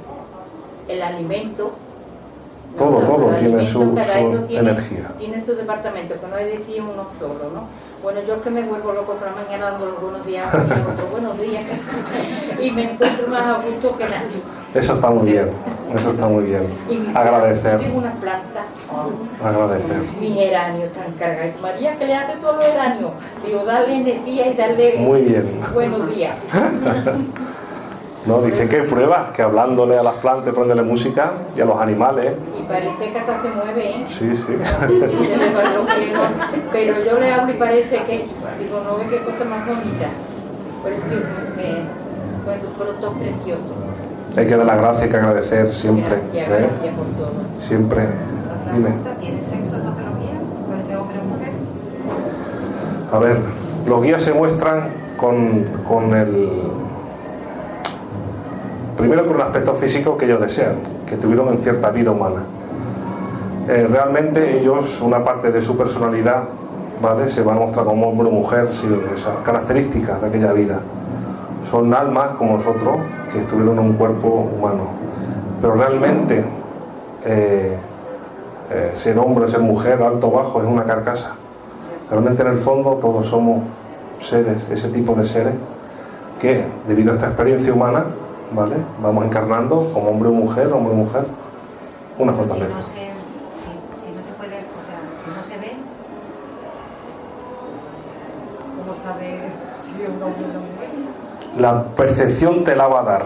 el 0.87 1.01
alimento. 1.01 1.71
Todo, 2.77 2.99
todo 3.03 3.35
tiene 3.35 3.65
su, 3.65 3.81
energía. 3.81 5.11
Tiene 5.17 5.45
su 5.45 5.55
departamento, 5.55 6.15
que 6.19 6.27
no 6.27 6.37
es 6.37 6.59
decir 6.59 6.81
uno 6.81 7.05
solo, 7.19 7.51
¿no? 7.53 7.67
Bueno, 8.01 8.19
yo 8.27 8.35
es 8.35 8.41
que 8.41 8.49
me 8.49 8.63
vuelvo 8.63 8.93
loco 8.93 9.13
por 9.13 9.27
la 9.27 9.35
mañana 9.35 9.71
dando 9.71 9.85
los 9.87 10.01
buenos 10.01 10.25
días, 10.25 10.47
otro 10.47 11.07
buenos 11.11 11.39
días, 11.39 11.63
y 12.59 12.71
me 12.71 12.91
encuentro 12.91 13.27
más 13.27 13.41
a 13.41 13.61
gusto 13.61 13.95
que 13.97 14.05
nadie. 14.05 14.41
Eso 14.73 14.95
está 14.95 15.09
muy 15.09 15.31
bien, 15.31 15.49
eso 15.95 16.09
está 16.11 16.27
muy 16.27 16.45
bien. 16.45 16.67
Agradecer. 17.13 17.77
Tengo 17.77 17.99
unas 17.99 18.15
plantas. 18.15 18.63
Agradecer. 19.43 20.01
Mis 20.19 20.33
geranios 20.33 20.85
están 20.85 21.11
cargados. 21.13 21.61
María, 21.61 21.95
¿qué 21.95 22.07
le 22.07 22.15
hace 22.15 22.37
todo 22.37 22.55
los 22.55 22.65
geranios? 22.65 23.11
Digo, 23.45 23.65
darle 23.65 23.97
energía 23.97 24.47
y 24.47 24.53
darle 24.55 24.97
muy 24.97 25.21
bien. 25.21 25.59
buenos 25.73 26.15
días. 26.15 26.35
No, 28.25 28.39
dice 28.41 28.67
que 28.67 28.83
pruebas, 28.83 29.31
que 29.31 29.41
hablándole 29.41 29.97
a 29.97 30.03
las 30.03 30.13
plantas, 30.15 30.53
poniéndole 30.53 30.83
música 30.83 31.31
y 31.55 31.61
a 31.61 31.65
los 31.65 31.79
animales. 31.81 32.33
Y 32.57 32.61
parece 32.63 33.11
que 33.11 33.17
hasta 33.17 33.41
se 33.41 33.49
mueve, 33.49 33.89
¿eh? 33.89 34.03
Sí, 34.05 34.35
sí. 34.35 34.57
Pero 36.71 37.03
yo 37.03 37.19
le 37.19 37.33
hablo 37.33 37.51
y 37.51 37.55
parece 37.57 37.97
que, 38.03 38.25
digo, 38.59 38.81
no 38.85 38.97
ve 38.97 39.05
qué 39.09 39.17
cosa 39.23 39.43
más 39.45 39.65
bonita. 39.65 40.07
Por 40.83 40.93
eso 40.93 41.03
digo, 41.09 41.21
me, 41.55 42.45
cuando 42.45 42.67
pronto 42.77 43.11
precioso. 43.13 43.73
Hay 44.37 44.47
que 44.47 44.55
dar 44.55 44.65
las 44.67 44.77
gracias 44.77 45.07
y 45.07 45.09
que 45.09 45.17
agradecer 45.17 45.73
siempre. 45.73 46.15
Gracias, 46.31 46.47
¿eh? 46.47 46.69
gracias 46.69 46.95
por 46.95 47.07
todo. 47.07 47.33
Siempre. 47.59 48.07
Dime. 48.71 48.89
¿Tiene 49.19 49.41
sexo 49.41 49.75
entonces 49.75 50.03
los 50.05 50.19
guías? 50.19 50.37
¿Puede 50.67 50.83
ser 50.83 50.97
hombre 50.97 51.17
o 51.19 51.23
mujer? 51.23 51.51
A 53.11 53.17
ver, 53.17 53.37
los 53.87 54.03
guías 54.03 54.23
se 54.23 54.31
muestran 54.31 54.89
con, 55.17 55.65
con 55.87 56.13
el 56.13 56.61
primero 59.01 59.25
con 59.25 59.35
el 59.37 59.41
aspecto 59.41 59.73
físico 59.73 60.15
que 60.15 60.25
ellos 60.25 60.39
desean, 60.39 60.75
que 61.07 61.17
tuvieron 61.17 61.47
en 61.49 61.57
cierta 61.57 61.89
vida 61.89 62.11
humana. 62.11 62.43
Eh, 63.67 63.87
realmente 63.89 64.59
ellos, 64.59 65.01
una 65.01 65.23
parte 65.23 65.51
de 65.51 65.59
su 65.59 65.75
personalidad, 65.75 66.43
¿vale? 67.01 67.27
se 67.27 67.41
va 67.41 67.53
a 67.53 67.55
mostrar 67.55 67.85
como 67.85 68.09
hombre 68.09 68.27
o 68.27 68.31
mujer, 68.31 68.69
esas 68.69 69.37
características 69.43 70.21
de 70.21 70.27
aquella 70.27 70.53
vida. 70.53 70.79
Son 71.71 71.91
almas 71.93 72.29
como 72.37 72.57
nosotros 72.57 72.97
que 73.33 73.39
estuvieron 73.39 73.79
en 73.79 73.85
un 73.85 73.93
cuerpo 73.93 74.51
humano. 74.55 74.83
Pero 75.61 75.73
realmente 75.73 76.43
eh, 77.25 77.75
eh, 78.69 78.91
ser 78.93 79.17
hombre, 79.17 79.47
ser 79.47 79.61
mujer, 79.61 80.01
alto 80.03 80.27
o 80.27 80.31
bajo, 80.31 80.61
es 80.61 80.67
una 80.67 80.83
carcasa. 80.83 81.33
Realmente 82.11 82.43
en 82.43 82.49
el 82.49 82.57
fondo 82.59 82.91
todos 83.01 83.25
somos 83.25 83.63
seres, 84.21 84.67
ese 84.69 84.89
tipo 84.89 85.15
de 85.15 85.25
seres 85.25 85.53
que, 86.39 86.65
debido 86.87 87.11
a 87.11 87.15
esta 87.15 87.27
experiencia 87.27 87.73
humana, 87.73 88.03
¿vale? 88.51 88.75
Vamos 89.01 89.25
encarnando 89.25 89.89
como 89.93 90.09
hombre 90.09 90.29
o 90.29 90.33
mujer, 90.33 90.71
hombre 90.71 90.93
o 90.93 90.95
mujer, 90.95 91.25
una 92.17 92.33
si 92.33 92.37
No 92.39 92.45
se, 92.45 92.53
si, 92.53 94.11
no 94.15 94.21
se 94.21 94.31
puede, 94.37 94.57
o 94.57 94.81
sea, 94.85 94.99
si 95.23 95.29
no 95.29 95.43
se 95.43 95.57
ve, 95.57 95.73
¿cómo 98.77 98.93
sabe 98.93 99.39
si 99.77 100.01
es 100.01 100.09
un 100.09 100.23
hombre 100.23 100.45
o 100.45 100.49
una 100.49 100.59
mujer? 100.59 100.89
La 101.57 101.83
percepción 101.95 102.63
te 102.63 102.75
la 102.75 102.87
va 102.87 103.01
a 103.01 103.03
dar. 103.03 103.25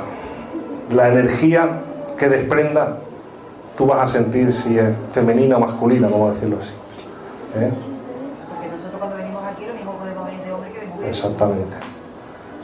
La 0.91 1.09
energía 1.09 1.67
que 2.17 2.30
desprenda, 2.30 2.97
tú 3.76 3.88
vas 3.88 4.03
a 4.03 4.07
sentir 4.07 4.51
si 4.51 4.78
es 4.78 4.93
femenina 5.11 5.57
o 5.57 5.59
masculina, 5.59 6.07
vamos 6.07 6.32
a 6.32 6.34
decirlo 6.34 6.57
así. 6.61 6.73
¿Eh? 7.55 7.71
Porque 8.49 8.67
nosotros 8.69 8.95
cuando 8.99 9.17
venimos 9.17 9.43
aquí 9.43 9.65
lo 9.65 9.73
mismo 9.73 9.91
podemos 9.93 10.26
venir 10.28 10.43
de 10.43 10.51
hombre 10.53 10.71
que 10.71 10.80
de 10.82 10.88
mujer. 10.88 11.09
Exactamente 11.09 11.94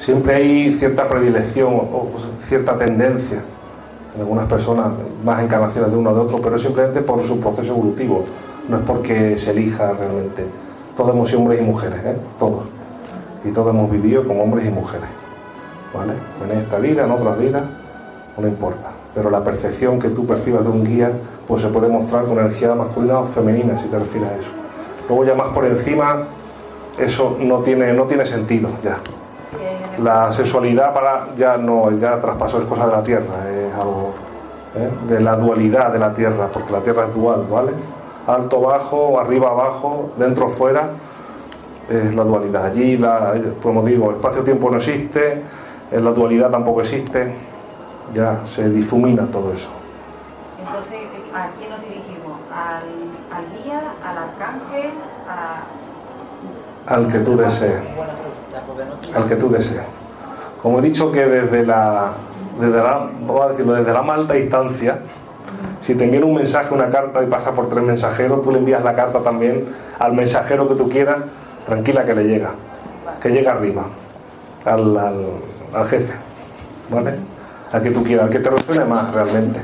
siempre 0.01 0.35
hay 0.35 0.71
cierta 0.73 1.07
predilección 1.07 1.73
o 1.75 2.09
cierta 2.47 2.75
tendencia 2.75 3.39
en 4.15 4.21
algunas 4.21 4.47
personas, 4.47 4.87
más 5.23 5.41
encarnaciones 5.41 5.91
de 5.91 5.97
uno 5.97 6.09
o 6.09 6.13
de 6.15 6.19
otro, 6.21 6.39
pero 6.41 6.55
es 6.55 6.61
simplemente 6.61 7.01
por 7.01 7.23
su 7.23 7.39
proceso 7.39 7.71
evolutivo, 7.71 8.25
no 8.67 8.77
es 8.77 8.83
porque 8.83 9.37
se 9.37 9.51
elija 9.51 9.93
realmente. 9.93 10.43
Todos 10.97 11.11
hemos 11.11 11.29
sido 11.29 11.41
hombres 11.41 11.61
y 11.61 11.63
mujeres, 11.63 11.99
¿eh? 12.03 12.15
todos. 12.37 12.63
Y 13.45 13.51
todos 13.51 13.69
hemos 13.69 13.89
vivido 13.89 14.27
como 14.27 14.43
hombres 14.43 14.67
y 14.67 14.69
mujeres. 14.69 15.07
¿Vale? 15.93 16.13
En 16.45 16.57
esta 16.59 16.77
vida, 16.79 17.05
en 17.05 17.11
otras 17.11 17.39
vidas, 17.39 17.63
no 18.37 18.47
importa. 18.47 18.89
Pero 19.13 19.29
la 19.29 19.43
percepción 19.43 19.99
que 19.99 20.09
tú 20.09 20.25
percibas 20.25 20.65
de 20.65 20.71
un 20.71 20.83
guía, 20.83 21.11
pues 21.47 21.61
se 21.61 21.69
puede 21.69 21.87
mostrar 21.87 22.25
con 22.25 22.37
energía 22.37 22.73
masculina 22.75 23.19
o 23.19 23.25
femenina, 23.27 23.77
si 23.77 23.87
te 23.87 23.97
refieres 23.97 24.29
a 24.29 24.35
eso. 24.35 24.49
Luego 25.07 25.25
ya 25.25 25.35
más 25.35 25.49
por 25.49 25.65
encima, 25.65 26.23
eso 26.97 27.37
no 27.39 27.59
tiene, 27.59 27.93
no 27.93 28.03
tiene 28.03 28.25
sentido 28.25 28.69
ya 28.83 28.97
la 29.99 30.31
sexualidad 30.33 30.93
para 30.93 31.35
ya 31.35 31.57
no 31.57 31.91
ya 31.91 32.19
traspasó 32.21 32.59
es 32.59 32.65
cosa 32.65 32.87
de 32.87 32.91
la 32.91 33.03
tierra 33.03 33.49
es 33.49 33.73
algo 33.73 34.13
¿eh? 34.75 34.89
de 35.07 35.19
la 35.19 35.35
dualidad 35.35 35.91
de 35.91 35.99
la 35.99 36.13
tierra 36.13 36.47
porque 36.51 36.71
la 36.71 36.79
tierra 36.79 37.05
es 37.07 37.15
dual 37.15 37.45
vale 37.49 37.73
alto 38.27 38.61
bajo 38.61 39.19
arriba 39.19 39.49
abajo 39.49 40.11
dentro 40.17 40.49
fuera 40.49 40.89
es 41.89 42.15
la 42.15 42.23
dualidad. 42.23 42.65
Allí 42.67 42.97
la 42.97 43.33
como 43.61 43.83
digo 43.83 44.11
espacio 44.11 44.43
tiempo 44.43 44.69
no 44.69 44.77
existe 44.77 45.41
la 45.91 46.11
dualidad 46.11 46.49
tampoco 46.49 46.81
existe 46.81 47.33
ya 48.13 48.39
se 48.45 48.69
difumina 48.69 49.25
todo 49.27 49.53
eso. 49.53 49.67
Entonces 50.59 50.99
a 51.33 51.49
quién 51.57 51.69
nos 51.69 51.81
dirigimos 51.81 52.39
al, 52.53 52.83
al 53.35 53.63
guía 53.63 53.81
al 54.05 54.17
arcángel 54.17 54.91
al 56.87 57.07
que 57.07 57.19
tú 57.19 57.37
desees 57.37 57.81
al 59.15 59.27
que 59.27 59.35
tú 59.35 59.49
deseas. 59.49 59.85
Como 60.61 60.79
he 60.79 60.81
dicho 60.81 61.11
que 61.11 61.25
desde 61.25 61.65
la, 61.65 62.11
desde 62.59 62.77
la, 62.77 63.09
vamos 63.21 63.45
a 63.45 63.49
decirlo, 63.49 63.73
desde 63.73 63.91
la 63.91 64.01
más 64.01 64.19
alta 64.19 64.33
distancia, 64.33 64.99
si 65.81 65.95
te 65.95 66.03
envían 66.03 66.23
un 66.23 66.35
mensaje, 66.35 66.73
una 66.73 66.89
carta 66.89 67.23
y 67.23 67.27
pasa 67.27 67.51
por 67.51 67.69
tres 67.69 67.83
mensajeros, 67.83 68.41
tú 68.41 68.51
le 68.51 68.59
envías 68.59 68.83
la 68.83 68.95
carta 68.95 69.19
también 69.19 69.65
al 69.97 70.13
mensajero 70.13 70.67
que 70.67 70.75
tú 70.75 70.89
quieras, 70.89 71.17
tranquila 71.65 72.05
que 72.05 72.13
le 72.13 72.23
llega, 72.25 72.51
que 73.19 73.29
llega 73.29 73.51
arriba, 73.53 73.85
al, 74.65 74.97
al, 75.73 75.87
jefe, 75.87 76.13
¿vale? 76.89 77.15
Al 77.71 77.81
que 77.81 77.91
tú 77.91 78.03
quieras, 78.03 78.25
al 78.25 78.31
que 78.31 78.39
te 78.39 78.49
resuene 78.49 78.85
más 78.85 79.11
realmente. 79.13 79.61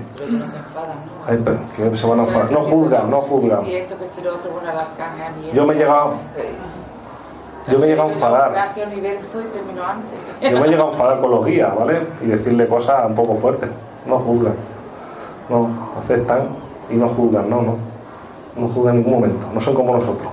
que 1.75 1.95
se 1.95 2.07
van 2.07 2.19
a 2.21 2.23
No 2.23 2.61
juzgan, 2.61 3.11
no 3.11 3.21
juzgan. 3.21 3.59
Yo 5.53 5.65
me 5.65 5.73
he 5.73 5.77
llegado 5.77 6.13
yo 7.71 7.79
me 7.79 7.85
he 7.85 7.89
llegado 7.89 8.09
a 8.09 8.11
enfadar. 8.13 8.73
Yo 8.75 8.87
me 8.87 10.67
he 10.67 10.69
llegado 10.69 10.89
a 10.89 10.91
enfadar 10.91 11.19
con 11.19 11.31
los 11.31 11.45
guías, 11.45 11.75
¿vale? 11.75 11.99
Y 12.21 12.27
decirle 12.27 12.67
cosas 12.67 13.05
un 13.05 13.15
poco 13.15 13.35
fuertes. 13.35 13.69
No 14.05 14.19
juzgan. 14.19 14.53
No, 15.49 15.69
aceptan 16.01 16.47
y 16.89 16.95
no 16.95 17.09
juzgan, 17.09 17.49
no, 17.49 17.61
no. 17.61 17.77
No 18.55 18.67
juzgan 18.69 18.95
en 18.95 19.01
ningún 19.01 19.19
momento. 19.19 19.47
No 19.53 19.59
son 19.59 19.73
como 19.73 19.93
nosotros. 19.93 20.29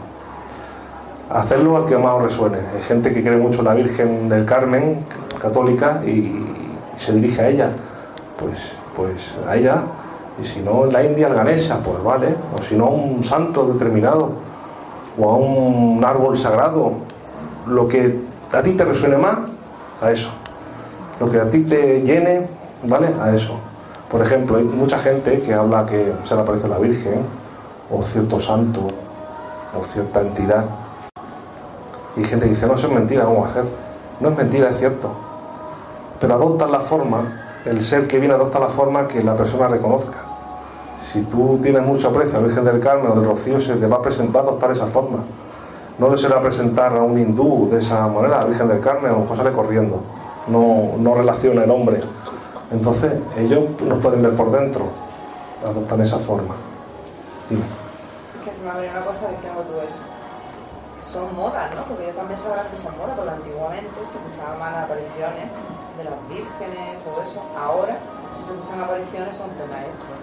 Hacerlo 1.30 1.76
al 1.78 1.84
que 1.86 1.98
más 1.98 2.14
os 2.14 2.22
resuene. 2.22 2.58
Hay 2.74 2.82
gente 2.82 3.12
que 3.12 3.22
cree 3.22 3.36
mucho 3.36 3.60
en 3.60 3.64
la 3.64 3.74
Virgen 3.74 4.28
del 4.28 4.44
Carmen, 4.44 5.04
católica, 5.40 6.02
y 6.06 6.46
se 6.96 7.12
dirige 7.14 7.42
a 7.42 7.48
ella. 7.48 7.70
Pues, 8.38 8.58
pues 8.94 9.34
a 9.48 9.56
ella. 9.56 9.82
Y 10.40 10.44
si 10.44 10.60
no, 10.60 10.84
en 10.84 10.92
la 10.92 11.04
India, 11.04 11.26
al 11.26 11.34
Ganesha, 11.34 11.78
pues 11.78 12.02
vale. 12.02 12.36
O 12.56 12.62
si 12.62 12.76
no, 12.76 12.86
a 12.86 12.90
un 12.90 13.24
santo 13.24 13.66
determinado. 13.66 14.30
O 15.18 15.30
a 15.30 15.36
un 15.36 16.04
árbol 16.04 16.36
sagrado 16.36 16.92
lo 17.66 17.88
que 17.88 18.18
a 18.52 18.62
ti 18.62 18.72
te 18.72 18.84
resuene 18.84 19.16
más, 19.16 19.38
a 20.00 20.10
eso. 20.10 20.30
Lo 21.20 21.30
que 21.30 21.40
a 21.40 21.48
ti 21.48 21.60
te 21.60 22.02
llene, 22.02 22.46
¿vale? 22.84 23.08
A 23.20 23.34
eso. 23.34 23.58
Por 24.10 24.22
ejemplo, 24.22 24.56
hay 24.56 24.64
mucha 24.64 24.98
gente 24.98 25.40
que 25.40 25.54
habla 25.54 25.86
que 25.86 26.12
se 26.24 26.34
le 26.34 26.40
aparece 26.42 26.68
la 26.68 26.78
Virgen, 26.78 27.22
o 27.90 28.02
cierto 28.02 28.40
santo, 28.40 28.86
o 29.78 29.82
cierta 29.82 30.20
entidad. 30.20 30.64
Y 32.16 32.24
gente 32.24 32.46
dice, 32.46 32.66
no, 32.66 32.74
eso 32.74 32.86
es 32.86 32.92
mentira, 32.92 33.24
¿cómo 33.24 33.42
va 33.42 33.48
a 33.48 33.54
ser? 33.54 33.64
No 34.20 34.28
es 34.28 34.36
mentira, 34.36 34.68
es 34.70 34.78
cierto. 34.78 35.10
Pero 36.20 36.34
adoptan 36.34 36.70
la 36.70 36.80
forma, 36.80 37.22
el 37.64 37.82
ser 37.82 38.06
que 38.06 38.18
viene 38.18 38.34
adopta 38.34 38.58
la 38.58 38.68
forma 38.68 39.08
que 39.08 39.20
la 39.20 39.34
persona 39.34 39.68
reconozca. 39.68 40.18
Si 41.12 41.22
tú 41.22 41.58
tienes 41.60 41.82
mucho 41.82 42.08
aprecio 42.08 42.38
a 42.38 42.40
la 42.40 42.46
Virgen 42.46 42.64
del 42.64 42.80
Carmen 42.80 43.10
o 43.10 43.14
del 43.14 43.24
Rocío, 43.24 43.60
se 43.60 43.74
te 43.74 43.86
va 43.86 43.96
a, 43.96 44.02
presentar, 44.02 44.42
a 44.42 44.48
adoptar 44.48 44.70
esa 44.70 44.86
forma. 44.86 45.18
No 45.98 46.10
le 46.10 46.16
será 46.16 46.40
presentar 46.40 46.96
a 46.96 47.02
un 47.02 47.18
hindú 47.18 47.68
de 47.70 47.78
esa 47.78 48.06
manera, 48.08 48.38
a 48.38 48.40
la 48.40 48.46
Virgen 48.46 48.68
del 48.68 48.80
Carmen, 48.80 49.10
a 49.10 49.14
lo 49.14 49.20
mejor 49.20 49.36
sale 49.36 49.52
corriendo. 49.52 50.00
No, 50.48 50.96
no 50.98 51.14
relaciona 51.14 51.64
el 51.64 51.70
hombre. 51.70 52.02
Entonces, 52.72 53.12
ellos 53.36 53.64
nos 53.82 54.02
pueden 54.02 54.22
ver 54.22 54.34
por 54.34 54.50
dentro, 54.50 54.86
adoptan 55.64 56.00
esa 56.00 56.18
forma. 56.18 56.54
Dime. 57.48 57.62
Que 58.44 58.50
se 58.50 58.62
me 58.62 58.70
ha 58.70 58.74
venido 58.74 58.92
una 58.96 59.06
cosa 59.06 59.28
diciendo 59.30 59.62
tú 59.62 59.80
eso 59.84 60.00
son 61.04 61.36
modas, 61.36 61.70
¿no? 61.74 61.84
Porque 61.84 62.06
yo 62.06 62.12
también 62.12 62.38
sabrás 62.38 62.66
que 62.68 62.76
son 62.76 62.96
modas, 62.96 63.14
porque 63.14 63.30
antiguamente 63.30 63.92
se 64.04 64.16
escuchaban 64.16 64.58
más 64.58 64.84
apariciones 64.84 65.46
de 65.98 66.04
las 66.04 66.28
vírgenes, 66.28 67.04
todo 67.04 67.22
eso. 67.22 67.42
Ahora, 67.56 67.98
si 68.32 68.42
se 68.42 68.52
escuchan 68.52 68.80
apariciones, 68.80 69.34
son 69.34 69.50
de 69.58 69.66
maestros. 69.66 70.18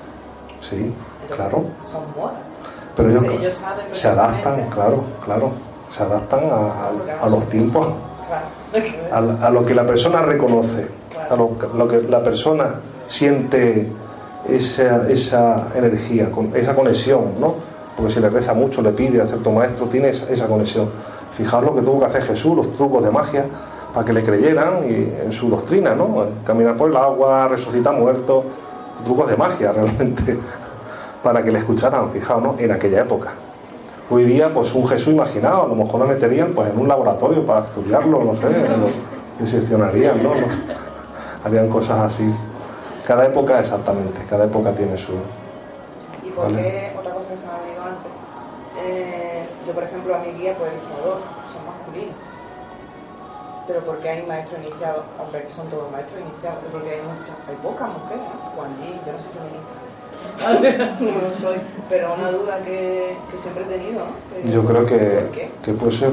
Sí, 0.60 0.94
claro. 1.28 1.66
Son 1.82 2.04
modas. 2.18 2.42
Pero 2.96 3.10
ellos, 3.10 3.54
saben 3.54 3.86
se 3.92 4.08
adaptan, 4.08 4.70
claro, 4.70 5.04
claro. 5.24 5.52
Se 5.92 6.04
adaptan 6.04 6.42
a, 7.22 7.30
los 7.30 7.50
tiempos. 7.50 7.88
A, 9.12 9.50
lo 9.50 9.66
que 9.66 9.76
la 9.76 9.86
persona 9.86 10.22
reconoce, 10.22 10.88
a 11.30 11.36
lo, 11.36 11.52
lo, 11.76 11.88
que 11.88 12.02
la 12.04 12.24
persona 12.24 12.76
siente 13.08 13.92
esa, 14.48 15.10
esa 15.10 15.68
energía, 15.76 16.30
esa 16.56 16.74
conexión, 16.74 17.34
¿no? 17.40 17.56
porque 17.96 18.14
si 18.14 18.20
le 18.20 18.30
reza 18.30 18.54
mucho, 18.54 18.82
le 18.82 18.92
pide 18.92 19.22
a 19.22 19.28
cierto 19.28 19.52
maestro, 19.52 19.86
tiene 19.88 20.10
esa, 20.10 20.48
conexión. 20.48 20.90
Fijaos 21.38 21.64
lo 21.64 21.76
que 21.76 21.82
tuvo 21.82 22.00
que 22.00 22.06
hacer 22.06 22.24
Jesús, 22.24 22.56
los 22.56 22.74
trucos 22.74 23.04
de 23.04 23.12
magia, 23.12 23.46
para 23.94 24.06
que 24.06 24.14
le 24.14 24.24
creyeran 24.24 24.90
y 24.90 25.24
en 25.24 25.32
su 25.32 25.50
doctrina, 25.50 25.94
¿no? 25.94 26.26
Caminar 26.46 26.78
por 26.78 26.90
el 26.90 26.98
agua, 26.98 27.48
resucitar 27.48 27.94
muertos, 27.94 28.46
trucos 29.04 29.30
de 29.30 29.38
magia 29.38 29.72
realmente, 29.74 30.38
para 31.24 31.44
que 31.44 31.52
le 31.52 31.60
escucharan, 31.60 32.12
fijaos, 32.12 32.42
¿no? 32.42 32.56
En 32.58 32.72
aquella 32.72 33.02
época. 33.02 33.34
Hoy 34.10 34.26
día, 34.26 34.52
pues 34.52 34.74
un 34.74 34.88
Jesús 34.88 35.14
imaginado, 35.14 35.64
a 35.64 35.68
lo 35.68 35.76
mejor 35.76 36.02
lo 36.02 36.08
meterían 36.08 36.54
pues, 36.54 36.70
en 36.72 36.80
un 36.80 36.88
laboratorio 36.88 37.46
para 37.46 37.66
estudiarlo, 37.66 38.24
no 38.24 38.36
sé, 38.36 38.50
lo 38.50 38.88
diseccionarían, 39.40 40.22
¿no? 40.22 40.32
Harían 41.44 41.70
cosas 41.70 42.14
así. 42.14 42.30
Cada 43.06 43.26
época 43.26 43.60
exactamente, 43.60 44.20
cada 44.30 44.46
época 44.46 44.72
tiene 44.74 44.98
su... 44.98 45.14
¿Y 46.24 46.30
por 46.32 46.48
qué 46.56 46.94
otra 46.98 47.14
cosa 47.14 47.30
que 47.30 47.36
se 47.36 47.46
me 47.46 47.52
ha 47.52 47.62
eh, 48.84 49.46
yo, 49.68 49.74
por 49.74 49.84
ejemplo, 49.84 50.16
a 50.16 50.20
mi 50.20 50.32
guía, 50.34 50.56
pues 50.58 50.74
visto 50.74 50.96
dos, 51.04 51.20
son 51.46 51.66
masculinos. 51.66 52.16
Pero 53.68 53.82
porque 53.82 54.10
hay 54.10 54.26
maestros 54.26 54.60
iniciados, 54.62 55.04
hombre, 55.20 55.44
que 55.44 55.50
son 55.50 55.68
todos 55.70 55.92
maestros 55.92 56.20
iniciados, 56.22 56.60
porque 56.72 56.90
hay 56.90 57.02
muchas, 57.02 57.36
hay 57.48 57.56
pocas 57.62 57.90
mujeres, 57.90 58.24
¿no? 58.26 58.52
Juan 58.56 58.72
yo 59.06 59.12
no 59.12 59.20
soy 59.20 59.32
feminista. 59.32 59.81
no 61.00 61.28
lo 61.28 61.34
soy, 61.34 61.58
pero 61.90 62.14
una 62.18 62.32
duda 62.32 62.58
que, 62.64 63.16
que 63.30 63.38
siempre 63.38 63.64
he 63.64 63.68
tenido, 63.68 64.02
¿no? 64.44 64.52
yo 64.52 64.66
creo 64.66 64.86
que, 64.86 65.52
que 65.64 65.74
puede 65.74 65.92
ser 65.92 66.12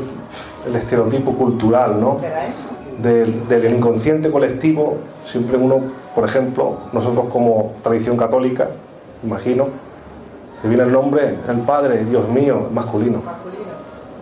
el 0.66 0.76
estereotipo 0.76 1.32
cultural, 1.32 2.00
¿no? 2.00 2.14
¿Será 2.18 2.46
eso? 2.46 2.64
Del, 3.02 3.48
del, 3.48 3.72
inconsciente 3.72 4.30
colectivo, 4.30 4.98
siempre 5.24 5.56
uno, 5.56 5.80
por 6.14 6.24
ejemplo, 6.24 6.78
nosotros 6.92 7.26
como 7.30 7.74
tradición 7.82 8.16
católica, 8.16 8.68
imagino, 9.22 9.68
si 10.60 10.68
viene 10.68 10.82
el 10.82 10.92
nombre, 10.92 11.36
el 11.48 11.58
Padre, 11.60 12.04
Dios 12.04 12.28
mío, 12.28 12.68
masculino. 12.72 13.22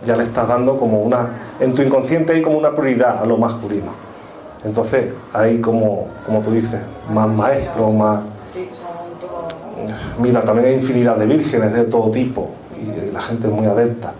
Ya 0.05 0.15
le 0.15 0.23
estás 0.23 0.47
dando 0.47 0.77
como 0.77 1.01
una. 1.01 1.29
En 1.59 1.73
tu 1.73 1.81
inconsciente 1.81 2.33
hay 2.33 2.41
como 2.43 2.59
una 2.59 2.75
prioridad 2.75 3.21
a 3.21 3.25
lo 3.25 3.37
masculino. 3.37 3.91
Entonces, 4.63 5.13
hay 5.33 5.59
como, 5.59 6.07
como 6.25 6.41
tú 6.41 6.51
dices, 6.51 6.79
más 7.11 7.27
maestros, 7.27 7.91
más. 7.93 8.19
Mira, 10.19 10.41
también 10.43 10.67
hay 10.67 10.73
infinidad 10.75 11.17
de 11.17 11.25
vírgenes 11.25 11.73
de 11.73 11.83
todo 11.85 12.11
tipo 12.11 12.49
y 12.75 13.11
la 13.13 13.21
gente 13.21 13.47
es 13.47 13.53
muy 13.53 13.65
adepta. 13.65 14.13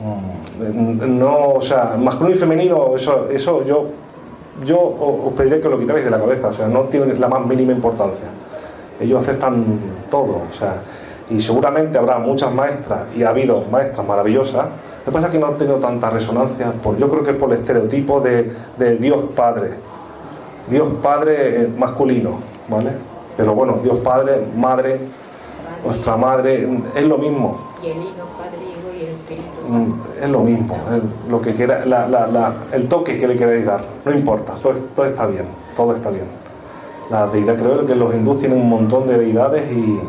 Mm, 0.00 1.18
no, 1.18 1.54
o 1.54 1.60
sea, 1.60 1.96
masculino 1.98 2.36
y 2.36 2.38
femenino, 2.38 2.96
eso, 2.96 3.28
eso 3.30 3.64
yo, 3.64 3.86
yo 4.64 4.78
os 4.78 5.32
pediría 5.34 5.60
que 5.60 5.68
lo 5.68 5.78
quitarais 5.78 6.04
de 6.04 6.10
la 6.10 6.18
cabeza, 6.18 6.48
o 6.48 6.52
sea, 6.52 6.68
no 6.68 6.82
tiene 6.82 7.14
la 7.14 7.28
más 7.28 7.46
mínima 7.46 7.72
importancia. 7.72 8.26
Ellos 9.00 9.22
aceptan 9.22 9.64
todo, 10.10 10.42
o 10.50 10.54
sea, 10.58 10.74
y 11.28 11.40
seguramente 11.40 11.96
habrá 11.96 12.18
muchas 12.18 12.52
maestras 12.52 13.00
y 13.16 13.22
ha 13.22 13.30
habido 13.30 13.62
maestras 13.70 14.06
maravillosas. 14.06 14.66
Lo 15.00 15.04
que 15.06 15.12
pasa 15.12 15.26
es 15.26 15.32
que 15.32 15.38
no 15.38 15.46
han 15.46 15.56
tenido 15.56 15.76
tanta 15.76 16.10
resonancia, 16.10 16.72
por, 16.82 16.96
yo 16.98 17.08
creo 17.08 17.22
que 17.22 17.30
es 17.30 17.36
por 17.36 17.52
el 17.52 17.60
estereotipo 17.60 18.20
de, 18.20 18.52
de 18.78 18.96
Dios 18.96 19.18
Padre. 19.34 19.70
Dios 20.68 20.88
Padre 21.02 21.68
masculino, 21.78 22.40
¿vale? 22.68 22.90
Pero 23.36 23.54
bueno, 23.54 23.78
Dios 23.82 23.98
Padre, 23.98 24.42
Madre, 24.56 25.00
nuestra 25.84 26.16
Madre, 26.16 26.68
es 26.94 27.04
lo 27.04 27.18
mismo. 27.18 27.58
Y 27.82 27.88
el 27.88 27.98
Hijo, 27.98 28.26
Padre, 28.36 28.58
Hijo 28.62 28.92
y 28.94 29.04
el 29.04 29.10
Espíritu. 29.10 29.68
Mm, 29.68 30.22
es 30.22 30.30
lo 30.30 30.40
mismo, 30.40 30.76
lo 31.28 31.40
que 31.40 31.54
quiera, 31.54 31.84
la, 31.86 32.06
la, 32.06 32.54
el 32.72 32.88
toque 32.88 33.18
que 33.18 33.26
le 33.26 33.36
queréis 33.36 33.64
dar, 33.64 33.80
no 34.04 34.12
importa, 34.12 34.54
todo, 34.62 34.74
todo 34.94 35.06
está 35.06 35.26
bien, 35.26 35.46
todo 35.76 35.94
está 35.94 36.10
bien. 36.10 36.26
La 37.10 37.26
deidad, 37.26 37.56
creo 37.56 37.86
que 37.86 37.96
los 37.96 38.14
hindús 38.14 38.38
tienen 38.38 38.58
un 38.58 38.68
montón 38.68 39.06
de 39.06 39.18
deidades 39.18 39.70
y, 39.72 40.00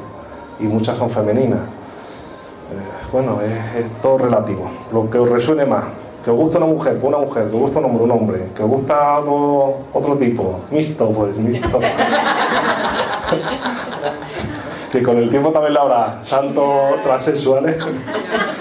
y 0.63 0.67
muchas 0.67 0.97
son 0.97 1.09
femeninas. 1.09 1.59
Eh, 1.59 3.07
bueno, 3.11 3.39
es, 3.41 4.01
todo 4.01 4.19
relativo. 4.19 4.69
Lo 4.93 5.09
que 5.09 5.17
os 5.17 5.29
resuene 5.29 5.65
más, 5.65 5.83
que 6.23 6.31
os 6.31 6.37
gusta 6.37 6.57
una 6.57 6.67
mujer, 6.67 6.93
pues 6.99 7.13
una 7.13 7.17
mujer, 7.17 7.49
que 7.49 7.55
os 7.55 7.61
gusta 7.61 7.79
un 7.79 7.85
hombre, 7.85 8.03
un 8.03 8.11
hombre, 8.11 8.47
que 8.55 8.63
os 8.63 8.69
gusta 8.69 9.19
otro, 9.19 9.77
otro 9.93 10.15
tipo, 10.17 10.59
mixto, 10.69 11.09
pues 11.11 11.37
mixto. 11.37 11.79
que 14.91 15.01
con 15.01 15.17
el 15.17 15.29
tiempo 15.29 15.51
también 15.51 15.73
la 15.73 15.81
habrá, 15.81 16.19
santos 16.23 17.01
transexuales. 17.03 17.77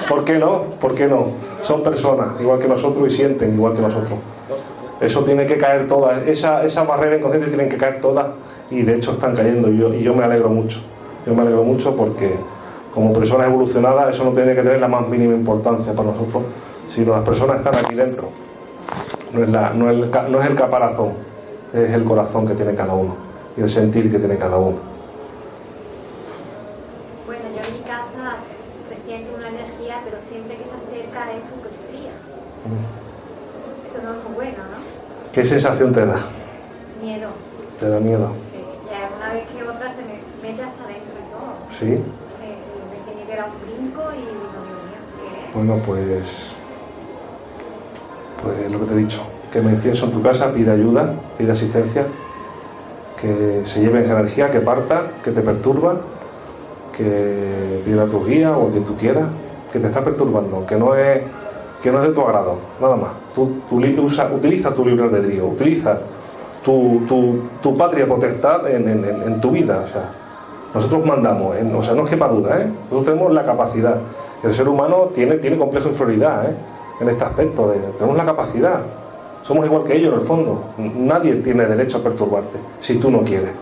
¿Por 0.09 0.25
qué 0.25 0.39
no? 0.39 0.63
¿Por 0.81 0.95
qué 0.95 1.09
no? 1.09 1.33
Son 1.61 1.83
personas, 1.83 2.41
igual 2.41 2.61
que 2.61 2.69
nosotros, 2.69 3.13
y 3.13 3.17
sienten 3.17 3.55
igual 3.55 3.75
que 3.75 3.81
nosotros. 3.81 4.19
Eso 5.01 5.25
tiene 5.25 5.47
que 5.47 5.59
caer 5.59 5.89
todas, 5.89 6.27
esa, 6.27 6.65
esa 6.65 6.85
barrera 6.85 7.17
inconsciente 7.17 7.49
tienen 7.49 7.69
que 7.69 7.77
caer 7.77 8.01
todas, 8.01 8.29
y 8.71 8.83
de 8.83 8.97
hecho 8.97 9.13
están 9.13 9.35
cayendo, 9.35 9.69
y 9.69 9.79
yo, 9.79 9.93
y 9.93 10.03
yo 10.03 10.15
me 10.15 10.25
alegro 10.25 10.51
mucho. 10.51 10.81
Yo 11.27 11.35
me 11.35 11.43
alegro 11.43 11.65
mucho 11.65 11.97
porque 11.97 12.35
como 12.95 13.13
personas 13.13 13.49
evolucionadas 13.49 14.15
eso 14.15 14.25
no 14.25 14.31
tiene 14.31 14.55
que 14.55 14.63
tener 14.63 14.81
la 14.81 14.89
más 14.89 15.07
mínima 15.09 15.35
importancia 15.35 15.93
para 15.93 16.11
nosotros, 16.11 16.45
sino 16.89 17.13
las 17.13 17.25
personas 17.25 17.59
están 17.59 17.75
aquí 17.75 17.95
dentro. 17.95 18.29
No 19.33 19.45
es, 19.45 19.51
la, 19.51 19.71
no, 19.71 19.91
el, 19.91 20.11
no 20.29 20.43
es 20.43 20.49
el 20.49 20.55
caparazón, 20.55 21.13
es 21.73 21.91
el 21.91 22.05
corazón 22.05 22.47
que 22.47 22.55
tiene 22.55 22.75
cada 22.75 22.95
uno 22.95 23.30
y 23.61 23.63
el 23.63 23.69
sentir 23.69 24.11
que 24.11 24.19
tiene 24.19 24.39
cada 24.39 24.57
uno. 24.57 24.79
Bueno, 27.27 27.45
yo 27.55 27.63
en 27.63 27.73
mi 27.75 27.81
casa 27.81 28.41
reciente 28.89 29.35
una 29.37 29.49
energía, 29.49 30.01
pero 30.03 30.17
siempre 30.27 30.57
que 30.57 30.63
está 30.63 30.77
cerca 30.91 31.33
es 31.37 31.45
súper 31.45 31.71
fría. 31.87 32.13
Mm. 32.65 32.81
Eso 33.87 34.03
no 34.03 34.19
es 34.19 34.35
bueno, 34.35 34.59
¿no? 34.65 35.31
¿Qué 35.33 35.45
sensación 35.45 35.93
te 35.93 36.07
da? 36.07 36.17
Miedo. 37.03 37.29
¿Te 37.79 37.91
da 37.91 38.01
miedo? 38.01 38.33
Sí, 38.51 38.61
ya 38.89 39.11
una 39.15 39.35
vez 39.35 39.45
que 39.51 39.63
otra 39.63 39.95
se 39.95 40.03
me 40.09 40.21
mete 40.41 40.63
hasta 40.63 40.87
dentro 40.87 41.15
y 41.21 41.31
todo. 41.31 41.53
¿Sí? 41.79 41.87
me 41.87 43.13
tenía 43.13 43.27
que 43.27 43.37
dar 43.37 43.51
un 43.51 43.61
brinco 43.61 44.03
y 44.15 44.21
digo, 44.21 45.55
Bueno, 45.55 45.83
pues. 45.85 46.55
Pues 48.43 48.73
lo 48.73 48.81
que 48.81 48.87
te 48.87 48.93
he 48.95 48.97
dicho, 48.97 49.21
que 49.53 49.61
me 49.61 49.73
incienso 49.73 50.07
en 50.07 50.13
tu 50.13 50.23
casa, 50.23 50.51
pide 50.51 50.73
ayuda, 50.73 51.15
pide 51.37 51.53
asistencia, 51.53 52.07
que 53.21 53.63
se 53.65 53.81
lleve 53.81 54.03
esa 54.03 54.13
energía, 54.13 54.51
que 54.51 54.61
parta, 54.61 55.03
que 55.23 55.31
te 55.31 55.43
perturba, 55.43 55.97
que 56.97 57.83
pida 57.85 58.07
tu 58.07 58.25
guía 58.25 58.57
o 58.57 58.69
quien 58.69 58.85
tú 58.85 58.97
quieras, 58.97 59.27
que 59.73 59.79
te 59.79 59.87
está 59.87 60.03
perturbando, 60.03 60.65
que 60.67 60.77
no 60.77 60.95
es 60.95 61.21
que 61.83 61.91
no 61.91 62.03
es 62.03 62.09
de 62.09 62.15
tu 62.15 62.21
agrado, 62.21 62.57
nada 62.81 62.97
más. 62.97 63.11
Tú, 63.35 63.63
utiliza 63.71 64.75
tu 64.75 64.85
libre 64.85 65.05
albedrío, 65.05 65.47
utiliza 65.47 65.99
tu, 66.65 67.41
tu, 67.63 67.77
patria 67.77 68.07
potestad 68.07 68.69
en, 68.69 68.89
en, 68.89 69.05
en, 69.05 69.41
tu 69.41 69.51
vida. 69.51 69.85
O 69.87 69.89
sea, 69.89 70.11
nosotros 70.75 71.07
mandamos, 71.07 71.57
o 71.75 71.83
sea, 71.83 71.95
no 71.95 72.05
es 72.05 72.11
que 72.11 72.17
duda, 72.17 72.61
¿eh? 72.61 72.67
nosotros 72.91 73.05
tenemos 73.05 73.33
la 73.33 73.43
capacidad. 73.43 73.97
El 74.43 74.55
ser 74.55 74.69
humano 74.69 75.11
tiene, 75.15 75.39
tiene 75.39 75.57
complejo 75.57 75.89
inferioridad 75.89 76.51
¿eh? 76.51 76.55
en 77.01 77.09
este 77.09 77.25
aspecto, 77.25 77.73
tenemos 77.99 78.17
la 78.17 78.25
capacidad. 78.25 78.81
Somos 79.43 79.65
igual 79.65 79.85
que 79.85 79.97
ellos 79.97 80.13
en 80.13 80.21
el 80.21 80.27
fondo. 80.27 80.65
Nadie 80.77 81.37
tiene 81.37 81.65
derecho 81.67 81.99
a 81.99 82.03
perturbarte 82.03 82.59
si 82.81 82.99
tú 82.99 83.11
no 83.11 83.23
quieres. 83.23 83.53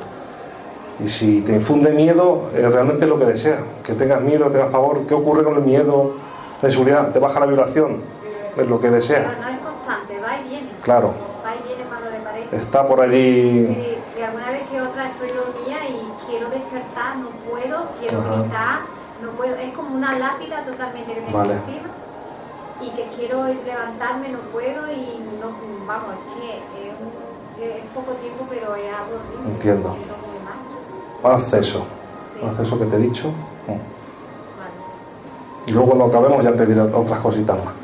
Y 1.02 1.08
si 1.08 1.40
te 1.42 1.52
infunde 1.52 1.92
miedo, 1.92 2.50
es 2.56 2.70
realmente 2.70 3.06
lo 3.06 3.18
que 3.18 3.26
deseas. 3.26 3.60
Que 3.84 3.92
tengas 3.92 4.20
miedo, 4.20 4.46
tengas 4.46 4.72
favor. 4.72 5.06
¿Qué 5.06 5.14
ocurre 5.14 5.44
con 5.44 5.54
el 5.54 5.62
miedo? 5.62 6.14
La 6.60 6.68
inseguridad, 6.68 7.12
te 7.12 7.20
baja 7.20 7.38
la 7.38 7.46
vibración. 7.46 8.02
Es 8.56 8.66
lo 8.66 8.80
que 8.80 8.90
deseas. 8.90 9.26
Pero 9.28 9.40
no 9.40 9.48
es 9.48 9.58
constante, 9.60 10.20
va 10.20 10.40
y 10.40 10.48
viene. 10.48 10.68
Claro. 10.82 11.12
Va 11.46 11.54
y 11.54 11.68
viene 11.68 11.84
cuando 11.88 12.10
le 12.10 12.18
parece. 12.18 12.56
Está 12.56 12.86
por 12.86 13.00
allí. 13.00 13.16
Y, 13.16 14.20
alguna 14.20 14.50
vez 14.50 14.68
que 14.68 14.80
otra 14.80 15.10
estoy 15.10 15.28
dormida 15.28 15.78
y 15.88 16.26
quiero 16.28 16.50
despertar, 16.50 17.16
no 17.18 17.28
puedo, 17.48 17.86
quiero 18.00 18.18
gritar, 18.18 18.80
no 19.22 19.30
puedo. 19.36 19.54
Es 19.54 19.72
como 19.74 19.94
una 19.94 20.18
lápida 20.18 20.64
totalmente 20.64 21.14
que 21.14 21.20
encima 21.20 21.44
y 22.80 22.90
que 22.90 23.06
quiero 23.16 23.44
levantarme, 23.46 24.28
no 24.28 24.38
puedo 24.52 24.90
y 24.90 25.18
no, 25.40 25.50
vamos, 25.86 26.14
es 26.14 26.34
que 26.34 27.68
es, 27.68 27.84
poco 27.94 28.12
tiempo, 28.12 28.46
pero 28.48 28.76
es 28.76 28.84
algo 28.84 29.16
horrible. 29.16 29.52
Entiendo. 29.52 29.96
Haz 31.24 31.52
eso, 31.52 31.84
haz 32.46 32.60
eso 32.60 32.78
que 32.78 32.84
te 32.86 32.96
he 32.96 33.00
dicho. 33.00 33.32
Y 35.66 35.72
luego 35.72 35.88
cuando 35.88 36.04
acabemos 36.06 36.42
ya 36.42 36.52
te 36.52 36.64
diré 36.64 36.80
otras 36.80 37.20
cositas 37.20 37.56
más. 37.56 37.74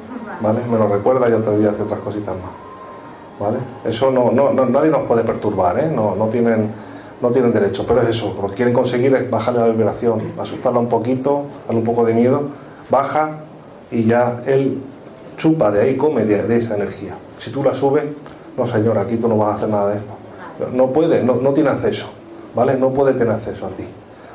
¿Vale? 0.41 0.61
Me 0.71 0.79
lo 0.79 0.87
recuerda 0.89 1.29
y 1.29 1.33
ya 1.33 1.39
te 1.39 1.57
diré 1.57 1.69
otras 1.69 2.01
cositas 2.01 2.35
más. 2.35 3.41
¿Vale? 3.41 3.59
Eso 3.85 4.11
no, 4.11 4.31
no, 4.31 4.53
nadie 4.53 4.91
nos 4.91 5.03
puede 5.03 5.25
perturbar, 5.25 5.79
¿eh? 5.81 5.91
no, 5.93 6.15
no, 6.15 6.27
tienen, 6.27 6.71
no 7.21 7.31
tienen 7.31 7.53
derecho, 7.53 7.85
pero 7.85 8.03
es 8.03 8.11
eso, 8.11 8.33
lo 8.41 8.49
que 8.49 8.55
quieren 8.55 8.73
conseguir 8.73 9.13
es 9.17 9.29
bajarle 9.29 9.61
la 9.61 9.67
vibración, 9.67 10.23
asustarla 10.41 10.79
un 10.79 10.89
poquito, 10.89 11.43
darle 11.67 11.81
un 11.81 11.85
poco 11.85 12.05
de 12.05 12.15
miedo, 12.15 12.43
baja 12.89 13.44
y 13.95 14.05
ya 14.05 14.43
él 14.47 14.79
chupa 15.37 15.71
de 15.71 15.83
ahí, 15.83 15.97
come 15.97 16.25
de, 16.25 16.57
esa 16.57 16.75
energía. 16.75 17.15
Si 17.39 17.51
tú 17.51 17.63
la 17.63 17.75
subes, 17.75 18.05
no 18.57 18.67
señor, 18.67 18.99
aquí 18.99 19.17
tú 19.17 19.29
no 19.29 19.37
vas 19.37 19.53
a 19.53 19.57
hacer 19.57 19.69
nada 19.69 19.91
de 19.91 19.97
esto. 19.97 20.13
No 20.73 20.89
puede, 20.89 21.23
no, 21.23 21.37
no 21.37 21.53
tiene 21.53 21.71
acceso, 21.71 22.07
¿vale? 22.55 22.77
No 22.77 22.91
puede 22.91 23.13
tener 23.15 23.33
acceso 23.33 23.67
a 23.67 23.71
ti. 23.71 23.85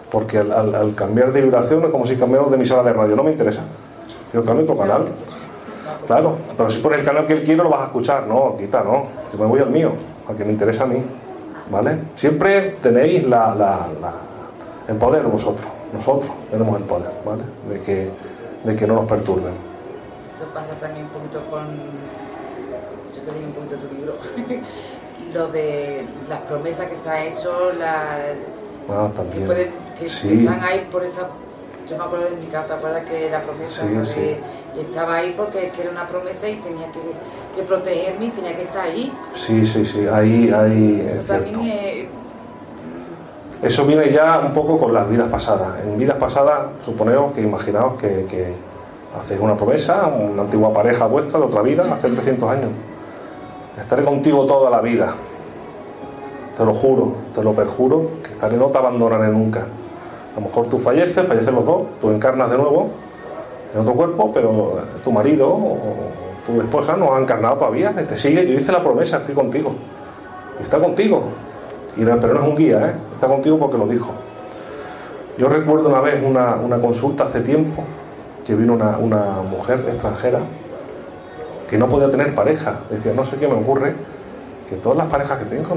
Porque 0.10 0.40
al, 0.40 0.94
cambiar 0.96 1.32
de 1.32 1.42
vibración 1.42 1.84
es 1.84 1.90
como 1.90 2.06
si 2.06 2.16
cambiamos 2.16 2.50
de 2.50 2.56
emisora 2.56 2.84
de 2.84 2.94
radio, 2.94 3.16
no 3.16 3.24
me 3.24 3.32
interesa. 3.32 3.62
Yo 4.34 4.44
cambio 4.44 4.66
tu 4.66 4.78
canal. 4.78 5.06
Claro, 6.08 6.38
pero 6.58 6.70
si 6.70 6.80
pones 6.80 7.00
el 7.00 7.06
canal 7.06 7.28
que 7.28 7.34
él 7.34 7.44
quiere 7.44 7.62
lo 7.62 7.70
vas 7.70 7.82
a 7.82 7.86
escuchar. 7.86 8.26
No, 8.28 8.56
quita, 8.58 8.84
no. 8.84 9.06
Yo 9.32 9.38
me 9.38 9.46
voy 9.46 9.60
al 9.60 9.70
mío, 9.70 9.92
al 10.28 10.36
que 10.36 10.44
me 10.44 10.52
interesa 10.52 10.84
a 10.84 10.88
mí. 10.88 11.02
¿Vale? 11.72 12.00
Siempre 12.16 12.78
tenéis 12.82 13.28
la, 13.28 13.54
la, 13.54 13.88
el 14.88 14.96
poder 14.96 15.24
vosotros. 15.24 15.68
Nosotros 15.94 16.32
tenemos 16.50 16.78
el 16.78 16.84
poder, 16.84 17.12
¿vale? 17.26 17.44
De 17.72 17.82
que, 17.82 18.10
de 18.64 18.76
que 18.76 18.88
no 18.88 18.96
nos 18.96 19.08
perturben. 19.08 19.54
Esto 20.34 20.52
pasa 20.54 20.74
también 20.80 21.06
un 21.06 21.12
poquito 21.12 21.42
con. 21.50 21.68
Yo 23.16 23.22
te 23.22 23.32
leí 23.32 23.44
un 23.44 23.54
poquito 23.54 23.76
tu 23.76 23.96
libro. 23.96 24.16
Lo 25.34 25.48
de 25.50 26.06
las 26.28 26.40
promesas 26.42 26.88
que 26.88 26.96
se 26.96 27.10
ha 27.10 27.26
hecho, 27.26 27.72
la. 27.74 28.18
Ah, 28.90 29.10
también 29.16 29.46
que, 30.00 30.06
están 30.06 30.64
ahí 30.64 30.88
por 30.90 31.04
esa 31.04 31.28
yo 31.90 31.98
me 31.98 32.04
acuerdo 32.04 32.30
de 32.30 32.36
mi 32.38 32.46
casa, 32.46 32.68
¿te 32.68 32.74
acuerdas 32.74 33.04
que 33.06 33.30
la 33.32 33.42
promesa 33.42 33.84
y 33.86 34.80
estaba 34.80 35.16
ahí 35.16 35.34
porque 35.36 35.72
era 35.80 35.90
una 35.90 36.08
promesa 36.08 36.48
y 36.48 36.58
tenía 36.58 36.86
que, 36.92 37.64
protegerme 37.64 38.28
y 38.28 38.30
tenía 38.30 38.56
que 38.56 38.62
estar 38.64 38.86
ahí? 38.86 39.12
Sí, 39.34 39.66
sí, 39.66 39.84
sí, 39.84 40.08
ahí, 40.08 40.52
ahí 40.52 41.06
Eso 41.08 41.24
también 41.24 41.60
es... 41.62 41.99
Eso 43.62 43.86
viene 43.86 44.10
ya 44.12 44.40
un 44.40 44.54
poco 44.54 44.78
con 44.78 44.94
las 44.94 45.10
vidas 45.10 45.28
pasadas. 45.28 45.82
En 45.84 45.98
vidas 45.98 46.18
pasadas, 46.18 46.60
suponemos 46.86 47.34
que 47.34 47.42
imaginaos 47.42 47.98
que, 47.98 48.26
que 48.30 48.54
hacéis 49.20 49.40
una 49.40 49.56
promesa, 49.56 50.08
una 50.08 50.44
antigua 50.44 50.72
pareja 50.72 51.06
vuestra 51.08 51.40
de 51.40 51.46
otra 51.46 51.62
vida, 51.62 51.84
hace 51.94 52.10
300 52.10 52.50
años. 52.50 52.70
Estaré 53.80 54.04
contigo 54.04 54.46
toda 54.46 54.70
la 54.70 54.82
vida. 54.82 55.14
Te 56.56 56.64
lo 56.64 56.74
juro, 56.74 57.14
te 57.34 57.44
lo 57.44 57.54
perjuro, 57.54 58.10
que 58.24 58.32
estaré, 58.32 58.56
no 58.56 58.68
te 58.68 58.78
abandonaré 58.78 59.28
nunca. 59.28 59.62
A 59.62 60.40
lo 60.40 60.48
mejor 60.48 60.68
tú 60.68 60.78
falleces, 60.78 61.28
fallecen 61.28 61.56
los 61.56 61.66
dos, 61.66 61.84
tú 62.00 62.12
encarnas 62.12 62.50
de 62.50 62.58
nuevo 62.58 62.90
en 63.74 63.82
otro 63.82 63.94
cuerpo, 63.94 64.32
pero 64.34 64.80
tu 65.04 65.12
marido 65.12 65.50
o 65.50 65.78
tu 66.46 66.62
esposa 66.62 66.96
no 66.96 67.16
ha 67.16 67.20
encarnado 67.20 67.58
todavía, 67.58 67.92
te 67.92 68.18
sigue, 68.18 68.48
yo 68.48 68.54
hice 68.54 68.72
la 68.72 68.82
promesa, 68.82 69.18
estoy 69.18 69.36
contigo. 69.36 69.74
está 70.62 70.78
contigo. 70.80 71.24
Pero 72.06 72.34
no 72.34 72.42
es 72.42 72.48
un 72.48 72.56
guía, 72.56 72.90
¿eh? 72.90 72.94
está 73.14 73.28
contigo 73.28 73.60
porque 73.60 73.78
lo 73.78 73.88
dijo. 73.88 74.12
Yo 75.38 75.48
recuerdo 75.50 75.90
una 75.90 76.02
vez 76.02 76.24
una, 76.24 76.80
consulta 76.82 77.26
hace 77.26 77.42
tiempo 77.42 77.84
que 78.46 78.56
vino 78.56 78.74
una, 78.74 78.98
una, 78.98 79.42
mujer 79.50 79.86
extranjera 79.88 80.40
que 81.70 81.78
no 81.78 81.88
podía 81.88 82.10
tener 82.10 82.34
pareja. 82.34 82.80
Decía, 82.90 83.14
no 83.14 83.24
sé 83.24 83.38
qué 83.38 83.48
me 83.48 83.54
ocurre, 83.54 83.94
que 84.70 84.76
todas 84.76 84.98
las 84.98 85.08
parejas 85.08 85.40
que 85.40 85.46
tengo, 85.46 85.70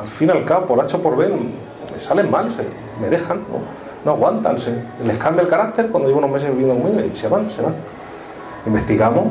al 0.00 0.08
fin 0.08 0.28
y 0.28 0.30
al 0.32 0.44
cabo, 0.44 0.66
por 0.66 0.80
H 0.80 0.98
por 0.98 1.16
B, 1.16 1.28
me 1.28 1.98
salen 1.98 2.30
mal, 2.30 2.50
se, 2.50 2.64
me 3.00 3.08
dejan, 3.08 3.40
no, 4.04 4.10
aguantan, 4.10 4.58
se, 4.58 4.74
les 5.04 5.18
cambia 5.18 5.42
el 5.42 5.48
carácter 5.48 5.88
cuando 5.88 6.08
llevo 6.08 6.18
unos 6.18 6.30
meses 6.30 6.50
viviendo 6.50 6.80
conmigo 6.80 7.00
y 7.00 7.16
se 7.16 7.28
van, 7.28 7.50
se 7.50 7.62
van. 7.62 7.74
Investigamos 8.66 9.26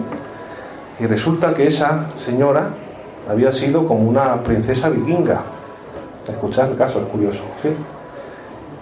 y 0.99 1.05
resulta 1.05 1.53
que 1.53 1.67
esa 1.67 2.05
señora 2.17 2.69
había 3.29 3.51
sido 3.51 3.85
como 3.85 4.09
una 4.09 4.41
princesa 4.43 4.89
vikinga. 4.89 5.41
Escuchad 6.29 6.71
el 6.71 6.77
caso, 6.77 6.99
es 6.99 7.05
curioso, 7.05 7.41
¿sí? 7.61 7.69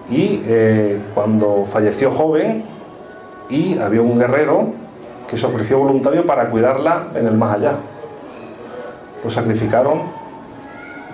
Y 0.09 0.43
eh, 0.45 0.99
cuando 1.13 1.65
falleció 1.65 2.11
joven 2.11 2.63
y 3.49 3.77
había 3.77 4.01
un 4.01 4.17
guerrero 4.17 4.67
que 5.27 5.37
se 5.37 5.45
ofreció 5.45 5.79
voluntario 5.79 6.25
para 6.25 6.49
cuidarla 6.49 7.07
en 7.15 7.27
el 7.27 7.33
más 7.33 7.55
allá. 7.55 7.73
Lo 9.23 9.29
sacrificaron 9.29 10.01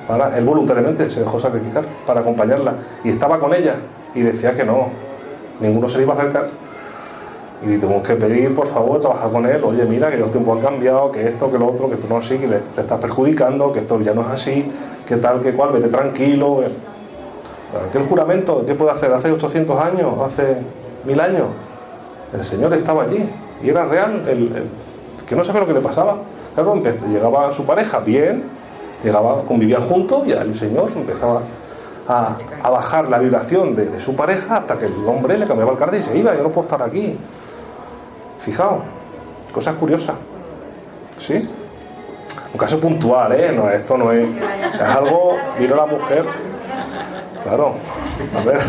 para, 0.08 0.38
él 0.38 0.44
voluntariamente 0.44 1.10
se 1.10 1.22
dejó 1.22 1.40
sacrificar 1.40 1.86
para 2.06 2.22
acompañarla 2.22 2.76
y 3.04 3.10
estaba 3.10 3.40
con 3.40 3.54
ella 3.54 3.76
y 4.14 4.22
decía 4.22 4.54
que 4.54 4.64
no, 4.64 4.90
ninguno 5.60 5.88
se 5.88 5.98
le 5.98 6.04
iba 6.04 6.14
a 6.14 6.18
acercar. 6.18 6.63
Y 7.66 7.78
tuvimos 7.78 8.06
que 8.06 8.16
pedir, 8.16 8.54
por 8.54 8.68
favor, 8.68 9.00
trabajar 9.00 9.32
con 9.32 9.46
él. 9.46 9.64
Oye, 9.64 9.86
mira, 9.86 10.12
que 10.12 10.18
los 10.18 10.32
tiempos 10.32 10.58
han 10.58 10.64
cambiado, 10.64 11.12
que 11.12 11.28
esto, 11.28 11.50
que 11.50 11.58
lo 11.58 11.68
otro, 11.68 11.88
que 11.88 11.96
esto 11.96 12.08
no 12.10 12.20
es 12.20 12.26
así, 12.26 12.38
que 12.38 12.48
te 12.48 12.82
estás 12.82 13.00
perjudicando, 13.00 13.72
que 13.72 13.80
esto 13.80 14.00
ya 14.02 14.14
no 14.14 14.22
es 14.22 14.28
así, 14.28 14.66
que 15.08 15.16
tal, 15.18 15.42
que 15.42 15.54
cual, 15.54 15.72
vete 15.72 15.88
tranquilo. 15.88 16.62
Aquel 17.90 18.04
juramento, 18.04 18.64
¿qué 18.66 18.76
puede 18.76 18.92
hacer? 18.92 19.14
Hace 19.14 19.32
800 19.32 19.80
años, 19.80 20.14
hace 20.26 20.58
mil 21.06 21.20
años. 21.20 21.48
El 22.34 22.44
Señor 22.44 22.74
estaba 22.74 23.04
allí 23.04 23.30
y 23.64 23.70
era 23.70 23.86
real, 23.86 24.24
el, 24.28 24.52
que 25.28 25.36
no 25.36 25.44
sabía 25.44 25.62
lo 25.62 25.68
que 25.68 25.74
le 25.74 25.80
pasaba. 25.80 26.18
Claro, 26.54 26.82
llegaba 27.10 27.52
su 27.52 27.66
pareja 27.66 28.00
bien, 28.00 28.44
llegaba, 29.04 29.42
convivían 29.44 29.84
juntos 29.84 30.24
y 30.28 30.32
el 30.32 30.54
señor 30.56 30.90
empezaba 30.96 31.42
a, 32.08 32.38
bajar 32.70 33.10
la 33.10 33.20
vibración 33.20 33.76
de, 33.76 34.00
su 34.00 34.16
pareja 34.16 34.58
hasta 34.58 34.78
que 34.78 34.86
el 34.86 35.08
hombre 35.08 35.38
le 35.38 35.46
cambiaba 35.46 35.72
el 35.72 35.78
cartel 35.78 36.02
y 36.02 36.04
se 36.04 36.18
iba, 36.18 36.36
yo 36.36 36.44
no 36.44 36.50
puedo 36.50 36.66
estar 36.68 36.82
aquí. 36.84 37.18
Fijaos, 38.44 38.84
cosas 39.54 39.76
curiosas. 39.76 40.16
¿Sí? 41.20 41.50
Un 42.52 42.60
caso 42.60 42.80
puntual, 42.80 43.32
¿eh? 43.32 43.52
No, 43.52 43.70
esto 43.70 43.98
no 43.98 44.12
es. 44.12 44.30
Es 44.74 44.82
algo. 44.82 45.38
Vino 45.58 45.76
la 45.76 45.86
mujer. 45.86 46.26
Claro. 47.44 47.76
A 48.36 48.44
ver. 48.44 48.62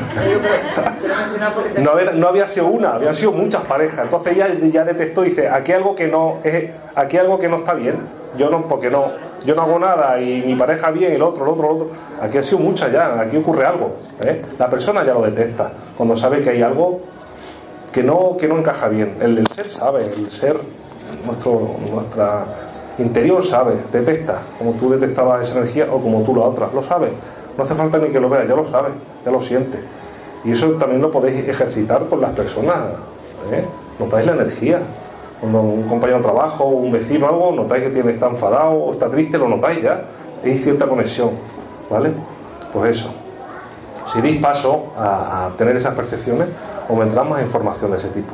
No, 1.78 2.12
no, 2.12 2.28
había 2.28 2.46
sido 2.46 2.66
una, 2.66 2.94
habían 2.94 3.14
sido 3.14 3.32
muchas 3.32 3.62
parejas. 3.62 4.04
Entonces 4.04 4.36
ella 4.36 4.48
ya 4.70 4.84
detectó 4.84 5.24
y 5.24 5.30
dice, 5.30 5.48
aquí 5.48 5.72
algo 5.72 5.94
que 5.94 6.06
no 6.06 6.38
es, 6.44 6.70
aquí 6.94 7.16
algo 7.16 7.38
que 7.38 7.48
no 7.48 7.56
está 7.56 7.74
bien. 7.74 7.96
Yo 8.36 8.50
no, 8.50 8.66
porque 8.66 8.90
no, 8.90 9.12
yo 9.44 9.54
no 9.54 9.62
hago 9.62 9.78
nada 9.78 10.20
y 10.20 10.42
mi 10.46 10.56
pareja 10.56 10.90
bien, 10.90 11.12
el 11.12 11.22
otro, 11.22 11.44
el 11.44 11.50
otro, 11.50 11.66
el 11.66 11.72
otro. 11.72 11.90
Aquí 12.20 12.38
ha 12.38 12.42
sido 12.42 12.58
mucha 12.58 12.88
ya, 12.88 13.20
aquí 13.20 13.36
ocurre 13.36 13.64
algo. 13.64 13.96
¿eh? 14.22 14.44
La 14.58 14.68
persona 14.68 15.04
ya 15.04 15.14
lo 15.14 15.22
detecta 15.22 15.70
cuando 15.96 16.16
sabe 16.16 16.40
que 16.40 16.50
hay 16.50 16.62
algo 16.62 17.00
que 17.94 18.02
no, 18.02 18.36
que 18.36 18.48
no 18.48 18.58
encaja 18.58 18.88
bien. 18.88 19.16
El, 19.20 19.46
ser 19.46 19.66
sabe, 19.66 20.04
el 20.04 20.28
ser, 20.28 20.56
nuestro, 21.24 21.76
nuestra 21.92 22.44
interior 22.98 23.46
sabe, 23.46 23.76
detecta, 23.92 24.42
como 24.58 24.72
tú 24.72 24.90
detectabas 24.90 25.48
esa 25.48 25.58
energía 25.58 25.86
o 25.90 26.00
como 26.00 26.22
tú 26.22 26.34
la 26.34 26.42
otra, 26.42 26.68
lo 26.74 26.82
sabe. 26.82 27.10
No 27.56 27.62
hace 27.62 27.74
falta 27.74 27.98
ni 27.98 28.08
que 28.08 28.18
lo 28.18 28.28
vea, 28.28 28.44
ya 28.44 28.56
lo 28.56 28.68
sabe, 28.68 28.90
ya 29.24 29.30
lo 29.30 29.40
siente. 29.40 29.78
Y 30.44 30.50
eso 30.50 30.70
también 30.72 31.00
lo 31.00 31.10
podéis 31.12 31.48
ejercitar 31.48 32.06
con 32.06 32.20
las 32.20 32.32
personas. 32.32 32.78
¿eh? 33.52 33.64
Notáis 34.00 34.26
la 34.26 34.32
energía, 34.32 34.80
cuando 35.40 35.60
un 35.60 35.84
compañero 35.84 36.18
de 36.18 36.24
trabajo, 36.24 36.64
un 36.64 36.90
vecino, 36.90 37.28
algo, 37.28 37.52
notáis 37.52 37.84
que 37.84 37.90
tiene, 37.90 38.10
está 38.10 38.26
enfadado 38.26 38.72
o 38.72 38.90
está 38.90 39.08
triste, 39.08 39.38
lo 39.38 39.48
notáis 39.48 39.80
ya. 39.80 40.02
Hay 40.44 40.58
cierta 40.58 40.86
conexión, 40.86 41.30
¿vale? 41.88 42.10
Pues 42.72 42.98
eso. 42.98 43.14
Si 44.06 44.20
deis 44.20 44.40
paso 44.40 44.92
a, 44.96 45.50
tener 45.56 45.76
esas 45.76 45.94
percepciones, 45.94 46.48
os 46.88 46.98
vendrá 46.98 47.24
más 47.24 47.42
información 47.42 47.90
de 47.92 47.98
ese 47.98 48.08
tipo. 48.08 48.32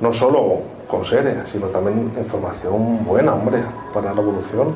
No 0.00 0.12
solo 0.12 0.60
con 0.88 1.04
seres, 1.04 1.36
sino 1.50 1.66
también 1.66 2.12
información 2.18 3.04
buena, 3.04 3.34
hombre, 3.34 3.62
para 3.92 4.12
la 4.12 4.20
evolución. 4.20 4.68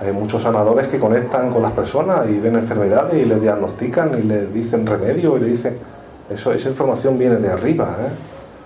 Hay 0.00 0.12
muchos 0.12 0.42
sanadores 0.42 0.88
que 0.88 0.98
conectan 0.98 1.50
con 1.50 1.62
las 1.62 1.72
personas 1.72 2.28
y 2.28 2.38
ven 2.38 2.56
enfermedades 2.56 3.20
y 3.20 3.24
les 3.24 3.40
diagnostican 3.40 4.18
y 4.18 4.22
les 4.22 4.52
dicen 4.52 4.86
remedio 4.86 5.36
y 5.36 5.40
le 5.40 5.46
dicen. 5.46 5.76
Eso, 6.30 6.52
esa 6.52 6.68
información 6.68 7.18
viene 7.18 7.36
de 7.36 7.50
arriba, 7.50 7.96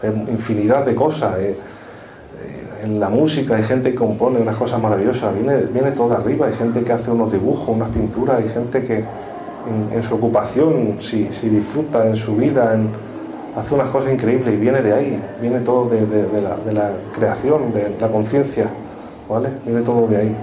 ¿eh? 0.03 0.07
infinidad 0.31 0.85
de 0.85 0.95
cosas. 0.95 1.37
¿eh? 1.39 1.59
en 2.83 3.01
la 3.01 3.09
música 3.09 3.57
hay 3.57 3.63
gente 3.63 3.91
que 3.91 3.97
compone 3.97 4.41
unas 4.41 4.57
cosas 4.57 4.81
maravillosas, 4.81 5.35
viene, 5.35 5.57
viene 5.73 5.91
todo 5.93 6.11
de 6.11 6.17
arriba, 6.17 6.47
hay 6.47 6.55
gente 6.55 6.83
que 6.83 6.93
hace 6.93 7.11
unos 7.11 7.33
dibujos, 7.33 7.69
unas 7.69 7.89
pinturas, 7.89 8.39
hay 8.39 8.49
gente 8.49 8.83
que 8.83 9.05
en, 9.93 10.03
su 10.03 10.15
ocupación, 10.15 10.97
si, 11.01 11.29
disfruta 11.43 12.07
en 12.07 12.17
su 12.17 12.37
vida, 12.37 12.75
hace 13.59 13.75
unas 13.75 13.91
cosas 13.91 14.13
increíbles 14.13 14.55
y 14.55 14.57
viene 14.57 14.81
de 14.81 14.93
ahí, 14.93 15.23
viene 15.41 15.61
todo 15.61 15.89
de, 15.89 16.01
la, 16.73 16.93
creación, 17.13 17.73
de 17.73 17.97
la 18.01 18.09
conciencia, 18.09 18.67
¿vale? 19.29 19.51
Viene 19.65 19.83
todo 19.83 20.07
de 20.07 20.17
ahí. 20.17 20.37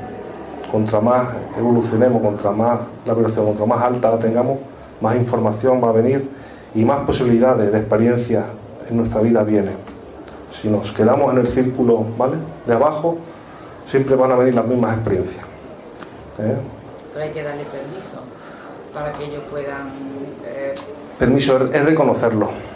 contra 0.71 0.99
más 0.99 1.29
evolucionemos, 1.57 2.21
contra 2.21 2.51
más 2.51 2.79
la 3.05 3.13
vibración, 3.13 3.45
contra 3.45 3.65
más 3.65 3.81
alta 3.81 4.11
la 4.11 4.19
tengamos, 4.19 4.59
más 4.99 5.15
información 5.15 5.81
va 5.81 5.89
a 5.89 5.91
venir 5.93 6.29
y 6.73 6.83
más 6.83 7.05
posibilidades 7.05 7.71
de 7.71 7.77
experiencia 7.77 8.43
en 8.89 8.97
nuestra 8.97 9.21
vida 9.21 9.43
vienen. 9.43 9.75
Si 10.51 10.67
nos 10.67 10.91
quedamos 10.91 11.31
en 11.33 11.39
el 11.39 11.47
círculo 11.47 12.05
¿vale? 12.17 12.35
de 12.65 12.73
abajo, 12.73 13.17
siempre 13.87 14.15
van 14.15 14.31
a 14.31 14.35
venir 14.35 14.55
las 14.55 14.65
mismas 14.65 14.95
experiencias. 14.95 15.43
¿eh? 16.39 16.55
Pero 17.13 17.25
hay 17.25 17.31
que 17.31 17.43
darle 17.43 17.63
permiso 17.63 18.17
para 18.93 19.11
que 19.13 19.25
ellos 19.25 19.43
puedan... 19.49 19.87
Eh, 20.45 20.73
permiso 21.17 21.69
es 21.71 21.85
reconocerlo. 21.85 22.74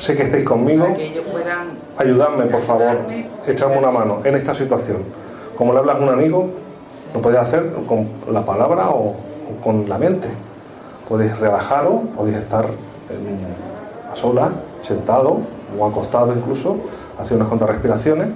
Sé 0.00 0.16
que 0.16 0.22
estáis 0.22 0.44
conmigo. 0.44 0.84
Para 0.84 0.96
que 0.96 1.08
ellos 1.08 1.26
puedan... 1.30 1.68
Ayudarme, 1.98 2.46
por 2.46 2.62
favor. 2.62 2.96
Echadme 3.46 3.76
una 3.76 3.90
mano 3.90 4.22
en 4.24 4.34
esta 4.34 4.54
situación. 4.54 5.02
Como 5.54 5.74
le 5.74 5.78
hablas 5.78 5.96
a 5.96 5.98
un 5.98 6.08
amigo, 6.08 6.48
lo 7.12 7.20
podéis 7.20 7.42
hacer 7.42 7.70
con 7.86 8.08
la 8.32 8.42
palabra 8.42 8.88
o, 8.88 9.14
con 9.62 9.86
la 9.90 9.98
mente. 9.98 10.28
Podéis 11.06 11.38
relajaros, 11.38 12.00
podéis 12.16 12.38
estar 12.38 12.64
a 14.10 14.16
solas, 14.16 14.48
sentado 14.82 15.40
o 15.78 15.86
acostado 15.86 16.32
incluso, 16.34 16.78
hacer 17.18 17.36
unas 17.36 17.48
cuantas 17.48 17.68
respiraciones 17.68 18.28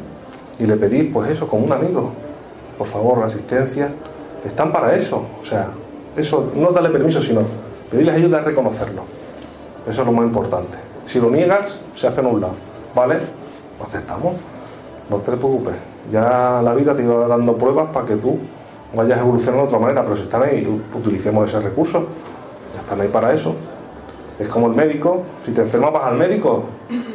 y 0.58 0.66
le 0.66 0.76
pedís, 0.76 1.10
pues 1.10 1.30
eso, 1.30 1.48
como 1.48 1.64
un 1.64 1.72
amigo. 1.72 2.10
Por 2.76 2.86
favor, 2.86 3.24
asistencia. 3.24 3.88
Están 4.44 4.70
para 4.70 4.94
eso. 4.94 5.24
O 5.40 5.46
sea, 5.46 5.68
eso 6.14 6.52
no 6.54 6.72
darle 6.72 6.90
permiso, 6.90 7.22
sino 7.22 7.40
pedirles 7.90 8.16
ayuda 8.16 8.38
a 8.38 8.42
reconocerlo. 8.42 9.04
Eso 9.88 10.02
es 10.02 10.06
lo 10.06 10.12
más 10.12 10.26
importante. 10.26 10.76
Si 11.07 11.20
lo 11.20 11.30
niegas, 11.30 11.80
se 11.94 12.07
hace 12.07 12.20
un. 12.20 12.44
¿Vale? 12.94 13.16
Lo 13.78 13.86
aceptamos. 13.86 14.34
No 15.11 15.16
te 15.18 15.32
preocupes. 15.32 15.74
Ya 16.11 16.61
la 16.62 16.74
vida 16.74 16.94
te 16.94 17.02
iba 17.02 17.26
dando 17.26 17.57
pruebas 17.57 17.88
para 17.92 18.07
que 18.07 18.16
tú 18.16 18.38
vayas 18.94 19.18
evolucionando 19.18 19.62
de 19.62 19.68
otra 19.68 19.78
manera, 19.78 20.02
pero 20.02 20.16
si 20.16 20.22
están 20.22 20.42
ahí, 20.42 20.82
utilicemos 20.94 21.48
ese 21.48 21.61
recurso. 21.61 22.07
Ya 22.74 22.80
están 22.80 23.00
ahí 23.00 23.09
para 23.09 23.32
eso. 23.34 23.55
Es 24.38 24.48
como 24.48 24.66
el 24.66 24.74
médico, 24.74 25.22
si 25.44 25.52
te 25.52 25.61
enfermas 25.61 25.92
vas 25.92 26.05
al 26.05 26.16
médico, 26.16 26.64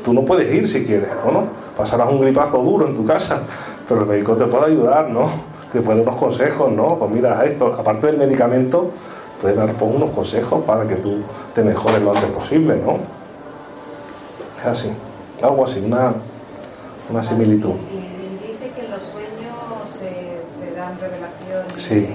tú 0.03 0.13
no 0.13 0.23
puedes 0.23 0.53
ir 0.53 0.67
si 0.67 0.85
quieres, 0.85 1.09
¿o 1.25 1.31
no? 1.31 1.47
Pasarás 1.75 2.09
un 2.09 2.21
gripazo 2.21 2.59
duro 2.59 2.87
en 2.87 2.95
tu 2.95 3.05
casa, 3.05 3.41
pero 3.87 4.01
el 4.01 4.07
médico 4.07 4.33
te 4.33 4.45
puede 4.45 4.67
ayudar, 4.67 5.09
¿no? 5.09 5.29
Te 5.71 5.81
puede 5.81 6.01
unos 6.01 6.15
consejos, 6.15 6.71
¿no? 6.71 6.87
Pues 6.87 7.11
mira, 7.11 7.43
esto, 7.43 7.75
aparte 7.77 8.07
del 8.07 8.17
medicamento, 8.17 8.91
puede 9.41 9.55
dar 9.55 9.73
pues, 9.73 9.93
unos 9.93 10.11
consejos 10.11 10.63
para 10.63 10.87
que 10.87 10.95
tú 10.95 11.17
te 11.53 11.61
mejores 11.61 12.01
lo 12.01 12.11
antes 12.11 12.31
posible, 12.31 12.77
¿no? 12.77 13.18
Es 14.59 14.65
así, 14.65 14.89
algo 15.41 15.65
así, 15.65 15.79
una, 15.79 16.13
una 17.09 17.23
similitud. 17.23 17.75
Y, 17.91 18.47
dice 18.47 18.69
que 18.75 18.87
los 18.87 19.01
sueños 19.01 19.99
te 19.99 20.75
dan 20.75 20.99
revelaciones. 20.99 21.73
Sí. 21.77 22.09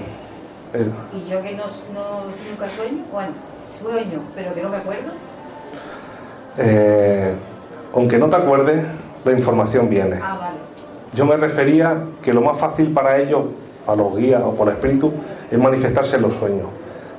Y 1.13 1.29
yo 1.29 1.41
que 1.41 1.55
no, 1.55 1.63
no, 1.93 2.25
nunca 2.49 2.69
sueño, 2.69 3.03
bueno, 3.11 3.31
sueño, 3.65 4.19
pero 4.35 4.53
que 4.53 4.61
no 4.61 4.69
me 4.69 4.77
acuerdo. 4.77 5.11
Eh, 6.57 7.33
aunque 7.93 8.17
no 8.17 8.29
te 8.29 8.35
acuerdes, 8.35 8.85
la 9.23 9.31
información 9.31 9.89
viene. 9.89 10.19
Ah, 10.21 10.37
vale. 10.39 10.57
Yo 11.13 11.25
me 11.25 11.37
refería 11.37 12.03
que 12.21 12.33
lo 12.33 12.41
más 12.41 12.57
fácil 12.57 12.91
para 12.91 13.17
ellos, 13.17 13.45
para 13.85 13.97
los 13.97 14.17
guías 14.17 14.41
o 14.43 14.53
por 14.53 14.67
el 14.67 14.75
espíritu, 14.75 15.13
es 15.49 15.57
manifestarse 15.57 16.17
en 16.17 16.23
los 16.23 16.33
sueños. 16.33 16.67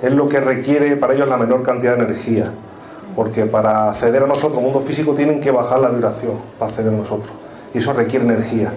Es 0.02 0.12
lo 0.12 0.28
que 0.28 0.38
requiere 0.38 0.96
para 0.96 1.14
ellos 1.14 1.28
la 1.28 1.38
menor 1.38 1.62
cantidad 1.62 1.96
de 1.96 2.04
energía. 2.04 2.52
Porque 3.16 3.46
para 3.46 3.88
acceder 3.88 4.22
a 4.22 4.26
nosotros, 4.26 4.62
mundo 4.62 4.80
físico, 4.80 5.14
tienen 5.14 5.40
que 5.40 5.50
bajar 5.50 5.80
la 5.80 5.88
vibración 5.88 6.34
para 6.58 6.70
acceder 6.70 6.92
a 6.92 6.96
nosotros. 6.98 7.32
Y 7.72 7.78
eso 7.78 7.94
requiere 7.94 8.26
energía. 8.26 8.70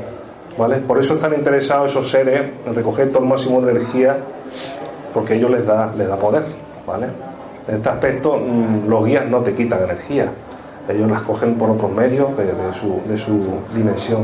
¿Vale? 0.58 0.78
Por 0.78 0.98
eso 0.98 1.16
están 1.16 1.34
interesados 1.34 1.92
esos 1.92 2.10
seres 2.10 2.50
en 2.66 2.74
recoger 2.74 3.12
todo 3.12 3.24
el 3.24 3.30
máximo 3.30 3.62
de 3.62 3.72
energía, 3.72 4.18
porque 5.14 5.36
ellos 5.36 5.52
les 5.52 5.66
da, 5.66 5.94
les 5.96 6.08
da 6.08 6.16
poder. 6.16 6.44
¿Vale? 6.88 7.08
En 7.68 7.76
este 7.76 7.90
aspecto, 7.90 8.38
mm, 8.38 8.88
los 8.90 9.06
guías 9.06 9.28
no 9.28 9.42
te 9.42 9.54
quitan 9.54 9.84
energía, 9.84 10.32
ellos 10.88 11.12
las 11.12 11.22
cogen 11.22 11.56
por 11.56 11.70
otros 11.70 11.92
medios 11.92 12.36
de, 12.36 12.74
su, 12.74 13.40
dimensión. 13.76 14.24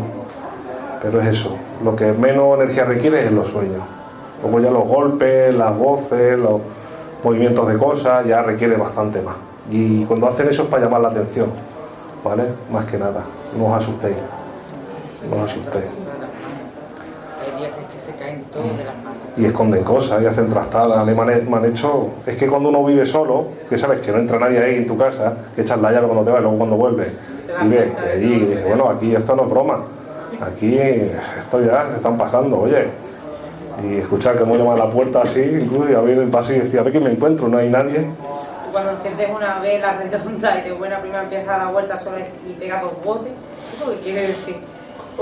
Pero 1.01 1.21
es 1.21 1.27
eso, 1.27 1.55
lo 1.83 1.95
que 1.95 2.11
menos 2.11 2.55
energía 2.55 2.85
requiere 2.85 3.25
es 3.25 3.31
los 3.31 3.49
sueños. 3.49 3.83
Luego 4.41 4.59
ya 4.61 4.71
los 4.71 4.87
golpes, 4.87 5.55
las 5.55 5.77
voces, 5.77 6.39
los 6.39 6.61
movimientos 7.23 7.67
de 7.67 7.77
cosas, 7.77 8.25
ya 8.25 8.41
requiere 8.41 8.77
bastante 8.77 9.21
más. 9.21 9.35
Y 9.71 10.03
cuando 10.05 10.27
hacen 10.27 10.47
eso 10.49 10.63
es 10.63 10.67
para 10.69 10.83
llamar 10.83 11.01
la 11.01 11.07
atención, 11.09 11.49
¿vale? 12.23 12.43
Más 12.71 12.85
que 12.85 12.97
nada, 12.97 13.21
no 13.57 13.67
os 13.67 13.77
asustéis. 13.77 14.15
No 15.29 15.43
os 15.43 15.51
asustéis. 15.51 15.85
Hay 17.41 17.59
días 17.59 17.71
que 17.91 17.99
se 17.99 18.17
caen 18.17 18.43
todos 18.51 18.77
de 18.77 18.83
las 18.83 18.95
manos 18.97 19.15
y 19.37 19.45
esconden 19.45 19.83
cosas 19.83 20.21
y 20.21 20.25
hacen 20.25 20.49
trastadas. 20.49 21.05
Me 21.05 21.55
han, 21.55 21.65
hecho. 21.65 22.09
Es 22.25 22.37
que 22.37 22.47
cuando 22.47 22.69
uno 22.69 22.83
vive 22.85 23.05
solo, 23.05 23.47
que 23.69 23.77
sabes 23.77 23.99
que 23.99 24.11
no 24.11 24.19
entra 24.19 24.39
nadie 24.39 24.59
ahí 24.59 24.75
en 24.75 24.85
tu 24.85 24.97
casa, 24.97 25.33
que 25.53 25.61
echas 25.61 25.79
la 25.81 25.91
llave 25.91 26.07
cuando 26.07 26.23
te 26.23 26.31
vas 26.31 26.39
y 26.39 26.43
luego 26.43 26.57
cuando 26.57 26.75
vuelves, 26.77 27.07
y 27.63 27.67
ves 27.67 27.95
que 27.95 28.09
allí, 28.09 28.33
y 28.33 28.39
dices, 28.45 28.67
bueno, 28.67 28.89
aquí 28.89 29.15
esto 29.15 29.35
no 29.35 29.43
es 29.43 29.49
broma. 29.49 29.79
Aquí 30.41 30.77
esto 30.77 31.61
ya 31.61 31.89
se 31.89 31.95
están 31.97 32.17
pasando, 32.17 32.61
oye. 32.61 32.87
Y 33.83 33.97
escuchar 33.97 34.37
que 34.37 34.45
me 34.45 34.57
llama 34.57 34.73
a 34.73 34.77
la 34.77 34.89
puerta 34.89 35.23
así, 35.23 35.41
incluso 35.41 35.89
y 35.89 35.93
abrir 35.93 36.17
el 36.19 36.29
pasillo 36.29 36.59
y 36.59 36.61
decir, 36.61 36.79
a 36.79 36.83
ver 36.83 36.93
que 36.93 36.99
me 36.99 37.11
encuentro, 37.11 37.47
no 37.47 37.57
hay 37.57 37.69
nadie. 37.69 38.07
Cuando 38.75 38.91
enciendes 38.91 39.29
una 39.33 39.59
vela 39.59 39.93
redonda 39.93 40.59
y 40.59 40.63
de 40.63 40.73
buena 40.73 40.99
primera 40.99 41.23
empieza 41.23 41.55
a 41.55 41.59
dar 41.59 41.71
vueltas 41.71 42.03
sola 42.03 42.17
y 42.19 42.51
pega 42.59 42.81
dos 42.81 42.91
botes, 43.05 43.31
¿eso 43.73 43.89
qué 43.89 43.99
quiere 44.01 44.27
decir? 44.27 44.57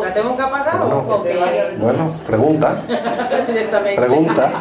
¿La 0.02 0.12
tengo 0.12 0.36
que 0.36 0.42
apagar 0.42 0.82
o 0.82 1.22
que 1.22 1.76
Bueno, 1.78 2.12
pregunta. 2.26 2.82
pregunta. 3.96 4.52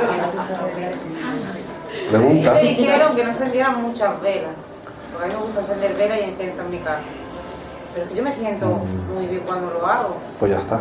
Pregunta. 2.11 2.53
Me 2.53 2.61
dijeron 2.61 3.16
que 3.16 3.24
no 3.24 3.30
encendieran 3.30 3.80
muchas 3.80 4.20
velas. 4.20 4.53
Porque 5.11 5.24
a 5.24 5.28
mí 5.28 5.34
me 5.38 5.47
gusta 5.47 5.61
encender 5.62 5.95
velas 5.95 6.18
y 6.18 6.24
intento 6.24 6.61
en 6.61 6.70
mi 6.70 6.78
casa. 6.80 7.07
Pero 7.95 8.09
que 8.11 8.14
yo 8.14 8.22
me 8.22 8.30
siento 8.30 8.66
mm. 8.66 9.14
muy 9.14 9.26
bien 9.26 9.43
cuando 9.47 9.72
lo 9.72 9.86
hago. 9.86 10.16
Pues 10.38 10.53
ya 10.53 10.59
está. 10.59 10.80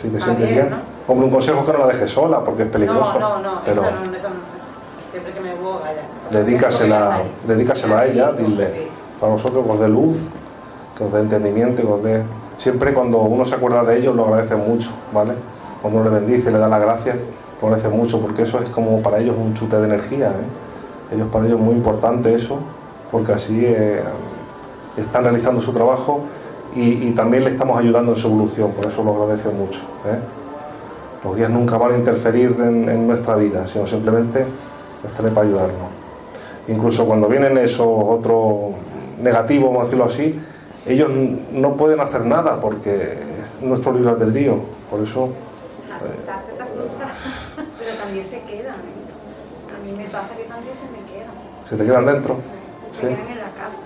Si 0.00 0.08
te 0.08 0.18
sientes 0.18 0.48
bien. 0.48 0.74
Hombre, 1.06 1.26
un 1.26 1.32
consejo 1.32 1.60
es 1.60 1.66
que 1.66 1.72
no 1.72 1.78
la 1.80 1.88
dejes 1.88 2.10
sola 2.10 2.40
porque 2.40 2.62
es 2.62 2.70
peligroso. 2.70 3.20
No, 3.20 3.38
no, 3.38 3.52
no. 3.52 3.60
Eso 3.66 3.82
no, 3.82 4.16
eso 4.16 4.28
no. 4.30 4.67
Siempre 5.10 5.32
que 5.32 5.40
me 5.40 5.54
voy 5.54 5.78
allá. 5.82 6.02
Dedícasela, 6.30 7.22
dedícasela 7.46 8.00
a 8.00 8.06
ella, 8.06 8.32
dile. 8.32 8.88
Para 9.20 9.32
vosotros, 9.32 9.64
que 9.64 9.70
os 9.70 9.80
dé 9.80 9.88
luz, 9.88 10.16
que 10.96 11.04
os 11.04 11.12
dé 11.12 11.20
entendimiento, 11.20 11.82
que 11.82 11.88
os 11.88 12.02
dé 12.02 12.22
siempre 12.58 12.92
cuando 12.92 13.18
uno 13.18 13.44
se 13.44 13.54
acuerda 13.54 13.84
de 13.84 13.98
ellos 13.98 14.14
lo 14.14 14.26
agradece 14.26 14.56
mucho, 14.56 14.90
¿vale? 15.12 15.34
Cuando 15.80 16.00
uno 16.00 16.10
le 16.10 16.20
bendice, 16.20 16.50
le 16.50 16.58
da 16.58 16.68
las 16.68 16.80
gracias, 16.80 17.16
lo 17.60 17.68
agradece 17.68 17.88
mucho 17.88 18.20
porque 18.20 18.42
eso 18.42 18.60
es 18.60 18.68
como 18.70 19.00
para 19.00 19.18
ellos 19.18 19.36
un 19.38 19.54
chute 19.54 19.76
de 19.76 19.86
energía, 19.86 20.28
¿eh? 20.28 21.14
Ellos 21.14 21.28
para 21.28 21.46
ellos 21.46 21.58
es 21.58 21.64
muy 21.64 21.74
importante 21.74 22.34
eso, 22.34 22.58
porque 23.10 23.32
así 23.32 23.62
eh, 23.64 24.02
están 24.96 25.24
realizando 25.24 25.60
su 25.60 25.72
trabajo 25.72 26.20
y, 26.74 27.10
también 27.12 27.44
le 27.44 27.50
estamos 27.50 27.78
ayudando 27.78 28.12
en 28.12 28.18
su 28.18 28.28
evolución, 28.28 28.72
por 28.72 28.86
eso 28.86 29.02
lo 29.02 29.14
agradece 29.14 29.48
mucho. 29.48 29.80
¿eh? 30.04 30.18
Los 31.24 31.34
guías 31.34 31.50
nunca 31.50 31.78
van 31.78 31.94
a 31.94 31.96
interferir 31.96 32.54
en, 32.60 33.06
nuestra 33.06 33.34
vida, 33.36 33.66
sino 33.66 33.86
simplemente 33.86 34.44
estaré 35.04 35.30
para 35.30 35.46
ayudarnos. 35.46 35.88
Incluso 36.68 37.06
cuando 37.06 37.28
vienen 37.28 37.56
esos 37.58 37.86
otros 37.86 38.74
negativos, 39.22 39.66
vamos 39.66 39.80
a 39.80 39.84
decirlo 39.84 40.04
así, 40.04 40.38
ellos 40.86 41.10
no 41.52 41.76
pueden 41.76 42.00
hacer 42.00 42.24
nada 42.24 42.60
porque 42.60 43.12
es 43.12 43.62
nuestro 43.62 43.92
libre 43.92 44.10
albedrío. 44.10 44.56
Por 44.90 45.00
eso. 45.00 45.30
Pero 47.78 47.94
también 48.02 48.26
se 48.30 48.40
quedan. 48.42 48.74
¿eh? 48.74 49.74
A 49.74 49.84
mí 49.84 49.92
me 49.92 50.04
pasa 50.04 50.28
que 50.36 50.44
también 50.44 50.74
se 50.74 50.86
me 50.90 50.98
quedan. 51.10 51.34
¿Se 51.64 51.76
te 51.76 51.84
quedan 51.84 52.06
dentro? 52.06 52.36
Se 52.92 53.00
quedan 53.00 53.28
en 53.28 53.38
la 53.38 53.50
casa. 53.50 53.76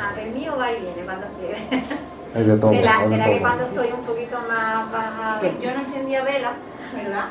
A 0.00 0.14
ver, 0.14 0.30
mío 0.32 0.54
va 0.58 0.72
y 0.72 0.80
viene 0.80 1.02
cuando 1.04 1.26
quiere. 1.38 2.46
De 2.46 2.56
todo. 2.58 2.70
De 2.70 2.82
la, 2.82 3.06
de 3.06 3.16
la 3.16 3.24
que 3.24 3.40
cuando 3.40 3.64
estoy 3.64 3.92
un 3.92 4.04
poquito 4.04 4.36
más 4.46 4.92
baja. 4.92 5.38
Yo 5.40 5.70
no 5.72 5.80
encendía 5.80 6.22
vela, 6.22 6.52
¿verdad? 6.94 7.24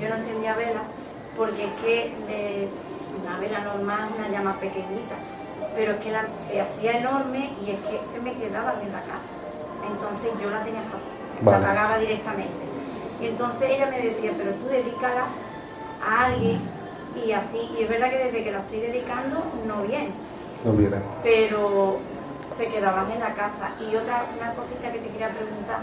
Yo 0.00 0.08
no 0.08 0.14
encendía 0.14 0.54
vela 0.54 0.82
porque 1.36 1.64
es 1.64 1.80
que 1.82 2.14
eh, 2.28 2.68
una 3.22 3.38
vela 3.38 3.60
normal 3.60 4.08
es 4.10 4.18
una 4.18 4.28
llama 4.28 4.54
pequeñita 4.58 5.16
pero 5.76 5.92
es 5.92 5.98
que 5.98 6.10
la, 6.10 6.24
se 6.48 6.60
hacía 6.60 6.98
enorme 6.98 7.50
y 7.64 7.70
es 7.70 7.78
que 7.80 8.00
se 8.10 8.20
me 8.20 8.32
quedaba 8.32 8.74
en 8.82 8.92
la 8.92 9.00
casa. 9.00 9.32
Entonces 9.86 10.32
yo 10.42 10.50
la 10.50 10.64
tenía 10.64 10.80
la 11.44 11.60
pagaba 11.60 11.98
directamente. 11.98 12.64
Y 13.20 13.26
entonces 13.26 13.70
ella 13.70 13.86
me 13.86 14.00
decía, 14.00 14.32
pero 14.36 14.52
tú 14.52 14.66
dedícala 14.68 15.26
a 16.02 16.24
alguien 16.24 16.60
y 17.14 17.32
así, 17.32 17.70
y 17.78 17.82
es 17.82 17.88
verdad 17.88 18.10
que 18.10 18.24
desde 18.24 18.44
que 18.44 18.52
la 18.52 18.58
estoy 18.58 18.80
dedicando 18.80 19.42
no 19.66 19.82
viene. 19.82 20.10
No 20.64 20.72
viene. 20.72 20.96
Pero 21.22 21.98
se 22.56 22.66
quedaban 22.68 23.10
en 23.10 23.20
la 23.20 23.34
casa. 23.34 23.72
Y 23.80 23.94
otra 23.96 24.24
una 24.36 24.52
cosita 24.52 24.90
que 24.90 24.98
te 24.98 25.08
quería 25.08 25.28
preguntar, 25.28 25.80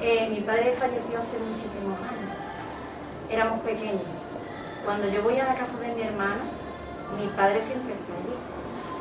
eh, 0.00 0.28
mi 0.28 0.40
padre 0.40 0.72
falleció 0.72 1.18
hace 1.18 1.38
muchísimos 1.38 1.98
años, 2.00 2.34
éramos 3.30 3.60
pequeños. 3.60 4.02
Cuando 4.84 5.08
yo 5.08 5.22
voy 5.22 5.38
a 5.38 5.44
la 5.44 5.54
casa 5.54 5.76
de 5.80 5.94
mi 5.94 6.02
hermano, 6.02 6.42
mi 7.18 7.26
padre 7.36 7.62
siempre 7.66 7.94
está 7.94 8.14
allí 8.14 8.50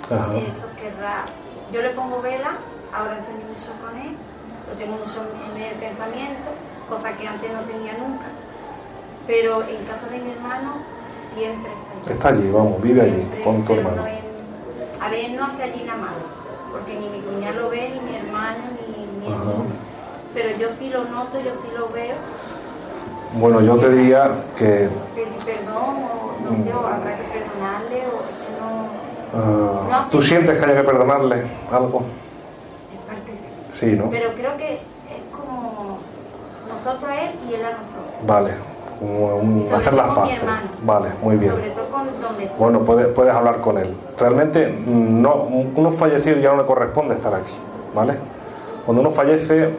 eso 0.09 0.65
querrá. 0.75 1.25
Yo 1.71 1.81
le 1.81 1.89
pongo 1.89 2.21
vela, 2.21 2.57
ahora 2.93 3.19
estoy 3.19 3.35
mucho 3.35 3.71
con 3.81 3.95
él, 3.99 4.15
lo 4.67 4.75
tengo 4.75 4.97
mucho 4.97 5.21
en 5.53 5.61
el 5.61 5.75
pensamiento, 5.75 6.49
cosa 6.89 7.11
que 7.13 7.27
antes 7.27 7.51
no 7.51 7.61
tenía 7.61 7.93
nunca. 7.93 8.25
Pero 9.27 9.61
en 9.61 9.85
casa 9.85 10.07
de 10.09 10.19
mi 10.19 10.31
hermano 10.31 10.77
siempre 11.35 11.71
está 11.71 11.91
allí. 11.93 12.13
Está 12.13 12.29
allí, 12.29 12.51
vamos, 12.51 12.81
vive 12.81 13.01
allí 13.01 13.29
con 13.43 13.63
tu 13.65 13.73
hermano. 13.73 14.03
a 14.99 15.09
ver, 15.09 15.31
no 15.31 15.45
hace 15.45 15.63
allí 15.63 15.83
nada 15.83 15.99
malo, 15.99 16.25
porque 16.71 16.97
ni 16.97 17.07
mi 17.09 17.21
cuñado 17.21 17.61
lo 17.61 17.69
ve, 17.69 17.91
ni 17.93 18.09
mi 18.09 18.17
hermano, 18.17 18.63
ni 18.87 19.27
mi 19.27 19.31
hermano. 19.31 19.65
Pero 20.33 20.57
yo 20.57 20.69
sí 20.79 20.89
lo 20.89 21.05
noto, 21.05 21.39
yo 21.39 21.51
sí 21.61 21.69
lo 21.77 21.89
veo. 21.89 22.15
Bueno, 23.33 23.61
yo 23.61 23.77
te 23.77 23.89
diría 23.89 24.31
que... 24.57 24.89
Perdón, 25.45 25.75
o 25.77 26.49
no 26.49 26.63
sé, 26.63 26.73
o 26.73 26.79
habrá 26.79 27.15
que 27.15 27.23
perdonarle, 27.23 28.03
o 28.05 28.19
es 28.25 28.35
que 28.41 28.51
no... 28.59 29.91
Ah, 29.91 30.07
¿Tú 30.09 30.21
sientes 30.21 30.57
que 30.57 30.65
haya 30.65 30.75
que 30.75 30.83
perdonarle 30.83 31.43
algo? 31.71 32.03
Es 32.93 32.99
parte 33.07 33.31
de... 33.31 33.73
Sí, 33.73 33.95
¿no? 33.97 34.09
Pero 34.09 34.33
creo 34.35 34.57
que 34.57 34.73
es 34.73 35.21
como 35.31 35.99
nosotros 36.67 37.09
a 37.09 37.21
él 37.21 37.31
y 37.49 37.53
él 37.53 37.61
a 37.65 37.71
nosotros. 37.71 38.25
Vale, 38.25 38.53
un, 39.01 39.67
hacer 39.73 39.93
las 39.93 40.15
paces. 40.15 40.39
Vale, 40.83 41.09
muy 41.21 41.37
bien. 41.37 41.51
Sobre 41.51 41.69
todo 41.69 41.85
con 41.89 42.21
donde 42.21 42.49
bueno, 42.57 42.79
puedes, 42.79 43.07
puedes 43.07 43.33
hablar 43.33 43.61
con 43.61 43.77
él. 43.77 43.95
Realmente, 44.17 44.75
no, 44.87 45.47
uno 45.75 45.91
fallecido 45.91 46.37
ya 46.39 46.51
no 46.51 46.57
le 46.57 46.65
corresponde 46.65 47.13
estar 47.13 47.33
aquí, 47.33 47.53
¿vale? 47.93 48.15
Cuando 48.85 49.01
uno 49.01 49.11
fallece, 49.11 49.69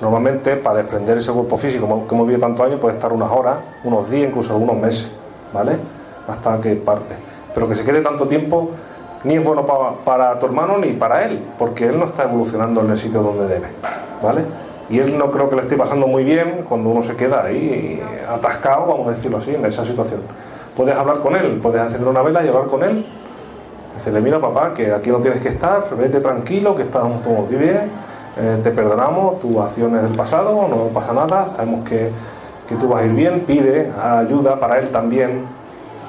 normalmente 0.00 0.56
para 0.56 0.78
desprender 0.78 1.18
ese 1.18 1.32
cuerpo 1.32 1.56
físico, 1.56 1.86
que 2.08 2.14
hemos 2.14 2.26
vivido 2.26 2.46
tantos 2.46 2.66
años, 2.66 2.80
puede 2.80 2.94
estar 2.94 3.12
unas 3.12 3.30
horas, 3.30 3.56
unos 3.84 4.10
días, 4.10 4.28
incluso 4.28 4.52
algunos 4.52 4.76
meses, 4.76 5.08
¿vale? 5.52 5.76
Hasta 6.26 6.60
que 6.60 6.76
parte. 6.76 7.14
Pero 7.54 7.68
que 7.68 7.74
se 7.74 7.84
quede 7.84 8.00
tanto 8.00 8.28
tiempo 8.28 8.70
ni 9.24 9.34
es 9.34 9.44
bueno 9.44 9.66
para, 10.04 10.38
tu 10.38 10.46
hermano 10.46 10.78
ni 10.78 10.92
para 10.92 11.24
él, 11.24 11.44
porque 11.58 11.86
él 11.86 11.98
no 11.98 12.06
está 12.06 12.24
evolucionando 12.24 12.82
en 12.82 12.90
el 12.90 12.96
sitio 12.96 13.22
donde 13.22 13.48
debe, 13.48 13.66
¿vale? 14.22 14.42
y 14.90 14.98
él 14.98 15.18
no 15.18 15.30
creo 15.30 15.50
que 15.50 15.56
le 15.56 15.62
esté 15.62 15.76
pasando 15.76 16.06
muy 16.06 16.24
bien 16.24 16.64
cuando 16.68 16.88
uno 16.88 17.02
se 17.02 17.14
queda 17.14 17.44
ahí 17.44 18.02
atascado, 18.28 18.86
vamos 18.86 19.08
a 19.08 19.10
decirlo 19.10 19.38
así, 19.38 19.54
en 19.54 19.64
esa 19.66 19.84
situación. 19.84 20.20
Puedes 20.74 20.94
hablar 20.94 21.18
con 21.18 21.36
él, 21.36 21.58
puedes 21.62 21.82
encender 21.82 22.08
una 22.08 22.22
vela 22.22 22.44
y 22.44 22.48
hablar 22.48 22.64
con 22.66 22.82
él. 22.82 23.04
Decirle, 23.96 24.20
mira 24.20 24.40
papá, 24.40 24.72
que 24.72 24.92
aquí 24.92 25.10
no 25.10 25.18
tienes 25.18 25.40
que 25.40 25.48
estar, 25.48 25.84
vete 25.96 26.20
tranquilo, 26.20 26.74
que 26.74 26.82
estamos 26.82 27.20
todos 27.22 27.48
bien, 27.50 27.90
eh, 28.40 28.60
te 28.62 28.70
perdonamos 28.70 29.40
tus 29.40 29.56
acciones 29.56 30.02
del 30.02 30.12
pasado, 30.12 30.68
no 30.68 30.88
pasa 30.94 31.12
nada, 31.12 31.52
sabemos 31.56 31.88
que, 31.88 32.10
que 32.68 32.76
tú 32.76 32.88
vas 32.88 33.02
a 33.02 33.06
ir 33.06 33.12
bien, 33.12 33.40
pide 33.40 33.90
ayuda 34.00 34.58
para 34.58 34.78
él 34.78 34.90
también. 34.90 35.44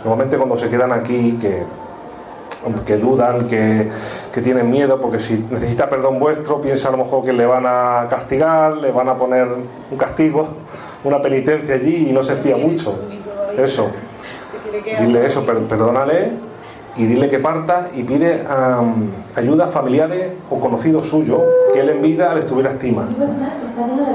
Normalmente 0.03 0.37
cuando 0.37 0.55
se 0.55 0.69
quedan 0.69 0.91
aquí, 0.91 1.37
que 1.41 1.63
que 2.85 2.97
dudan, 2.97 3.47
que, 3.47 3.89
tienen 4.43 4.69
miedo, 4.69 4.99
porque 5.01 5.19
si 5.19 5.45
necesita 5.49 5.89
perdón 5.89 6.19
vuestro, 6.19 6.61
piensa 6.61 6.89
a 6.89 6.91
lo 6.91 6.97
mejor 6.97 7.25
que 7.25 7.33
le 7.33 7.45
van 7.45 7.65
a 7.65 8.05
castigar, 8.09 8.77
le 8.77 8.91
van 8.91 9.09
a 9.09 9.15
poner 9.17 9.47
un 9.91 9.97
castigo, 9.97 10.47
una 11.03 11.21
penitencia 11.21 11.75
allí 11.75 12.09
y 12.09 12.13
no 12.13 12.23
se 12.23 12.33
espía 12.33 12.57
mucho. 12.57 12.99
Eso. 13.57 13.89
Dile 14.99 15.25
eso, 15.25 15.45
perdónale 15.45 16.48
y 16.99 17.05
dile 17.05 17.29
que 17.29 17.39
parta 17.39 17.87
y 17.95 18.03
pide 18.03 18.43
ayuda 19.33 19.65
a 19.65 19.67
familiares 19.67 20.33
o 20.49 20.59
conocidos 20.59 21.07
suyos 21.07 21.39
que 21.71 21.79
él 21.79 21.89
en 21.91 22.01
vida 22.01 22.35
les 22.35 22.45
tuviera 22.45 22.71
estima, 22.71 23.07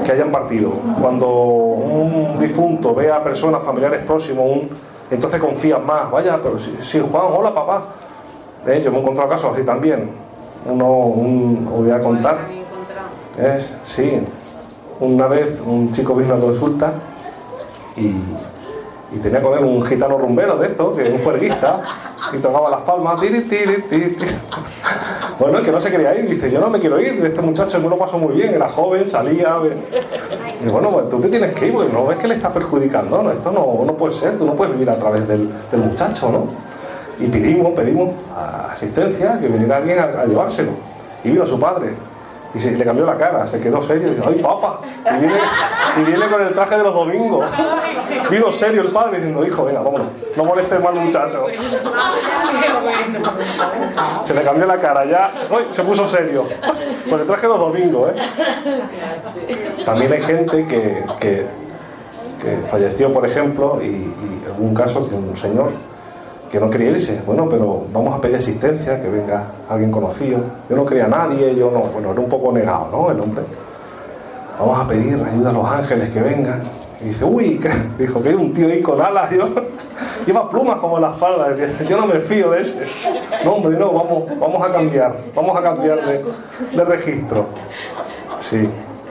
que 0.03 0.11
hayan 0.11 0.29
partido. 0.29 0.69
Cuando 1.01 1.27
un 1.27 2.39
difunto 2.39 2.93
ve 2.93 3.11
a 3.11 3.23
personas 3.23 3.63
familiares 3.63 4.05
próximos, 4.05 4.45
un, 4.45 4.69
entonces 5.09 5.39
confías 5.39 5.83
más. 5.83 6.11
Vaya, 6.11 6.37
pero 6.43 6.59
si, 6.59 6.77
si 6.83 6.99
Juan, 6.99 7.25
hola 7.35 7.55
papá, 7.55 7.85
¿Eh? 8.67 8.81
Yo 8.83 8.91
me 8.91 8.97
he 8.97 9.01
encontrado 9.01 9.29
casos 9.29 9.51
así 9.53 9.63
también. 9.63 10.09
Uno, 10.65 10.85
un, 10.85 11.67
os 11.71 11.79
voy 11.79 11.91
a 11.91 11.99
contar. 11.99 12.37
Es, 13.39 13.71
sí, 13.81 14.19
una 14.99 15.27
vez 15.27 15.59
un 15.65 15.91
chico 15.91 16.15
vino 16.15 16.35
a 16.35 16.39
consulta 16.39 16.93
y, 17.97 18.15
y 19.11 19.19
tenía 19.21 19.41
con 19.41 19.57
él 19.57 19.63
un 19.63 19.81
gitano 19.81 20.17
rumbero 20.17 20.57
de 20.57 20.67
esto, 20.67 20.95
que 20.95 21.03
es 21.03 21.09
un 21.09 21.23
juerguista, 21.23 21.81
y 22.35 22.39
tocaba 22.39 22.69
las 22.69 22.81
palmas, 22.81 23.19
tiri, 23.19 23.41
tiri, 23.41 23.81
tiri. 23.83 24.15
Bueno, 25.39 25.61
que 25.61 25.71
no 25.71 25.81
se 25.81 25.91
quería 25.91 26.17
ir, 26.17 26.29
dice, 26.29 26.49
yo 26.49 26.59
no 26.59 26.69
me 26.69 26.79
quiero 26.79 26.99
ir, 26.99 27.21
de 27.21 27.27
este 27.27 27.41
muchacho 27.41 27.79
me 27.79 27.89
lo 27.89 27.97
pasó 27.97 28.17
muy 28.17 28.35
bien, 28.35 28.53
era 28.53 28.69
joven, 28.69 29.07
salía. 29.07 29.57
Y 30.63 30.67
bueno, 30.67 30.91
pues 30.91 31.09
tú 31.09 31.19
te 31.19 31.27
tienes 31.27 31.53
que 31.53 31.67
ir, 31.67 31.73
porque 31.73 31.91
no 31.91 32.05
ves 32.05 32.17
que 32.17 32.27
le 32.27 32.35
estás 32.35 32.51
perjudicando. 32.51 33.31
Esto 33.31 33.51
no, 33.51 33.83
no 33.85 33.97
puede 33.97 34.13
ser, 34.13 34.37
tú 34.37 34.45
no 34.45 34.53
puedes 34.53 34.73
vivir 34.73 34.89
a 34.89 34.97
través 34.97 35.27
del, 35.27 35.49
muchacho, 35.73 36.29
¿no? 36.29 36.47
Y 37.19 37.27
pedimos, 37.27 37.73
pedimos 37.73 38.15
asistencia, 38.71 39.39
que 39.39 39.47
viniera 39.47 39.77
alguien 39.77 39.99
a, 39.99 40.25
llevárselo. 40.25 40.71
Y 41.23 41.31
vino 41.31 41.45
su 41.45 41.59
padre. 41.59 41.93
Y 42.55 42.59
se, 42.59 42.71
le 42.71 42.85
cambió 42.85 43.05
la 43.05 43.17
cara, 43.17 43.45
se 43.45 43.59
quedó 43.59 43.81
serio 43.81 44.07
y 44.07 44.11
dice, 44.11 44.23
¡ay, 44.25 44.41
papá! 44.41 44.79
Y 45.13 45.19
viene, 45.19 45.39
y 45.97 46.03
viene 46.03 46.27
con 46.27 46.41
el 46.41 46.53
traje 46.53 46.77
de 46.77 46.83
los 46.83 46.93
domingos. 46.93 47.45
Vino 48.31 48.51
serio 48.53 48.81
el 48.81 48.91
padre 48.93 49.17
diciendo, 49.17 49.45
hijo, 49.45 49.65
venga, 49.65 49.81
vámonos, 49.81 50.07
no 50.37 50.45
molestes 50.45 50.79
más 50.79 50.93
al 50.95 51.01
muchacho. 51.01 51.47
Se 54.23 54.33
le 54.33 54.41
cambió 54.41 54.65
la 54.65 54.77
cara, 54.77 55.05
ya, 55.05 55.33
¡ay! 55.51 55.67
Se 55.71 55.83
puso 55.83 56.07
serio. 56.07 56.47
Con 57.09 57.19
el 57.19 57.27
traje 57.27 57.41
de 57.41 57.47
los 57.49 57.59
domingos, 57.59 58.11
¿eh? 58.15 59.83
También 59.85 60.13
hay 60.13 60.21
gente 60.21 60.65
que, 60.65 61.03
que, 61.19 61.65
falleció, 62.69 63.11
por 63.11 63.25
ejemplo, 63.25 63.79
y, 63.81 63.85
y 63.85 64.43
algún 64.45 64.73
caso 64.73 65.01
de 65.01 65.15
un 65.15 65.35
señor 65.35 65.71
que 66.49 66.59
no 66.59 66.69
quería 66.69 66.91
irse. 66.91 67.21
Bueno, 67.25 67.47
pero 67.49 67.85
vamos 67.91 68.15
a 68.15 68.21
pedir 68.21 68.37
asistencia, 68.37 69.01
que 69.01 69.09
venga 69.09 69.47
alguien 69.69 69.91
conocido. 69.91 70.39
Yo 70.69 70.75
no 70.75 70.85
quería 70.85 71.05
a 71.05 71.09
nadie, 71.09 71.55
yo 71.55 71.71
no, 71.71 71.81
bueno, 71.81 72.11
era 72.11 72.19
un 72.19 72.29
poco 72.29 72.51
negado, 72.51 72.89
¿no? 72.91 73.11
El 73.11 73.19
hombre. 73.19 73.43
Vamos 74.59 74.79
a 74.79 74.87
pedir 74.87 75.15
ayuda 75.15 75.49
a 75.49 75.53
los 75.53 75.69
ángeles 75.69 76.09
que 76.09 76.21
vengan. 76.21 76.61
Y 77.01 77.05
dice, 77.05 77.25
uy, 77.25 77.59
dijo 77.99 78.21
que 78.21 78.29
hay 78.29 78.35
un 78.35 78.53
tío 78.53 78.67
ahí 78.67 78.81
con 78.81 79.01
alas, 79.01 79.29
yo, 79.31 79.49
lleva 80.25 80.47
plumas 80.49 80.79
como 80.79 80.97
en 80.97 81.03
la 81.03 81.11
espalda. 81.11 81.55
Yo 81.87 81.97
no 81.97 82.07
me 82.07 82.19
fío 82.19 82.51
de 82.51 82.61
ese. 82.61 82.85
No, 83.43 83.53
hombre, 83.53 83.77
no, 83.77 83.91
vamos, 83.91 84.23
vamos 84.39 84.63
a 84.63 84.71
cambiar, 84.71 85.17
vamos 85.35 85.57
a 85.57 85.61
cambiar 85.61 86.05
de, 86.05 86.25
de 86.75 86.85
registro. 86.85 87.45
Sí, 88.39 88.69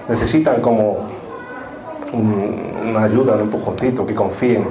necesitan 0.09 0.61
como 0.61 0.99
una 2.13 3.05
ayuda, 3.05 3.35
un 3.35 3.41
empujoncito, 3.41 4.07
que 4.07 4.15
confíen 4.15 4.67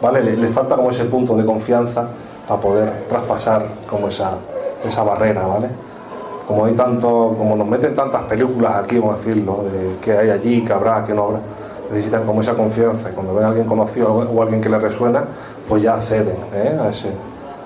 ¿vale? 0.00 0.22
Le, 0.22 0.48
falta 0.48 0.76
como 0.76 0.90
ese 0.90 1.04
punto 1.04 1.36
de 1.36 1.44
confianza 1.44 2.08
para 2.46 2.60
poder 2.60 3.06
traspasar 3.08 3.66
como 3.88 4.08
esa, 4.08 4.32
esa 4.84 5.02
barrera, 5.02 5.46
¿vale? 5.46 5.68
Como 6.46 6.64
hay 6.64 6.72
tanto, 6.74 7.34
como 7.36 7.56
nos 7.56 7.66
meten 7.66 7.94
tantas 7.94 8.22
películas 8.22 8.76
aquí, 8.84 8.98
vamos 8.98 9.16
a 9.16 9.18
decirlo, 9.18 9.64
de 9.64 9.96
que 10.00 10.16
hay 10.16 10.30
allí, 10.30 10.64
que 10.64 10.72
habrá, 10.72 11.04
que 11.04 11.12
no 11.12 11.24
habrá, 11.24 11.40
necesitan 11.90 12.24
como 12.24 12.40
esa 12.40 12.54
confianza. 12.54 13.10
Y 13.10 13.12
cuando 13.12 13.34
ven 13.34 13.44
a 13.44 13.48
alguien 13.48 13.66
conocido 13.66 14.12
o 14.14 14.42
alguien 14.42 14.60
que 14.60 14.70
le 14.70 14.78
resuena, 14.78 15.24
pues 15.68 15.82
ya 15.82 15.94
acceden 15.94 16.36
¿eh? 16.54 16.78
a, 16.80 16.88
ese, 16.88 17.10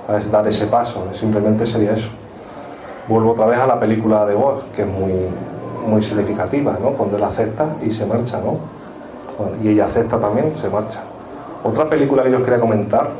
a 0.08 0.18
dar 0.30 0.48
ese 0.48 0.66
paso. 0.66 1.04
Simplemente 1.12 1.64
sería 1.64 1.92
eso. 1.92 2.08
Vuelvo 3.06 3.32
otra 3.32 3.46
vez 3.46 3.58
a 3.58 3.66
la 3.66 3.78
película 3.78 4.26
de 4.26 4.34
vos, 4.34 4.64
que 4.74 4.82
es 4.82 4.88
muy, 4.88 5.12
muy 5.86 6.02
significativa, 6.02 6.76
¿no? 6.82 6.90
Cuando 6.90 7.16
él 7.16 7.24
acepta 7.24 7.76
y 7.84 7.92
se 7.92 8.06
marcha, 8.06 8.40
¿no? 8.40 8.58
Y 9.62 9.68
ella 9.68 9.86
acepta 9.86 10.18
también, 10.18 10.56
se 10.56 10.68
marcha. 10.68 11.00
Otra 11.64 11.88
película 11.88 12.24
que 12.24 12.30
yo 12.30 12.38
os 12.38 12.44
quería 12.44 12.58
comentar, 12.58 13.10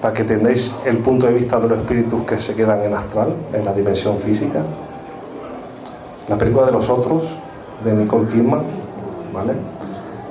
para 0.00 0.12
que 0.12 0.24
tengáis 0.24 0.74
el 0.84 0.98
punto 0.98 1.26
de 1.26 1.32
vista 1.32 1.58
de 1.58 1.68
los 1.68 1.78
espíritus 1.78 2.22
que 2.24 2.38
se 2.38 2.54
quedan 2.54 2.82
en 2.82 2.94
astral, 2.94 3.34
en 3.52 3.64
la 3.64 3.72
dimensión 3.72 4.18
física. 4.18 4.60
La 6.28 6.36
película 6.36 6.66
de 6.66 6.72
los 6.72 6.90
otros, 6.90 7.24
de 7.82 7.92
Nicole 7.94 8.28
Kidman, 8.28 8.62
¿vale? 9.32 9.54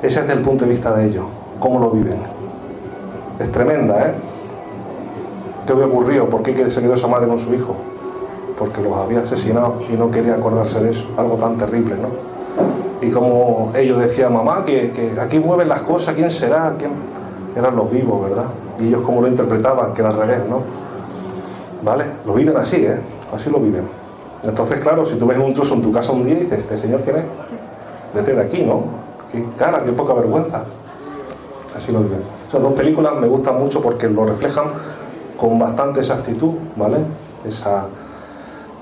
Ese 0.03 0.19
es 0.19 0.29
el 0.29 0.41
punto 0.41 0.65
de 0.65 0.71
vista 0.71 0.93
de 0.93 1.07
ellos, 1.07 1.25
cómo 1.59 1.79
lo 1.79 1.89
viven. 1.89 2.19
Es 3.39 3.51
tremenda, 3.51 4.07
¿eh? 4.07 4.13
¿Qué 5.65 5.73
había 5.73 5.87
ocurrido? 5.87 6.29
¿Por 6.29 6.43
qué 6.43 6.69
se 6.69 6.79
quedó 6.79 6.93
esa 6.93 7.07
madre 7.07 7.27
con 7.27 7.39
su 7.39 7.51
hijo? 7.53 7.75
Porque 8.59 8.81
los 8.83 8.95
había 8.95 9.21
asesinado 9.21 9.79
y 9.91 9.93
no 9.93 10.11
quería 10.11 10.35
acordarse 10.35 10.79
de 10.79 10.91
eso. 10.91 11.05
Algo 11.17 11.37
tan 11.37 11.57
terrible, 11.57 11.95
¿no? 11.95 12.34
Y 13.05 13.11
como 13.11 13.71
ellos 13.75 13.99
decían, 13.99 14.33
mamá, 14.33 14.63
que, 14.65 15.13
aquí 15.21 15.37
mueven 15.37 15.69
las 15.69 15.81
cosas, 15.81 16.15
¿quién 16.15 16.31
será? 16.31 16.73
¿Quién? 16.77 16.91
eran 17.55 17.75
los 17.75 17.89
vivos, 17.89 18.29
¿verdad? 18.29 18.45
Y 18.79 18.87
ellos 18.87 19.03
como 19.05 19.21
lo 19.21 19.27
interpretaban, 19.27 19.93
que 19.93 20.01
era 20.01 20.09
al 20.09 20.17
revés, 20.17 20.39
¿no? 20.49 20.61
¿Vale? 21.83 22.05
Lo 22.25 22.33
viven 22.33 22.57
así, 22.57 22.77
¿eh? 22.77 22.97
Así 23.33 23.49
lo 23.49 23.59
viven. 23.59 23.87
Entonces, 24.43 24.79
claro, 24.79 25.05
si 25.05 25.15
tú 25.15 25.25
ves 25.25 25.37
un 25.37 25.45
intruso 25.45 25.75
en 25.75 25.81
tu 25.81 25.91
casa 25.91 26.11
un 26.11 26.25
día 26.25 26.33
y 26.33 26.41
dices, 26.41 26.59
¿este 26.59 26.77
señor 26.79 27.01
quién 27.01 27.17
es? 27.17 27.23
Vete 28.13 28.33
de 28.33 28.41
aquí, 28.41 28.63
¿no? 28.63 28.83
Qué 29.31 29.45
cara, 29.57 29.83
qué 29.83 29.91
poca 29.91 30.13
vergüenza. 30.13 30.63
Así 31.75 31.91
lo 31.91 31.99
viven. 31.99 32.21
Esas 32.47 32.61
dos 32.61 32.73
películas 32.73 33.13
me 33.15 33.27
gustan 33.27 33.57
mucho 33.57 33.81
porque 33.81 34.09
lo 34.09 34.25
reflejan 34.25 34.65
con 35.37 35.57
bastante 35.59 35.99
exactitud, 35.99 36.53
¿vale? 36.75 36.97
Esa, 37.47 37.85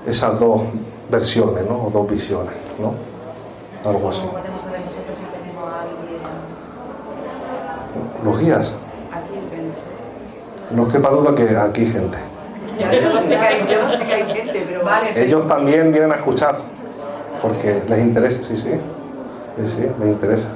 esas 0.06 0.40
dos 0.40 0.62
versiones, 1.10 1.66
¿no? 1.68 1.86
O 1.86 1.90
dos 1.92 2.10
visiones, 2.10 2.54
¿no? 2.80 3.13
Algo 3.84 4.08
así. 4.08 4.22
los 8.24 8.40
guías. 8.40 8.72
No 10.70 10.88
quepa 10.88 11.10
duda 11.10 11.34
que 11.34 11.56
aquí 11.56 11.82
hay 11.82 11.92
gente. 11.92 12.18
Yo 12.78 13.12
no 13.12 13.20
sé 13.22 13.28
que 13.28 14.14
hay, 14.14 14.34
gente, 14.34 14.64
pero... 14.66 14.82
Ellos 15.14 15.46
también 15.46 15.92
vienen 15.92 16.10
a 16.10 16.16
escuchar, 16.16 16.58
porque 17.40 17.82
les 17.88 17.98
interesa, 18.00 18.38
sí, 18.48 18.56
sí, 18.56 18.70
sí, 19.56 19.68
sí, 19.68 19.86
les 20.00 20.08
interesa. 20.08 20.48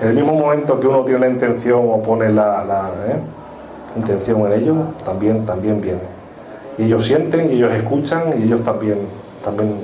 En 0.00 0.08
el 0.08 0.14
mismo 0.14 0.34
momento 0.34 0.80
que 0.80 0.86
uno 0.86 1.04
tiene 1.04 1.20
la 1.20 1.28
intención 1.28 1.80
o 1.82 2.00
pone 2.02 2.30
la, 2.30 2.90
¿eh? 3.08 3.16
intención 3.96 4.46
en 4.46 4.52
ellos, 4.52 4.76
también, 5.04 5.44
también 5.44 5.80
viene. 5.80 6.00
Y 6.78 6.84
ellos 6.84 7.04
sienten, 7.04 7.50
y 7.50 7.56
ellos 7.56 7.72
escuchan, 7.72 8.34
y 8.38 8.44
ellos 8.44 8.62
también, 8.62 9.00
también 9.44 9.74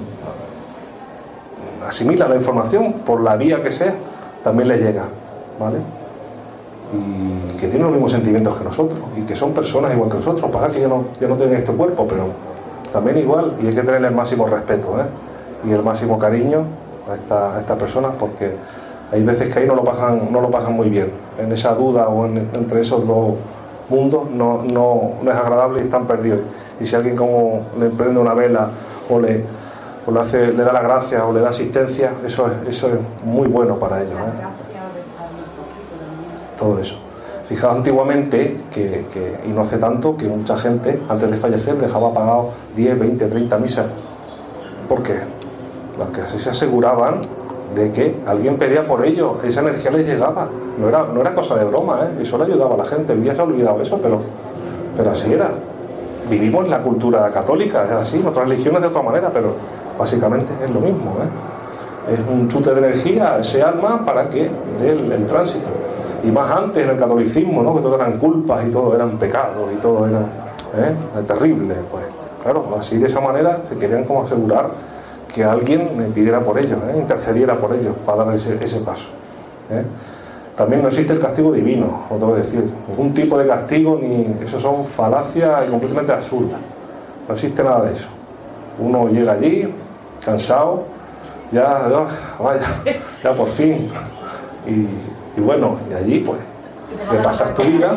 asimilan 1.89 2.31
la 2.31 2.37
información 2.37 2.93
por 3.05 3.21
la 3.21 3.37
vía 3.37 3.63
que 3.63 3.73
sea, 3.73 3.95
también 4.43 4.69
les 4.69 4.81
llega. 4.81 5.05
¿Vale? 5.59 5.79
y 6.93 7.57
que 7.59 7.69
tienen 7.69 7.85
los 7.85 7.93
mismos 7.93 8.13
sentimientos 8.13 8.57
que 8.57 8.65
nosotros 8.65 9.01
y 9.17 9.23
que 9.23 9.35
son 9.35 9.53
personas 9.53 9.93
igual 9.95 10.11
que 10.11 10.19
nosotros. 10.19 10.51
Para 10.51 10.69
que 10.69 10.81
ya 10.81 10.89
no, 10.89 11.05
ya 11.21 11.27
no 11.27 11.37
tienen 11.37 11.57
este 11.57 11.73
cuerpo, 11.73 12.07
pero 12.07 12.25
también 12.93 13.19
igual 13.19 13.55
y 13.63 13.67
hay 13.67 13.75
que 13.75 13.83
tener 13.83 14.05
el 14.05 14.15
máximo 14.15 14.47
respeto 14.47 14.99
¿eh? 15.01 15.69
y 15.69 15.73
el 15.73 15.83
máximo 15.83 16.19
cariño 16.19 16.65
a, 17.11 17.15
esta, 17.15 17.61
estas 17.61 17.79
personas 17.79 18.13
porque 18.19 18.53
hay 19.11 19.23
veces 19.23 19.53
que 19.53 19.61
ahí 19.61 19.67
no 19.67 19.75
lo 19.75 19.85
pasan, 19.85 20.29
no 20.31 20.41
lo 20.41 20.51
pasan 20.51 20.75
muy 20.75 20.91
bien. 20.91 21.11
En 21.39 21.51
esa 21.53 21.75
duda 21.75 22.09
o 22.09 22.27
entre 22.27 22.81
esos 22.81 23.07
dos 23.07 23.35
mundos 23.89 24.31
no, 24.31 24.63
no, 24.63 25.13
no, 25.23 25.31
es 25.31 25.37
agradable 25.37 25.81
y 25.81 25.85
están 25.85 26.07
perdidos. 26.07 26.41
Y 26.81 26.87
si 26.87 26.95
alguien 26.95 27.17
como 27.17 27.63
le 27.79 27.89
prende 27.89 28.21
una 28.21 28.35
vela 28.35 28.69
o 29.09 29.19
le, 29.19 29.45
o 30.07 30.11
le, 30.11 30.53
da 30.65 30.73
la 30.73 30.81
gracia 30.81 31.25
o 31.25 31.33
le 31.33 31.41
da 31.41 31.51
asistencia, 31.51 32.13
eso 32.27 32.51
es, 32.69 32.83
muy 33.25 33.47
bueno 33.49 33.77
para 33.77 34.03
ellos. 34.03 34.19
todo 36.59 36.79
eso. 36.79 36.97
Fijaos 37.49 37.77
antiguamente, 37.77 38.61
que, 38.73 39.05
y 39.45 39.49
no 39.49 39.63
hace 39.63 39.77
tanto, 39.77 40.17
que 40.17 40.27
mucha 40.27 40.57
gente 40.57 41.01
antes 41.09 41.31
de 41.31 41.37
fallecer 41.37 41.77
dejaba 41.77 42.13
pagado 42.13 42.51
10, 42.75 42.99
20, 42.99 43.27
30 43.27 43.59
misas. 43.59 43.87
¿Por 44.89 45.03
qué? 45.03 45.21
Porque 45.99 46.23
así 46.23 46.39
se 46.39 46.51
aseguraban 46.51 47.21
de 47.75 47.91
que 47.91 48.17
alguien 48.27 48.57
pedía 48.57 48.87
por 48.87 49.05
ello, 49.05 49.37
esa 49.45 49.61
energía 49.61 49.91
les 49.91 50.07
llegaba. 50.07 50.49
No 50.79 50.89
era, 50.89 51.35
cosa 51.35 51.57
de 51.57 51.65
broma, 51.65 52.01
¿eh? 52.05 52.23
eso 52.23 52.39
le 52.39 52.45
ayudaba 52.45 52.75
a 52.75 52.79
la 52.79 52.85
gente. 52.85 53.13
Hoy 53.13 53.21
día 53.21 53.35
se 53.35 53.41
ha 53.41 53.45
olvidado 53.45 53.83
eso, 53.83 53.99
pero 54.01 55.11
así 55.11 55.33
era. 55.33 55.53
Vivimos 56.29 56.69
la 56.69 56.79
cultura 56.79 57.31
católica, 57.31 57.85
es 57.85 57.91
así, 57.91 58.17
en 58.19 58.27
otras 58.27 58.49
religiones 58.49 58.81
de 58.81 58.87
otra 58.87 59.03
manera, 59.03 59.31
pero 59.33 59.55
básicamente 59.99 60.53
es 60.63 60.71
lo 60.71 60.81
mismo. 60.81 61.17
¿eh? 61.21 62.15
Es 62.15 62.21
un 62.29 62.49
chute 62.49 62.75
de 62.75 62.79
energía 62.79 63.39
ese 63.39 63.63
alma 63.63 64.05
para 64.05 64.29
que 64.29 64.51
dé 64.81 64.91
el 64.91 65.27
tránsito 65.27 65.71
y 66.25 66.31
más 66.31 66.51
antes 66.51 66.85
en 66.85 66.91
el 66.91 66.97
catolicismo, 66.97 67.63
¿no? 67.63 67.75
que 67.75 67.83
todo 67.83 67.97
eran 67.97 68.19
culpas 68.19 68.67
y 68.67 68.71
todo 68.71 68.95
eran 68.95 69.19
pecados 69.19 69.71
y 69.75 69.77
todo 69.81 70.07
era 70.07 70.21
¿eh? 70.77 70.95
terrible. 71.27 71.75
Pues 71.91 72.05
claro, 72.43 72.77
así 72.79 72.97
de 72.97 73.07
esa 73.07 73.21
manera 73.21 73.61
se 73.69 73.77
querían 73.77 74.05
como 74.05 74.23
asegurar 74.23 74.71
que 75.35 75.43
alguien 75.43 76.13
pidiera 76.15 76.41
por 76.41 76.59
ellos, 76.59 76.79
¿eh? 76.93 76.99
intercediera 76.99 77.57
por 77.57 77.75
ellos 77.75 77.95
para 78.07 78.25
dar 78.25 78.35
ese, 78.35 78.81
paso. 78.81 79.07
También 80.57 80.83
no 80.83 80.89
existe 80.89 81.15
el 81.15 81.19
castigo 81.19 81.53
divino, 81.53 82.03
tengo 82.11 82.35
que 82.35 82.43
decir. 82.43 82.73
Ningún 82.89 83.15
tipo 83.15 83.39
de 83.39 83.47
castigo, 83.47 83.99
ni 84.01 84.45
eso 84.45 84.61
son 84.61 84.85
falacias 84.85 85.67
y 85.67 85.71
completamente 85.71 86.13
absurdas. 86.13 86.61
No 87.27 87.35
existe 87.35 87.63
nada 87.63 87.87
de 87.87 87.95
eso. 87.95 88.09
Uno 88.79 89.09
llega 89.09 89.33
allí, 89.33 89.73
cansado, 90.25 90.85
ya, 91.51 91.89
vaya, 92.39 92.61
ya 93.23 93.35
por 93.35 93.49
fin. 93.49 93.89
Y 94.67 94.87
y 95.37 95.41
bueno, 95.41 95.79
y 95.91 95.95
allí 95.95 96.19
pues 96.21 96.39
repasas 97.11 97.55
tu 97.55 97.63
vida, 97.63 97.97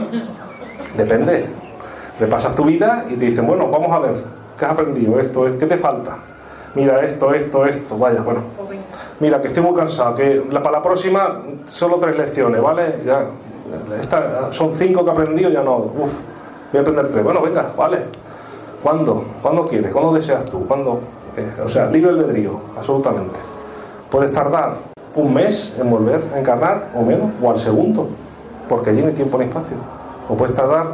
depende, 0.95 1.47
repasas 2.19 2.55
tu 2.55 2.63
vida 2.63 3.05
y 3.09 3.15
te 3.15 3.25
dicen, 3.25 3.45
bueno, 3.45 3.67
vamos 3.69 3.91
a 3.91 3.99
ver, 3.99 4.23
¿qué 4.57 4.65
has 4.65 4.71
aprendido? 4.71 5.19
Esto, 5.19 5.45
¿qué 5.59 5.65
te 5.65 5.77
falta? 5.77 6.17
Mira, 6.75 7.01
esto, 7.05 7.33
esto, 7.33 7.65
esto, 7.65 7.97
vaya, 7.97 8.21
bueno. 8.21 8.41
Mira, 9.19 9.41
que 9.41 9.47
estoy 9.47 9.63
muy 9.63 9.73
cansado, 9.73 10.15
que 10.15 10.43
para 10.51 10.71
la 10.71 10.83
próxima 10.83 11.41
solo 11.65 11.97
tres 11.97 12.17
lecciones, 12.17 12.61
¿vale? 12.61 12.99
Ya, 13.05 13.25
son 14.51 14.73
cinco 14.75 15.03
que 15.03 15.09
he 15.09 15.13
aprendido, 15.13 15.49
ya 15.49 15.63
no, 15.63 15.77
uf, 15.77 15.95
voy 16.71 16.77
a 16.77 16.81
aprender 16.81 17.07
tres. 17.07 17.23
Bueno, 17.23 17.41
venga, 17.41 17.67
vale. 17.77 17.99
¿Cuándo? 18.83 19.25
¿Cuándo 19.41 19.65
quieres? 19.65 19.91
¿Cuándo 19.91 20.13
deseas 20.13 20.45
tú? 20.45 20.65
¿Cuándo? 20.67 20.99
Eh, 21.37 21.61
o 21.63 21.69
sea, 21.69 21.87
libre 21.87 22.11
albedrío, 22.11 22.59
absolutamente. 22.77 23.39
Puedes 24.09 24.31
tardar 24.31 24.75
un 25.15 25.33
mes 25.33 25.73
en 25.79 25.89
volver 25.89 26.21
a 26.33 26.39
encarnar 26.39 26.89
o 26.93 27.01
menos, 27.01 27.31
o 27.41 27.49
al 27.49 27.59
segundo, 27.59 28.07
porque 28.67 28.89
allí 28.89 29.01
no 29.01 29.07
hay 29.07 29.13
tiempo 29.13 29.37
ni 29.37 29.45
espacio. 29.45 29.77
O 30.29 30.35
puedes 30.35 30.55
tardar 30.55 30.87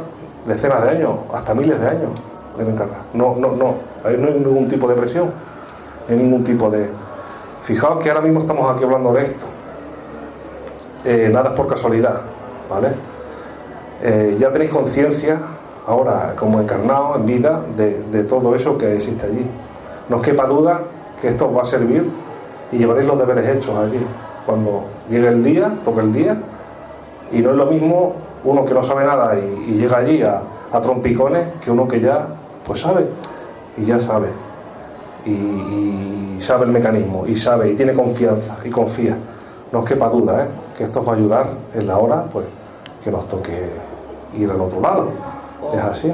decenas 0.46 0.82
de 0.84 0.90
años, 0.90 1.10
hasta 1.34 1.54
miles 1.54 1.80
de 1.80 1.88
años 1.88 2.10
en 2.58 2.68
encarnar. 2.68 3.00
No, 3.14 3.34
no, 3.36 3.48
no, 3.48 3.56
no 3.56 4.08
hay 4.08 4.16
ningún 4.16 4.68
tipo 4.68 4.86
de 4.88 4.94
presión, 4.94 5.26
no 6.08 6.14
hay 6.14 6.22
ningún 6.22 6.44
tipo 6.44 6.70
de... 6.70 6.88
Fijaos 7.62 8.02
que 8.02 8.10
ahora 8.10 8.22
mismo 8.22 8.40
estamos 8.40 8.74
aquí 8.74 8.82
hablando 8.82 9.12
de 9.12 9.24
esto. 9.24 9.46
Eh, 11.04 11.30
nada 11.32 11.50
es 11.50 11.56
por 11.56 11.66
casualidad, 11.66 12.20
¿vale? 12.68 12.88
Eh, 14.02 14.36
ya 14.38 14.50
tenéis 14.50 14.70
conciencia 14.70 15.38
ahora 15.86 16.34
como 16.36 16.60
encarnado 16.60 17.16
en 17.16 17.26
vida 17.26 17.62
de, 17.76 18.22
todo 18.24 18.54
eso 18.54 18.76
que 18.76 18.96
existe 18.96 19.26
allí. 19.26 19.46
No 20.08 20.16
os 20.16 20.22
quepa 20.22 20.46
duda 20.46 20.80
que 21.20 21.28
esto 21.28 21.48
os 21.48 21.56
va 21.56 21.62
a 21.62 21.64
servir 21.64 22.10
y 22.72 22.78
llevaréis 22.78 23.06
los 23.06 23.18
deberes 23.18 23.56
hechos 23.56 23.76
allí. 23.76 24.04
Cuando 24.44 24.84
llegue 25.08 25.28
el 25.28 25.44
día, 25.44 25.72
toque 25.84 26.00
el 26.00 26.12
día, 26.12 26.36
y 27.30 27.38
no 27.38 27.50
es 27.50 27.56
lo 27.56 27.66
mismo 27.66 28.14
uno 28.44 28.64
que 28.64 28.74
no 28.74 28.82
sabe 28.82 29.04
nada 29.04 29.36
y, 29.38 29.74
llega 29.74 29.98
allí 29.98 30.22
a, 30.22 30.42
trompicones 30.82 31.52
que 31.62 31.70
uno 31.70 31.86
que 31.86 32.00
ya 32.00 32.26
pues 32.66 32.80
sabe 32.80 33.06
y 33.76 33.84
ya 33.84 34.00
sabe 34.00 34.28
y, 35.26 36.40
sabe 36.40 36.64
el 36.64 36.72
mecanismo 36.72 37.24
y 37.26 37.36
sabe 37.36 37.70
y 37.70 37.76
tiene 37.76 37.92
confianza 37.92 38.56
y 38.64 38.70
confía. 38.70 39.16
No 39.70 39.80
os 39.80 39.84
quepa 39.84 40.08
duda 40.08 40.44
¿eh? 40.44 40.48
que 40.76 40.84
esto 40.84 41.00
os 41.00 41.08
va 41.08 41.12
a 41.12 41.16
ayudar 41.16 41.46
en 41.74 41.86
la 41.86 41.98
hora 41.98 42.24
pues 42.24 42.46
que 43.04 43.10
nos 43.10 43.26
toque 43.28 43.70
ir 44.36 44.50
al 44.50 44.60
otro 44.60 44.80
lado. 44.80 45.08
Es 45.72 45.82
así 45.82 46.12